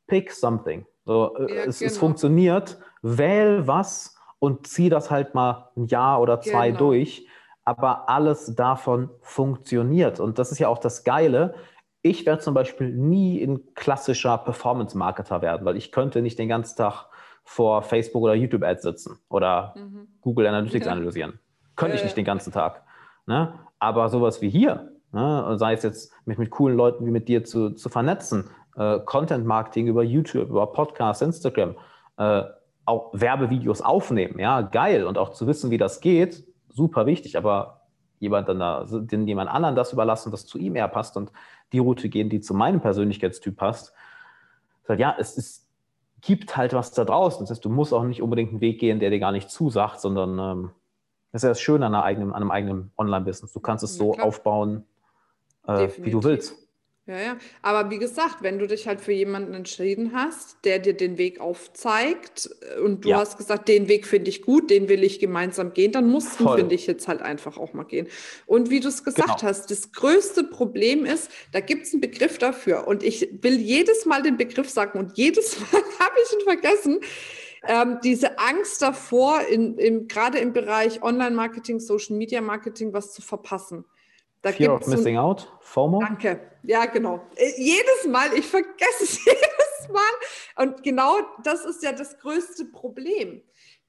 Pick 0.07 0.31
something. 0.31 0.87
So, 1.05 1.37
äh, 1.37 1.55
ja, 1.55 1.65
es, 1.65 1.79
genau. 1.79 1.91
es, 1.91 1.99
funktioniert, 1.99 2.79
wähl 3.03 3.67
was 3.67 4.17
und 4.39 4.67
zieh 4.67 4.89
das 4.89 5.11
halt 5.11 5.35
mal 5.35 5.71
ein 5.77 5.87
Jahr 5.87 6.21
oder 6.21 6.41
zwei 6.41 6.69
genau. 6.69 6.79
durch. 6.79 7.29
Aber 7.65 8.09
alles 8.09 8.57
davon 8.57 9.11
funktioniert. 9.21 10.19
Und 10.19 10.39
das 10.39 10.51
ist 10.51 10.59
ja 10.59 10.67
auch 10.69 10.79
das 10.79 11.05
Geile. 11.05 11.55
Ich 12.01 12.27
werde 12.27 12.43
zum 12.43 12.55
Beispiel 12.55 12.93
nie 12.93 13.41
ein 13.41 13.75
klassischer 13.75 14.39
Performance-Marketer 14.39 15.43
werden, 15.43 15.65
weil 15.65 15.77
ich 15.77 15.93
könnte 15.93 16.23
nicht 16.23 16.41
den 16.41 16.49
ganzen 16.49 16.77
Tag 16.77 17.07
vor 17.45 17.83
Facebook 17.83 18.23
oder 18.23 18.35
YouTube-Ads 18.35 18.83
sitzen 18.83 19.19
oder 19.29 19.75
mhm. 19.77 20.09
Google 20.21 20.47
Analytics 20.49 20.87
ja. 20.87 20.93
analysieren. 20.93 21.39
Könnte 21.77 21.97
ich 21.97 22.03
nicht 22.03 22.17
den 22.17 22.25
ganzen 22.25 22.53
Tag. 22.53 22.83
Ne? 23.27 23.55
Aber 23.79 24.09
sowas 24.09 24.43
wie 24.43 24.51
hier, 24.51 24.91
ne? 25.13 25.55
sei 25.57 25.75
es 25.75 25.85
jetzt 25.85 26.13
mich 26.25 26.39
mit 26.39 26.51
coolen 26.51 26.77
Leuten 26.77 27.07
wie 27.07 27.11
mit 27.11 27.29
dir 27.29 27.45
zu, 27.45 27.71
zu 27.71 27.89
vernetzen, 27.89 28.51
äh, 28.77 28.99
Content 29.01 29.47
Marketing 29.47 29.87
über 29.87 30.03
YouTube, 30.03 30.51
über 30.51 30.67
Podcasts, 30.73 31.23
Instagram. 31.23 31.77
Äh, 32.17 32.43
auch 32.85 33.11
Werbevideos 33.13 33.81
aufnehmen, 33.81 34.39
ja, 34.39 34.63
geil. 34.63 35.05
Und 35.05 35.19
auch 35.19 35.31
zu 35.31 35.47
wissen, 35.47 35.71
wie 35.71 35.79
das 35.79 36.01
geht, 36.01 36.45
super 36.69 37.07
wichtig. 37.07 37.37
Aber 37.37 37.83
jemand 38.19 38.49
dann 38.49 38.61
da, 38.61 38.87
den 38.89 39.27
jemand 39.27 39.51
anderen 39.51 39.75
das 39.75 39.93
überlassen, 39.93 40.33
was 40.33 40.47
zu 40.47 40.59
ihm 40.59 40.77
eher 40.77 40.89
passt 40.89 41.17
und 41.17 41.33
die 41.73 41.79
Route 41.79 42.09
gehen, 42.09 42.29
die 42.29 42.41
zu 42.41 42.55
meinem 42.55 42.81
Persönlichkeitstyp 42.81 43.57
passt. 43.57 43.93
Sagt, 44.85 45.01
ja, 45.01 45.15
es 45.19 45.37
ist, 45.37 45.69
gibt 46.21 46.57
halt 46.57 46.73
was 46.73 46.93
da 46.93 47.05
draußen. 47.05 47.43
Das 47.43 47.51
heißt, 47.51 47.65
du 47.65 47.71
musst 47.71 47.93
auch 47.93 48.05
nicht 48.05 48.23
unbedingt 48.23 48.51
einen 48.51 48.61
Weg 48.61 48.79
gehen, 48.79 49.01
der 49.01 49.11
dir 49.11 49.19
gar 49.19 49.33
nicht 49.33 49.51
zusagt, 49.51 50.01
sondern 50.01 50.39
ähm, 50.39 50.71
das 51.33 51.41
ist 51.41 51.45
ja 51.45 51.49
das 51.51 51.61
Schöne 51.61 51.87
an, 51.87 51.95
eigenen, 51.95 52.31
an 52.31 52.43
einem 52.43 52.51
eigenen 52.51 52.93
Online-Business. 52.97 53.53
Du 53.53 53.61
kannst 53.61 53.83
es 53.83 53.97
so 53.97 54.15
ja, 54.15 54.23
aufbauen, 54.23 54.85
äh, 55.67 55.89
wie 55.99 56.11
du 56.11 56.23
willst. 56.23 56.57
Ja, 57.07 57.19
ja. 57.21 57.37
Aber 57.63 57.91
wie 57.91 57.99
gesagt, 57.99 58.43
wenn 58.43 58.61
du 58.61 58.69
dich 58.69 58.87
halt 58.87 59.01
für 59.01 59.11
jemanden 59.11 59.55
entschieden 59.55 60.13
hast, 60.15 60.65
der 60.65 60.79
dir 60.79 60.95
den 60.95 61.19
Weg 61.19 61.41
aufzeigt 61.41 62.49
äh, 62.77 62.79
und 62.79 63.05
du 63.05 63.09
ja. 63.09 63.19
hast 63.19 63.39
gesagt, 63.39 63.67
den 63.67 63.89
Weg 63.89 64.07
finde 64.07 64.31
ich 64.31 64.43
gut, 64.43 64.71
den 64.71 64.89
will 64.89 65.03
ich 65.03 65.19
gemeinsam 65.19 65.73
gehen, 65.75 65.91
dann 65.91 66.09
musst 66.09 66.39
du, 66.39 66.55
finde 66.55 66.77
ich, 66.77 66.87
jetzt 66.87 67.09
halt 67.09 67.21
einfach 67.21 67.59
auch 67.59 67.73
mal 67.73 67.83
gehen. 67.83 68.07
Und 68.47 68.71
wie 68.71 68.79
du 68.79 68.87
es 68.87 69.03
gesagt 69.03 69.41
genau. 69.41 69.43
hast, 69.43 69.69
das 69.73 69.91
größte 69.91 70.45
Problem 70.45 71.05
ist, 71.05 71.29
da 71.51 71.59
gibt 71.59 71.87
es 71.87 71.93
einen 71.93 72.03
Begriff 72.03 72.39
dafür. 72.39 72.87
Und 72.87 73.03
ich 73.03 73.29
will 73.43 73.59
jedes 73.59 74.07
Mal 74.07 74.23
den 74.23 74.37
Begriff 74.37 74.71
sagen 74.71 75.01
und 75.01 75.19
jedes 75.19 75.59
Mal 75.73 75.83
habe 75.99 76.15
ich 76.25 76.33
ihn 76.39 76.45
vergessen. 76.45 77.01
Ähm, 77.65 77.99
diese 78.05 78.39
Angst 78.39 78.81
davor, 78.81 79.41
in, 79.43 79.77
in, 79.77 80.07
gerade 80.07 80.39
im 80.39 80.53
Bereich 80.53 81.03
Online-Marketing, 81.03 81.81
Social-Media-Marketing, 81.81 82.93
was 82.93 83.13
zu 83.13 83.23
verpassen. 83.23 83.85
Da 84.43 84.51
Fear 84.51 84.75
of 84.75 84.87
Missing 84.89 85.17
ein, 85.17 85.23
Out, 85.23 85.49
FOMO. 85.61 86.01
Danke, 86.01 86.41
ja 86.65 86.85
genau. 86.87 87.27
Äh, 87.37 87.53
jedes 87.57 88.07
Mal, 88.09 88.35
ich 88.35 88.47
vergesse 88.47 89.05
es 89.05 89.25
jedes 89.25 89.89
Mal. 89.93 90.65
Und 90.65 90.83
genau 90.83 91.19
das 91.45 91.65
ist 91.65 91.83
ja 91.83 91.93
das 91.93 92.19
größte 92.19 92.65
Problem. 92.67 93.43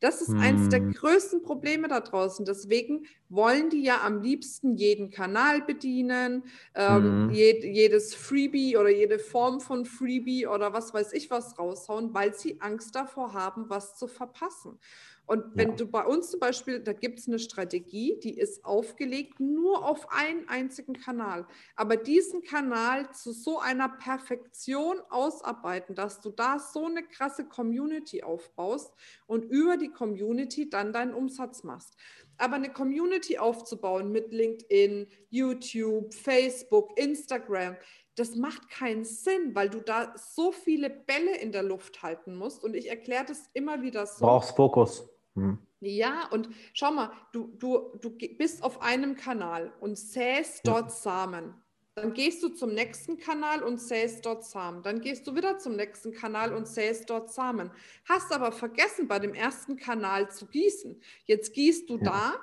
Das 0.03 0.21
ist 0.21 0.33
hm. 0.33 0.39
eines 0.41 0.67
der 0.67 0.81
größten 0.81 1.43
Probleme 1.43 1.87
da 1.87 2.01
draußen. 2.01 2.43
Deswegen 2.45 3.05
wollen 3.29 3.69
die 3.69 3.83
ja 3.83 4.01
am 4.03 4.21
liebsten 4.21 4.75
jeden 4.75 5.11
Kanal 5.11 5.61
bedienen, 5.61 6.43
ähm, 6.75 7.29
hm. 7.29 7.29
jed, 7.31 7.63
jedes 7.63 8.13
Freebie 8.13 8.75
oder 8.75 8.89
jede 8.89 9.17
Form 9.17 9.61
von 9.61 9.85
Freebie 9.85 10.45
oder 10.45 10.73
was 10.73 10.93
weiß 10.93 11.13
ich 11.13 11.31
was 11.31 11.57
raushauen, 11.57 12.13
weil 12.13 12.35
sie 12.35 12.59
Angst 12.59 12.93
davor 12.95 13.33
haben, 13.33 13.69
was 13.69 13.95
zu 13.97 14.07
verpassen. 14.07 14.77
Und 15.25 15.55
wenn 15.55 15.69
ja. 15.69 15.75
du 15.75 15.87
bei 15.87 16.05
uns 16.05 16.31
zum 16.31 16.39
Beispiel, 16.41 16.81
da 16.81 16.91
gibt 16.91 17.19
es 17.19 17.27
eine 17.27 17.39
Strategie, 17.39 18.19
die 18.21 18.37
ist 18.37 18.65
aufgelegt 18.65 19.39
nur 19.39 19.87
auf 19.87 20.11
einen 20.11 20.49
einzigen 20.49 20.93
Kanal. 20.93 21.47
Aber 21.75 21.95
diesen 21.95 22.43
Kanal 22.43 23.09
zu 23.13 23.31
so 23.31 23.59
einer 23.59 23.87
Perfektion 23.87 24.99
ausarbeiten, 25.09 25.95
dass 25.95 26.19
du 26.19 26.29
da 26.29 26.59
so 26.59 26.85
eine 26.85 27.03
krasse 27.03 27.45
Community 27.45 28.21
aufbaust 28.21 28.93
und 29.25 29.45
über 29.45 29.77
die 29.77 29.89
Community 29.89 30.69
dann 30.69 30.91
deinen 30.91 31.13
Umsatz 31.13 31.63
machst. 31.63 31.95
Aber 32.37 32.55
eine 32.55 32.73
Community 32.73 33.37
aufzubauen 33.37 34.11
mit 34.11 34.33
LinkedIn, 34.33 35.07
YouTube, 35.29 36.13
Facebook, 36.13 36.97
Instagram, 36.97 37.77
das 38.15 38.35
macht 38.35 38.69
keinen 38.69 39.05
Sinn, 39.05 39.55
weil 39.55 39.69
du 39.69 39.79
da 39.79 40.13
so 40.15 40.51
viele 40.51 40.89
Bälle 40.89 41.37
in 41.37 41.51
der 41.51 41.63
Luft 41.63 42.03
halten 42.03 42.35
musst. 42.35 42.63
Und 42.63 42.75
ich 42.75 42.89
erkläre 42.89 43.25
das 43.25 43.49
immer 43.53 43.81
wieder 43.81 44.05
so. 44.05 44.25
Brauchst 44.25 44.55
Fokus. 44.55 45.12
Hm. 45.35 45.57
Ja, 45.79 46.27
und 46.31 46.49
schau 46.73 46.91
mal, 46.91 47.11
du, 47.33 47.47
du, 47.57 47.97
du 47.99 48.09
bist 48.09 48.63
auf 48.63 48.81
einem 48.81 49.15
Kanal 49.15 49.73
und 49.81 49.97
säst 49.97 50.65
dort. 50.65 50.91
Samen. 50.91 51.55
Dann 51.95 52.13
gehst 52.13 52.41
du 52.41 52.49
zum 52.49 52.73
nächsten 52.73 53.17
Kanal 53.17 53.61
und 53.61 53.79
säst 53.79 54.25
dort 54.25 54.43
Samen. 54.43 54.81
Dann 54.81 54.99
gehst 54.99 55.27
du 55.27 55.35
wieder 55.35 55.59
zum 55.59 55.75
nächsten 55.75 56.11
Kanal 56.11 56.53
und 56.53 56.67
säst 56.67 57.07
dort 57.09 57.31
Samen. 57.31 57.69
Hast 58.05 58.31
aber 58.31 58.51
vergessen, 58.51 59.07
bei 59.07 59.19
dem 59.19 59.35
ersten 59.35 59.77
Kanal 59.77 60.31
zu 60.31 60.47
gießen. 60.47 60.99
Jetzt 61.25 61.53
gießt 61.53 61.87
du 61.89 61.97
ja. 61.97 62.03
da, 62.03 62.33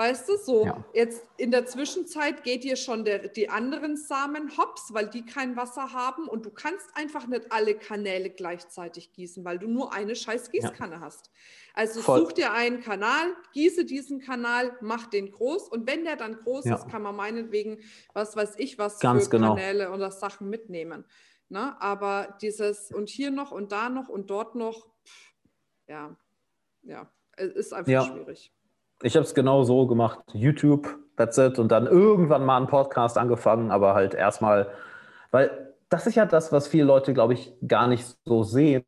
Weißt 0.00 0.28
du, 0.28 0.36
so 0.36 0.64
ja. 0.64 0.84
jetzt 0.94 1.26
in 1.38 1.50
der 1.50 1.66
Zwischenzeit 1.66 2.44
geht 2.44 2.62
dir 2.62 2.76
schon 2.76 3.04
der, 3.04 3.26
die 3.26 3.48
anderen 3.48 3.96
Samen 3.96 4.56
hops, 4.56 4.94
weil 4.94 5.08
die 5.08 5.26
kein 5.26 5.56
Wasser 5.56 5.92
haben 5.92 6.28
und 6.28 6.46
du 6.46 6.50
kannst 6.50 6.86
einfach 6.94 7.26
nicht 7.26 7.50
alle 7.50 7.74
Kanäle 7.74 8.30
gleichzeitig 8.30 9.12
gießen, 9.12 9.44
weil 9.44 9.58
du 9.58 9.66
nur 9.66 9.92
eine 9.92 10.14
scheiß 10.14 10.52
Gießkanne 10.52 10.94
ja. 10.94 11.00
hast. 11.00 11.32
Also 11.74 12.00
Voll. 12.00 12.20
such 12.20 12.32
dir 12.34 12.52
einen 12.52 12.80
Kanal, 12.80 13.34
gieße 13.54 13.84
diesen 13.84 14.20
Kanal, 14.20 14.78
mach 14.80 15.06
den 15.06 15.32
groß 15.32 15.68
und 15.68 15.88
wenn 15.88 16.04
der 16.04 16.14
dann 16.14 16.36
groß 16.36 16.66
ja. 16.66 16.76
ist, 16.76 16.88
kann 16.88 17.02
man 17.02 17.16
meinetwegen, 17.16 17.80
was 18.12 18.36
weiß 18.36 18.54
ich, 18.58 18.78
was 18.78 19.00
Ganz 19.00 19.24
für 19.24 19.30
genau. 19.30 19.56
Kanäle 19.56 19.90
oder 19.90 20.12
Sachen 20.12 20.48
mitnehmen. 20.48 21.06
Ne? 21.48 21.74
Aber 21.82 22.38
dieses 22.40 22.92
und 22.92 23.08
hier 23.08 23.32
noch 23.32 23.50
und 23.50 23.72
da 23.72 23.88
noch 23.88 24.08
und 24.08 24.30
dort 24.30 24.54
noch, 24.54 24.86
pff, 25.04 25.34
ja, 25.88 26.16
ja, 26.82 27.12
es 27.36 27.52
ist 27.52 27.72
einfach 27.72 28.06
schwierig. 28.06 28.52
Ich 29.02 29.16
habe 29.16 29.24
es 29.24 29.34
genau 29.34 29.62
so 29.64 29.86
gemacht. 29.86 30.20
YouTube, 30.32 30.98
that's 31.16 31.38
it. 31.38 31.58
Und 31.58 31.70
dann 31.70 31.86
irgendwann 31.86 32.44
mal 32.44 32.56
einen 32.56 32.66
Podcast 32.66 33.16
angefangen, 33.18 33.70
aber 33.70 33.94
halt 33.94 34.14
erstmal, 34.14 34.70
weil 35.30 35.74
das 35.88 36.06
ist 36.06 36.16
ja 36.16 36.26
das, 36.26 36.52
was 36.52 36.68
viele 36.68 36.84
Leute, 36.84 37.14
glaube 37.14 37.34
ich, 37.34 37.52
gar 37.66 37.86
nicht 37.86 38.04
so 38.24 38.42
sehen. 38.42 38.84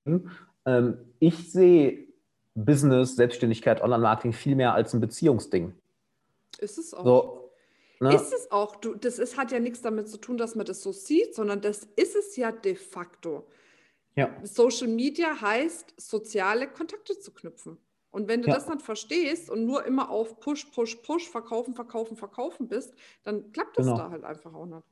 Ähm, 0.66 0.98
ich 1.18 1.50
sehe 1.52 2.08
Business, 2.54 3.16
Selbstständigkeit, 3.16 3.82
Online-Marketing 3.82 4.32
viel 4.32 4.56
mehr 4.56 4.74
als 4.74 4.92
ein 4.92 5.00
Beziehungsding. 5.00 5.74
Ist 6.58 6.78
es 6.78 6.92
auch. 6.92 7.04
So, 7.04 7.50
ne? 8.00 8.14
Ist 8.14 8.32
es 8.32 8.50
auch. 8.50 8.76
Du, 8.76 8.94
das 8.94 9.18
ist, 9.18 9.38
hat 9.38 9.52
ja 9.52 9.60
nichts 9.60 9.80
damit 9.80 10.08
zu 10.08 10.18
tun, 10.18 10.36
dass 10.36 10.54
man 10.54 10.66
das 10.66 10.82
so 10.82 10.92
sieht, 10.92 11.34
sondern 11.34 11.60
das 11.60 11.88
ist 11.96 12.16
es 12.16 12.36
ja 12.36 12.52
de 12.52 12.74
facto. 12.74 13.46
Ja. 14.16 14.36
Social 14.42 14.88
Media 14.88 15.40
heißt, 15.40 15.94
soziale 15.96 16.66
Kontakte 16.66 17.18
zu 17.18 17.32
knüpfen. 17.32 17.78
Und 18.10 18.28
wenn 18.28 18.42
du 18.42 18.48
ja. 18.48 18.54
das 18.54 18.68
nicht 18.68 18.82
verstehst 18.82 19.50
und 19.50 19.64
nur 19.64 19.84
immer 19.86 20.10
auf 20.10 20.40
Push, 20.40 20.66
Push, 20.74 20.96
Push, 20.96 21.28
verkaufen, 21.28 21.74
verkaufen, 21.74 22.16
verkaufen 22.16 22.68
bist, 22.68 22.94
dann 23.22 23.52
klappt 23.52 23.78
das 23.78 23.86
genau. 23.86 23.98
da 23.98 24.10
halt 24.10 24.24
einfach 24.24 24.52
auch 24.52 24.66
nicht. 24.66 24.82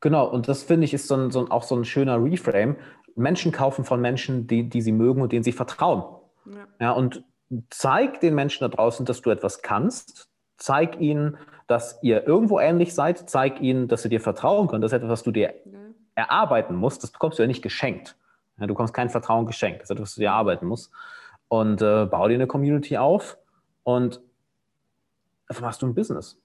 Genau, 0.00 0.28
und 0.28 0.48
das 0.48 0.62
finde 0.62 0.84
ich 0.84 0.94
ist 0.94 1.08
so 1.08 1.16
ein, 1.16 1.30
so 1.30 1.40
ein, 1.40 1.50
auch 1.50 1.64
so 1.64 1.74
ein 1.74 1.84
schöner 1.84 2.22
Reframe. 2.22 2.76
Menschen 3.16 3.52
kaufen 3.52 3.84
von 3.84 4.00
Menschen, 4.00 4.46
die, 4.46 4.68
die 4.68 4.80
sie 4.80 4.92
mögen 4.92 5.20
und 5.20 5.32
denen 5.32 5.42
sie 5.42 5.52
vertrauen. 5.52 6.04
Ja. 6.46 6.66
ja. 6.80 6.92
und 6.92 7.24
zeig 7.68 8.20
den 8.20 8.34
Menschen 8.34 8.60
da 8.60 8.68
draußen, 8.68 9.04
dass 9.04 9.20
du 9.22 9.30
etwas 9.30 9.62
kannst. 9.62 10.30
Zeig 10.56 11.00
ihnen, 11.00 11.36
dass 11.66 11.98
ihr 12.02 12.26
irgendwo 12.26 12.60
ähnlich 12.60 12.94
seid. 12.94 13.28
Zeig 13.28 13.60
ihnen, 13.60 13.88
dass 13.88 14.02
sie 14.02 14.08
dir 14.08 14.20
vertrauen 14.20 14.68
können. 14.68 14.82
Das 14.82 14.92
ist 14.92 14.96
etwas, 14.96 15.10
was 15.10 15.22
du 15.24 15.32
dir 15.32 15.54
ja. 15.64 15.78
erarbeiten 16.14 16.76
musst. 16.76 17.02
Das 17.02 17.10
bekommst 17.10 17.38
du 17.38 17.42
ja 17.42 17.46
nicht 17.48 17.62
geschenkt. 17.62 18.16
Ja, 18.58 18.66
du 18.66 18.74
bekommst 18.74 18.94
kein 18.94 19.10
Vertrauen 19.10 19.46
geschenkt. 19.46 19.82
Das 19.82 19.90
ist 19.90 19.90
etwas, 19.90 20.10
was 20.10 20.14
du 20.14 20.20
dir 20.20 20.28
erarbeiten 20.28 20.66
musst 20.66 20.92
und 21.50 21.82
äh, 21.82 22.06
bau 22.06 22.28
dir 22.28 22.34
eine 22.34 22.46
Community 22.46 22.96
auf 22.96 23.36
und 23.82 24.22
einfach 25.48 25.62
machst 25.62 25.82
du 25.82 25.86
ein 25.86 25.94
Business. 25.94 26.40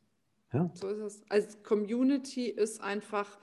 Ja. 0.52 0.70
So 0.74 0.89
ist 0.89 1.00
es. 1.00 1.24
Also 1.30 1.58
Community 1.63 2.48
ist 2.48 2.82
einfach 2.82 3.38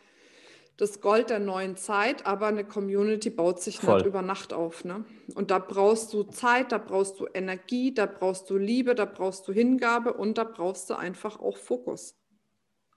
das 0.77 1.01
Gold 1.01 1.31
der 1.31 1.39
neuen 1.39 1.77
Zeit, 1.77 2.27
aber 2.27 2.49
eine 2.49 2.65
Community 2.65 3.31
baut 3.31 3.61
sich 3.61 3.79
Voll. 3.79 3.99
nicht 3.99 4.07
über 4.07 4.23
Nacht 4.23 4.53
auf. 4.53 4.85
Ne? 4.85 5.05
Und 5.37 5.53
da 5.53 5.61
brauchst 5.61 6.13
du 6.13 6.25
Zeit, 6.25 6.73
da 6.73 6.79
brauchst 6.79 7.21
du 7.21 7.29
Energie, 7.33 7.95
da 7.95 8.07
brauchst 8.07 8.51
du 8.51 8.59
Liebe, 8.59 8.97
da 8.97 9.05
brauchst 9.05 9.47
du 9.47 9.53
Hingabe 9.53 10.15
und 10.15 10.39
da 10.39 10.45
brauchst 10.45 10.91
du 10.91 10.95
einfach 10.95 11.39
auch 11.39 11.59
Fokus. 11.59 12.19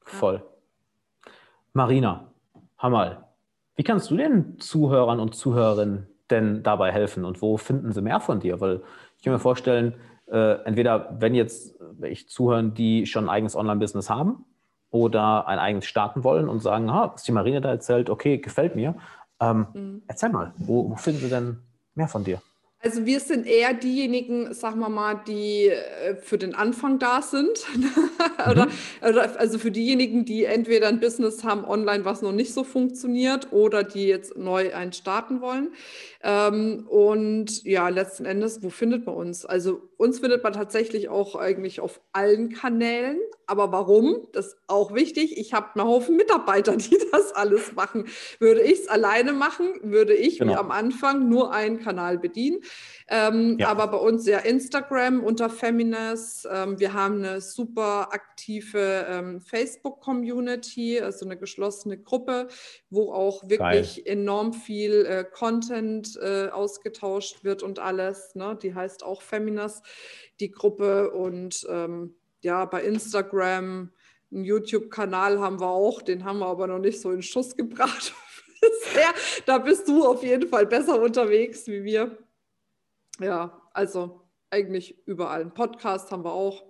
Voll. 0.01 0.43
Ja. 0.43 1.31
Marina, 1.73 2.33
Hammer. 2.79 3.29
Wie 3.75 3.83
kannst 3.83 4.09
du 4.09 4.17
den 4.17 4.59
Zuhörern 4.59 5.19
und 5.19 5.35
Zuhörerinnen 5.35 6.07
denn 6.31 6.63
dabei 6.63 6.91
helfen 6.91 7.25
und 7.25 7.41
wo 7.41 7.57
finden 7.57 7.91
sie 7.91 8.01
mehr 8.01 8.19
von 8.19 8.39
dir? 8.39 8.59
Weil 8.61 8.81
ich 9.17 9.23
kann 9.23 9.33
mir 9.33 9.39
vorstellen, 9.39 9.95
äh, 10.27 10.63
entweder 10.65 11.15
wenn 11.19 11.35
jetzt 11.35 11.79
ich 12.01 12.29
zuhören, 12.29 12.73
die 12.73 13.05
schon 13.05 13.25
ein 13.25 13.29
eigenes 13.29 13.55
Online-Business 13.55 14.09
haben 14.09 14.45
oder 14.89 15.47
ein 15.47 15.59
eigenes 15.59 15.85
starten 15.85 16.23
wollen 16.23 16.49
und 16.49 16.59
sagen, 16.59 16.91
ha, 16.91 17.11
was 17.13 17.23
die 17.23 17.31
Marine 17.31 17.61
da 17.61 17.69
erzählt, 17.69 18.09
okay, 18.09 18.37
gefällt 18.37 18.75
mir. 18.75 18.95
Ähm, 19.39 19.67
mhm. 19.73 20.01
Erzähl 20.07 20.29
mal, 20.29 20.53
wo, 20.57 20.89
wo 20.89 20.95
finden 20.95 21.21
sie 21.21 21.29
denn 21.29 21.59
mehr 21.93 22.07
von 22.07 22.23
dir? 22.23 22.41
Also 22.85 23.07
wir 23.07 23.19
sind 23.19 23.47
eher 23.47 23.73
diejenigen, 23.73 24.53
sagen 24.53 24.79
wir 24.79 24.89
mal, 24.89 25.15
die 25.27 25.69
äh, 25.69 26.17
für 26.17 26.37
den 26.37 26.53
Anfang 26.53 26.99
da 26.99 27.23
sind. 27.23 27.65
oder, 28.47 28.67
mhm. 28.67 28.71
oder, 29.01 29.39
also 29.39 29.57
für 29.57 29.71
diejenigen, 29.71 30.23
die 30.23 30.43
entweder 30.43 30.87
ein 30.89 30.99
Business 30.99 31.43
haben 31.43 31.65
online, 31.65 32.05
was 32.05 32.21
noch 32.21 32.31
nicht 32.31 32.53
so 32.53 32.63
funktioniert, 32.63 33.51
oder 33.51 33.81
die 33.81 34.05
jetzt 34.05 34.37
neu 34.37 34.71
einen 34.75 34.93
starten 34.93 35.41
wollen. 35.41 35.69
Ähm, 36.21 36.85
und 36.87 37.63
ja, 37.63 37.89
letzten 37.89 38.25
Endes, 38.25 38.61
wo 38.61 38.69
findet 38.69 39.07
man 39.07 39.15
uns? 39.15 39.47
Also 39.47 39.81
uns 39.97 40.19
findet 40.19 40.43
man 40.43 40.53
tatsächlich 40.53 41.09
auch 41.09 41.35
eigentlich 41.35 41.79
auf 41.79 42.01
allen 42.11 42.49
Kanälen. 42.49 43.17
Aber 43.47 43.71
warum? 43.71 44.27
Das 44.33 44.47
ist 44.47 44.57
auch 44.67 44.93
wichtig. 44.93 45.37
Ich 45.37 45.53
habe 45.53 45.75
einen 45.75 45.87
Haufen 45.87 46.15
Mitarbeiter, 46.15 46.75
die 46.77 46.97
das 47.11 47.33
alles 47.33 47.73
machen. 47.73 48.07
Würde 48.39 48.61
ich 48.61 48.81
es 48.81 48.87
alleine 48.87 49.33
machen, 49.33 49.67
würde 49.83 50.13
ich 50.13 50.39
genau. 50.39 50.53
wie 50.53 50.57
am 50.57 50.71
Anfang 50.71 51.29
nur 51.29 51.51
einen 51.53 51.79
Kanal 51.79 52.17
bedienen. 52.17 52.61
Ähm, 53.07 53.57
ja. 53.59 53.67
Aber 53.67 53.87
bei 53.87 53.97
uns 53.97 54.25
ja 54.25 54.39
Instagram 54.39 55.23
unter 55.23 55.49
Feminist. 55.49 56.47
Ähm, 56.51 56.79
wir 56.79 56.93
haben 56.93 57.23
eine 57.23 57.41
super 57.41 58.09
aktive 58.11 59.05
ähm, 59.07 59.41
Facebook-Community, 59.41 60.99
also 60.99 61.25
eine 61.25 61.37
geschlossene 61.37 61.97
Gruppe, 61.97 62.47
wo 62.89 63.13
auch 63.13 63.47
wirklich 63.47 64.03
Geil. 64.03 64.17
enorm 64.17 64.53
viel 64.53 65.05
äh, 65.05 65.23
Content 65.23 66.17
äh, 66.21 66.49
ausgetauscht 66.49 67.43
wird 67.43 67.61
und 67.63 67.79
alles. 67.79 68.33
Ne? 68.35 68.57
Die 68.61 68.73
heißt 68.73 69.03
auch 69.03 69.21
Feminist, 69.21 69.83
die 70.39 70.51
Gruppe. 70.51 71.11
Und 71.11 71.65
ähm, 71.69 72.15
ja, 72.45 72.65
bei 72.65 72.83
Instagram, 72.83 73.89
einen 74.31 74.43
YouTube-Kanal 74.43 75.39
haben 75.39 75.59
wir 75.59 75.67
auch, 75.67 76.03
den 76.03 76.23
haben 76.23 76.39
wir 76.39 76.45
aber 76.45 76.67
noch 76.67 76.77
nicht 76.77 77.01
so 77.01 77.11
in 77.11 77.23
Schuss 77.23 77.55
gebracht. 77.55 78.13
da 79.47 79.57
bist 79.57 79.87
du 79.87 80.05
auf 80.05 80.23
jeden 80.23 80.47
Fall 80.47 80.67
besser 80.67 81.01
unterwegs 81.01 81.67
wie 81.67 81.83
wir. 81.83 82.17
Ja, 83.19 83.61
also 83.73 84.21
eigentlich 84.51 85.07
überall. 85.07 85.41
Ein 85.41 85.53
Podcast 85.55 86.11
haben 86.11 86.23
wir 86.23 86.33
auch. 86.33 86.65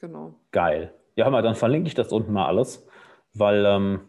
Genau. 0.00 0.34
Geil. 0.50 0.92
Ja, 1.14 1.26
hör 1.26 1.30
mal, 1.30 1.42
dann 1.42 1.54
verlinke 1.54 1.86
ich 1.86 1.94
das 1.94 2.10
unten 2.10 2.32
mal 2.32 2.46
alles, 2.46 2.84
weil 3.34 3.64
ähm, 3.66 4.00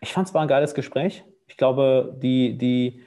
ich 0.00 0.14
fand 0.14 0.28
es 0.28 0.34
war 0.34 0.40
ein 0.40 0.48
geiles 0.48 0.74
Gespräch. 0.74 1.24
Ich 1.46 1.58
glaube, 1.58 2.16
die, 2.22 2.56
die, 2.56 3.02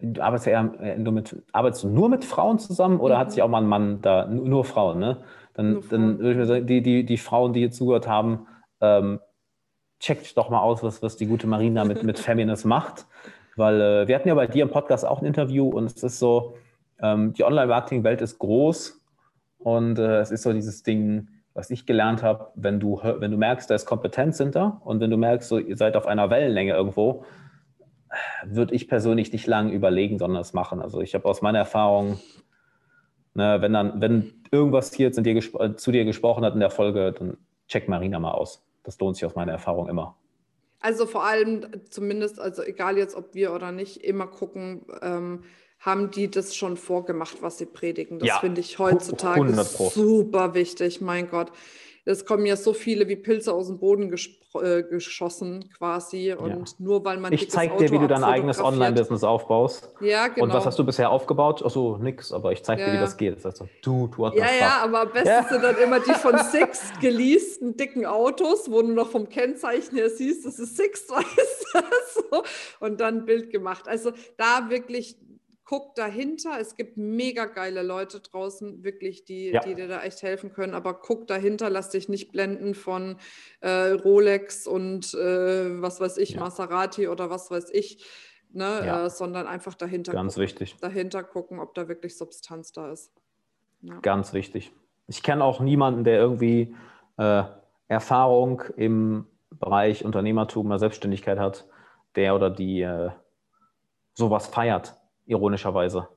du 0.00 0.20
arbeitest 0.20 0.48
ja 0.48 0.52
eher 0.52 0.98
nur 0.98 1.14
mit, 1.14 1.42
arbeitest 1.52 1.84
du 1.84 1.88
nur 1.88 2.10
mit 2.10 2.26
Frauen 2.26 2.58
zusammen 2.58 3.00
oder 3.00 3.14
mhm. 3.14 3.18
hat 3.20 3.32
sich 3.32 3.42
auch 3.42 3.48
mal 3.48 3.62
ein 3.62 3.68
Mann 3.68 4.02
da, 4.02 4.26
nur 4.26 4.66
Frauen, 4.66 4.98
ne? 4.98 5.24
Dann, 5.54 5.82
dann 5.88 6.18
würde 6.18 6.32
ich 6.32 6.36
mir 6.36 6.46
sagen, 6.46 6.66
die, 6.66 6.82
die, 6.82 7.04
die 7.04 7.16
Frauen, 7.16 7.52
die 7.52 7.60
hier 7.60 7.70
zugehört 7.70 8.08
haben, 8.08 8.46
ähm, 8.80 9.20
checkt 10.00 10.36
doch 10.36 10.50
mal 10.50 10.60
aus, 10.60 10.82
was, 10.82 11.02
was 11.02 11.16
die 11.16 11.26
gute 11.26 11.46
Marina 11.46 11.84
mit, 11.84 12.02
mit 12.02 12.18
Feminist 12.18 12.66
macht. 12.66 13.06
Weil 13.56 13.80
äh, 13.80 14.08
wir 14.08 14.16
hatten 14.16 14.28
ja 14.28 14.34
bei 14.34 14.46
dir 14.46 14.64
im 14.64 14.70
Podcast 14.70 15.06
auch 15.06 15.22
ein 15.22 15.26
Interview 15.26 15.68
und 15.68 15.86
es 15.86 16.02
ist 16.02 16.18
so, 16.18 16.56
ähm, 17.00 17.32
die 17.32 17.44
Online-Marketing-Welt 17.44 18.20
ist 18.20 18.38
groß 18.38 19.00
und 19.58 19.98
äh, 19.98 20.18
es 20.18 20.30
ist 20.30 20.42
so 20.42 20.52
dieses 20.52 20.82
Ding, 20.82 21.28
was 21.54 21.70
ich 21.70 21.86
gelernt 21.86 22.22
habe, 22.22 22.48
wenn 22.56 22.80
du, 22.80 23.00
wenn 23.02 23.30
du 23.30 23.36
merkst, 23.36 23.70
da 23.70 23.76
ist 23.76 23.86
Kompetenz 23.86 24.38
hinter 24.38 24.80
und 24.84 25.00
wenn 25.00 25.10
du 25.10 25.16
merkst, 25.16 25.48
so, 25.48 25.58
ihr 25.58 25.76
seid 25.76 25.96
auf 25.96 26.06
einer 26.06 26.28
Wellenlänge 26.28 26.72
irgendwo, 26.72 27.24
würde 28.44 28.74
ich 28.74 28.88
persönlich 28.88 29.32
nicht 29.32 29.46
lange 29.46 29.72
überlegen, 29.72 30.18
sondern 30.18 30.40
es 30.40 30.52
machen. 30.52 30.80
Also 30.80 31.00
ich 31.00 31.14
habe 31.14 31.26
aus 31.26 31.42
meiner 31.42 31.58
Erfahrung, 31.58 32.18
ne, 33.34 33.58
wenn 33.60 33.72
dann, 33.72 34.00
wenn 34.00 34.43
irgendwas 34.54 34.92
hier 34.92 35.12
zu 35.12 35.22
dir, 35.22 35.40
zu 35.76 35.92
dir 35.92 36.04
gesprochen 36.04 36.44
hat 36.44 36.54
in 36.54 36.60
der 36.60 36.70
Folge, 36.70 37.12
dann 37.12 37.36
check 37.68 37.88
Marina 37.88 38.18
mal 38.18 38.32
aus. 38.32 38.62
Das 38.82 38.98
lohnt 38.98 39.16
sich 39.16 39.24
aus 39.24 39.34
meiner 39.34 39.52
Erfahrung 39.52 39.88
immer. 39.88 40.16
Also 40.80 41.06
vor 41.06 41.24
allem 41.24 41.66
zumindest, 41.88 42.38
also 42.38 42.62
egal 42.62 42.98
jetzt 42.98 43.16
ob 43.16 43.34
wir 43.34 43.54
oder 43.54 43.72
nicht, 43.72 44.04
immer 44.04 44.26
gucken, 44.26 44.82
ähm, 45.00 45.44
haben 45.80 46.10
die 46.10 46.30
das 46.30 46.54
schon 46.54 46.76
vorgemacht, 46.76 47.42
was 47.42 47.58
sie 47.58 47.66
predigen. 47.66 48.18
Das 48.18 48.28
ja, 48.28 48.38
finde 48.38 48.60
ich 48.60 48.78
heutzutage 48.78 49.54
super 49.64 50.54
wichtig, 50.54 51.00
mein 51.00 51.28
Gott. 51.28 51.52
Es 52.06 52.26
kommen 52.26 52.44
ja 52.44 52.56
so 52.56 52.74
viele 52.74 53.08
wie 53.08 53.16
Pilze 53.16 53.52
aus 53.52 53.68
dem 53.68 53.78
Boden 53.78 54.14
äh, 54.62 54.82
geschossen 54.82 55.70
quasi. 55.76 56.32
Und 56.32 56.50
ja. 56.50 56.64
nur 56.78 57.04
weil 57.04 57.18
man. 57.18 57.32
Ich 57.32 57.50
zeige 57.50 57.76
dir, 57.76 57.90
wie 57.90 57.98
du 57.98 58.06
dein 58.06 58.22
eigenes 58.22 58.60
Online-Business 58.60 59.24
aufbaust. 59.24 59.90
Ja, 60.00 60.28
genau. 60.28 60.44
Und 60.44 60.50
was 60.50 60.58
genau. 60.58 60.66
hast 60.66 60.78
du 60.78 60.84
bisher 60.84 61.10
aufgebaut? 61.10 61.64
Achso, 61.64 61.98
nix, 61.98 62.30
aber 62.30 62.52
ich 62.52 62.62
zeige 62.62 62.82
ja, 62.82 62.88
dir, 62.88 62.94
wie 62.94 63.00
das 63.00 63.16
geht. 63.16 63.36
Das 63.36 63.46
heißt 63.46 63.56
so, 63.56 63.68
du, 63.82 64.08
du 64.08 64.26
Ja, 64.36 64.46
ja, 64.58 64.78
aber 64.82 65.02
am 65.02 65.12
besten 65.12 65.48
sind 65.48 65.64
dann 65.64 65.76
immer 65.78 66.00
die 66.00 66.12
von 66.12 66.38
Six 66.38 66.92
geleasten 67.00 67.76
dicken 67.76 68.04
Autos, 68.04 68.70
wo 68.70 68.82
du 68.82 68.92
noch 68.92 69.08
vom 69.08 69.28
Kennzeichen 69.28 69.96
her 69.96 70.10
siehst, 70.10 70.44
das 70.44 70.58
ist 70.58 70.76
Six, 70.76 71.06
so. 72.14 72.42
Und 72.80 73.00
dann 73.00 73.18
ein 73.18 73.24
Bild 73.24 73.50
gemacht. 73.50 73.88
Also 73.88 74.12
da 74.36 74.68
wirklich 74.68 75.16
guck 75.64 75.94
dahinter. 75.94 76.58
Es 76.60 76.76
gibt 76.76 76.96
mega 76.96 77.46
geile 77.46 77.82
Leute 77.82 78.20
draußen, 78.20 78.84
wirklich, 78.84 79.24
die, 79.24 79.50
ja. 79.50 79.60
die 79.60 79.74
dir 79.74 79.88
da 79.88 80.02
echt 80.02 80.22
helfen 80.22 80.52
können. 80.52 80.74
Aber 80.74 80.94
guck 80.94 81.26
dahinter, 81.26 81.70
lass 81.70 81.90
dich 81.90 82.08
nicht 82.08 82.32
blenden 82.32 82.74
von 82.74 83.16
äh, 83.60 83.90
Rolex 83.92 84.66
und 84.66 85.14
äh, 85.14 85.80
was 85.80 86.00
weiß 86.00 86.18
ich, 86.18 86.30
ja. 86.30 86.40
Maserati 86.40 87.08
oder 87.08 87.30
was 87.30 87.50
weiß 87.50 87.70
ich, 87.70 88.04
ne? 88.52 88.82
Ja. 88.84 89.06
Äh, 89.06 89.10
sondern 89.10 89.46
einfach 89.46 89.74
dahinter 89.74 90.12
Ganz 90.12 90.34
gucken. 90.34 90.44
wichtig. 90.44 90.76
Dahinter 90.80 91.24
gucken, 91.24 91.58
ob 91.58 91.74
da 91.74 91.88
wirklich 91.88 92.16
Substanz 92.16 92.72
da 92.72 92.92
ist. 92.92 93.12
Ganz 94.02 94.32
wichtig. 94.32 94.72
Ich 95.08 95.22
kenne 95.22 95.44
auch 95.44 95.60
niemanden, 95.60 96.04
der 96.04 96.18
irgendwie 96.18 96.74
äh, 97.18 97.44
Erfahrung 97.88 98.62
im 98.76 99.26
Bereich 99.50 100.04
Unternehmertum 100.04 100.66
oder 100.66 100.78
Selbstständigkeit 100.78 101.38
hat, 101.38 101.66
der 102.16 102.34
oder 102.34 102.48
die 102.48 102.80
äh, 102.80 103.10
sowas 104.14 104.46
feiert 104.46 104.96
ironischerweise. 105.26 106.08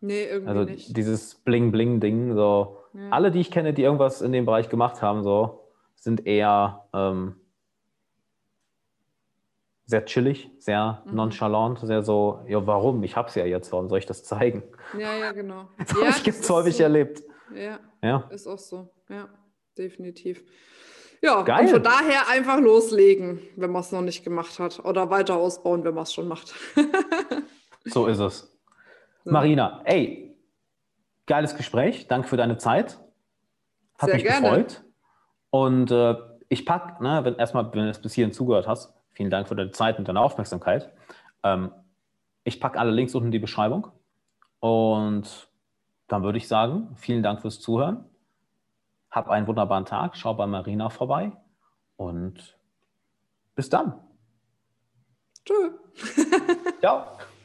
Nee, 0.00 0.24
irgendwie 0.24 0.48
also 0.50 0.70
nicht. 0.70 0.96
dieses 0.96 1.34
Bling-Bling-Ding, 1.36 2.34
so. 2.34 2.78
Ja. 2.92 3.10
Alle, 3.10 3.30
die 3.30 3.40
ich 3.40 3.50
kenne, 3.50 3.72
die 3.72 3.82
irgendwas 3.82 4.22
in 4.22 4.32
dem 4.32 4.46
Bereich 4.46 4.68
gemacht 4.68 5.02
haben, 5.02 5.22
so, 5.22 5.66
sind 5.94 6.26
eher 6.26 6.86
ähm, 6.92 7.36
sehr 9.86 10.04
chillig, 10.04 10.50
sehr 10.58 11.02
mhm. 11.06 11.14
nonchalant, 11.14 11.80
sehr 11.80 12.02
so, 12.02 12.40
ja, 12.46 12.66
warum? 12.66 13.02
Ich 13.04 13.16
hab's 13.16 13.34
ja 13.34 13.46
jetzt, 13.46 13.72
warum 13.72 13.88
soll 13.88 13.98
ich 13.98 14.06
das 14.06 14.24
zeigen? 14.24 14.62
Ja, 14.98 15.16
ja, 15.16 15.32
genau. 15.32 15.68
Das 15.78 15.90
ja, 15.92 15.96
habe 15.96 16.10
ich 16.10 16.26
jetzt 16.26 16.50
häufig 16.50 16.76
so. 16.76 16.82
erlebt. 16.82 17.22
Ja, 17.54 17.78
ja, 18.02 18.28
ist 18.30 18.46
auch 18.46 18.58
so. 18.58 18.90
Ja, 19.08 19.28
definitiv. 19.78 20.44
Ja, 21.22 21.42
Geil. 21.42 21.64
und 21.64 21.70
von 21.70 21.82
daher 21.82 22.28
einfach 22.28 22.60
loslegen, 22.60 23.40
wenn 23.56 23.70
man 23.70 23.80
es 23.80 23.92
noch 23.92 24.02
nicht 24.02 24.22
gemacht 24.22 24.58
hat. 24.58 24.84
Oder 24.84 25.10
weiter 25.10 25.36
ausbauen, 25.36 25.82
wenn 25.84 25.94
man 25.94 26.02
es 26.02 26.12
schon 26.12 26.28
macht. 26.28 26.54
So 27.86 28.06
ist 28.06 28.18
es. 28.18 28.56
So. 29.24 29.32
Marina, 29.32 29.80
ey, 29.84 30.36
geiles 31.26 31.56
Gespräch. 31.56 32.06
Danke 32.08 32.28
für 32.28 32.36
deine 32.36 32.58
Zeit. 32.58 32.98
Hat 33.98 34.10
Sehr 34.10 34.14
mich 34.14 34.24
gerne. 34.24 34.48
gefreut. 34.48 34.84
Und 35.50 35.90
äh, 35.90 36.16
ich 36.48 36.66
packe, 36.66 37.02
ne, 37.02 37.24
wenn 37.24 37.36
erstmal, 37.36 37.72
wenn 37.72 37.84
du 37.84 37.90
es 37.90 38.00
bis 38.00 38.14
hierhin 38.14 38.32
zugehört 38.32 38.66
hast, 38.66 38.94
vielen 39.12 39.30
Dank 39.30 39.48
für 39.48 39.56
deine 39.56 39.70
Zeit 39.70 39.98
und 39.98 40.06
deine 40.06 40.20
Aufmerksamkeit. 40.20 40.92
Ähm, 41.42 41.72
ich 42.44 42.60
packe 42.60 42.78
alle 42.78 42.90
Links 42.90 43.14
unten 43.14 43.26
in 43.26 43.32
die 43.32 43.38
Beschreibung. 43.38 43.88
Und 44.60 45.48
dann 46.08 46.22
würde 46.22 46.38
ich 46.38 46.48
sagen, 46.48 46.94
vielen 46.96 47.22
Dank 47.22 47.40
fürs 47.40 47.60
Zuhören. 47.60 48.04
Hab 49.10 49.28
einen 49.28 49.46
wunderbaren 49.46 49.84
Tag. 49.84 50.16
Schau 50.16 50.34
bei 50.34 50.46
Marina 50.46 50.90
vorbei. 50.90 51.32
Und 51.96 52.56
bis 53.54 53.70
dann. 53.70 53.94
Tschö. 55.44 55.72
Ciao. 56.80 57.18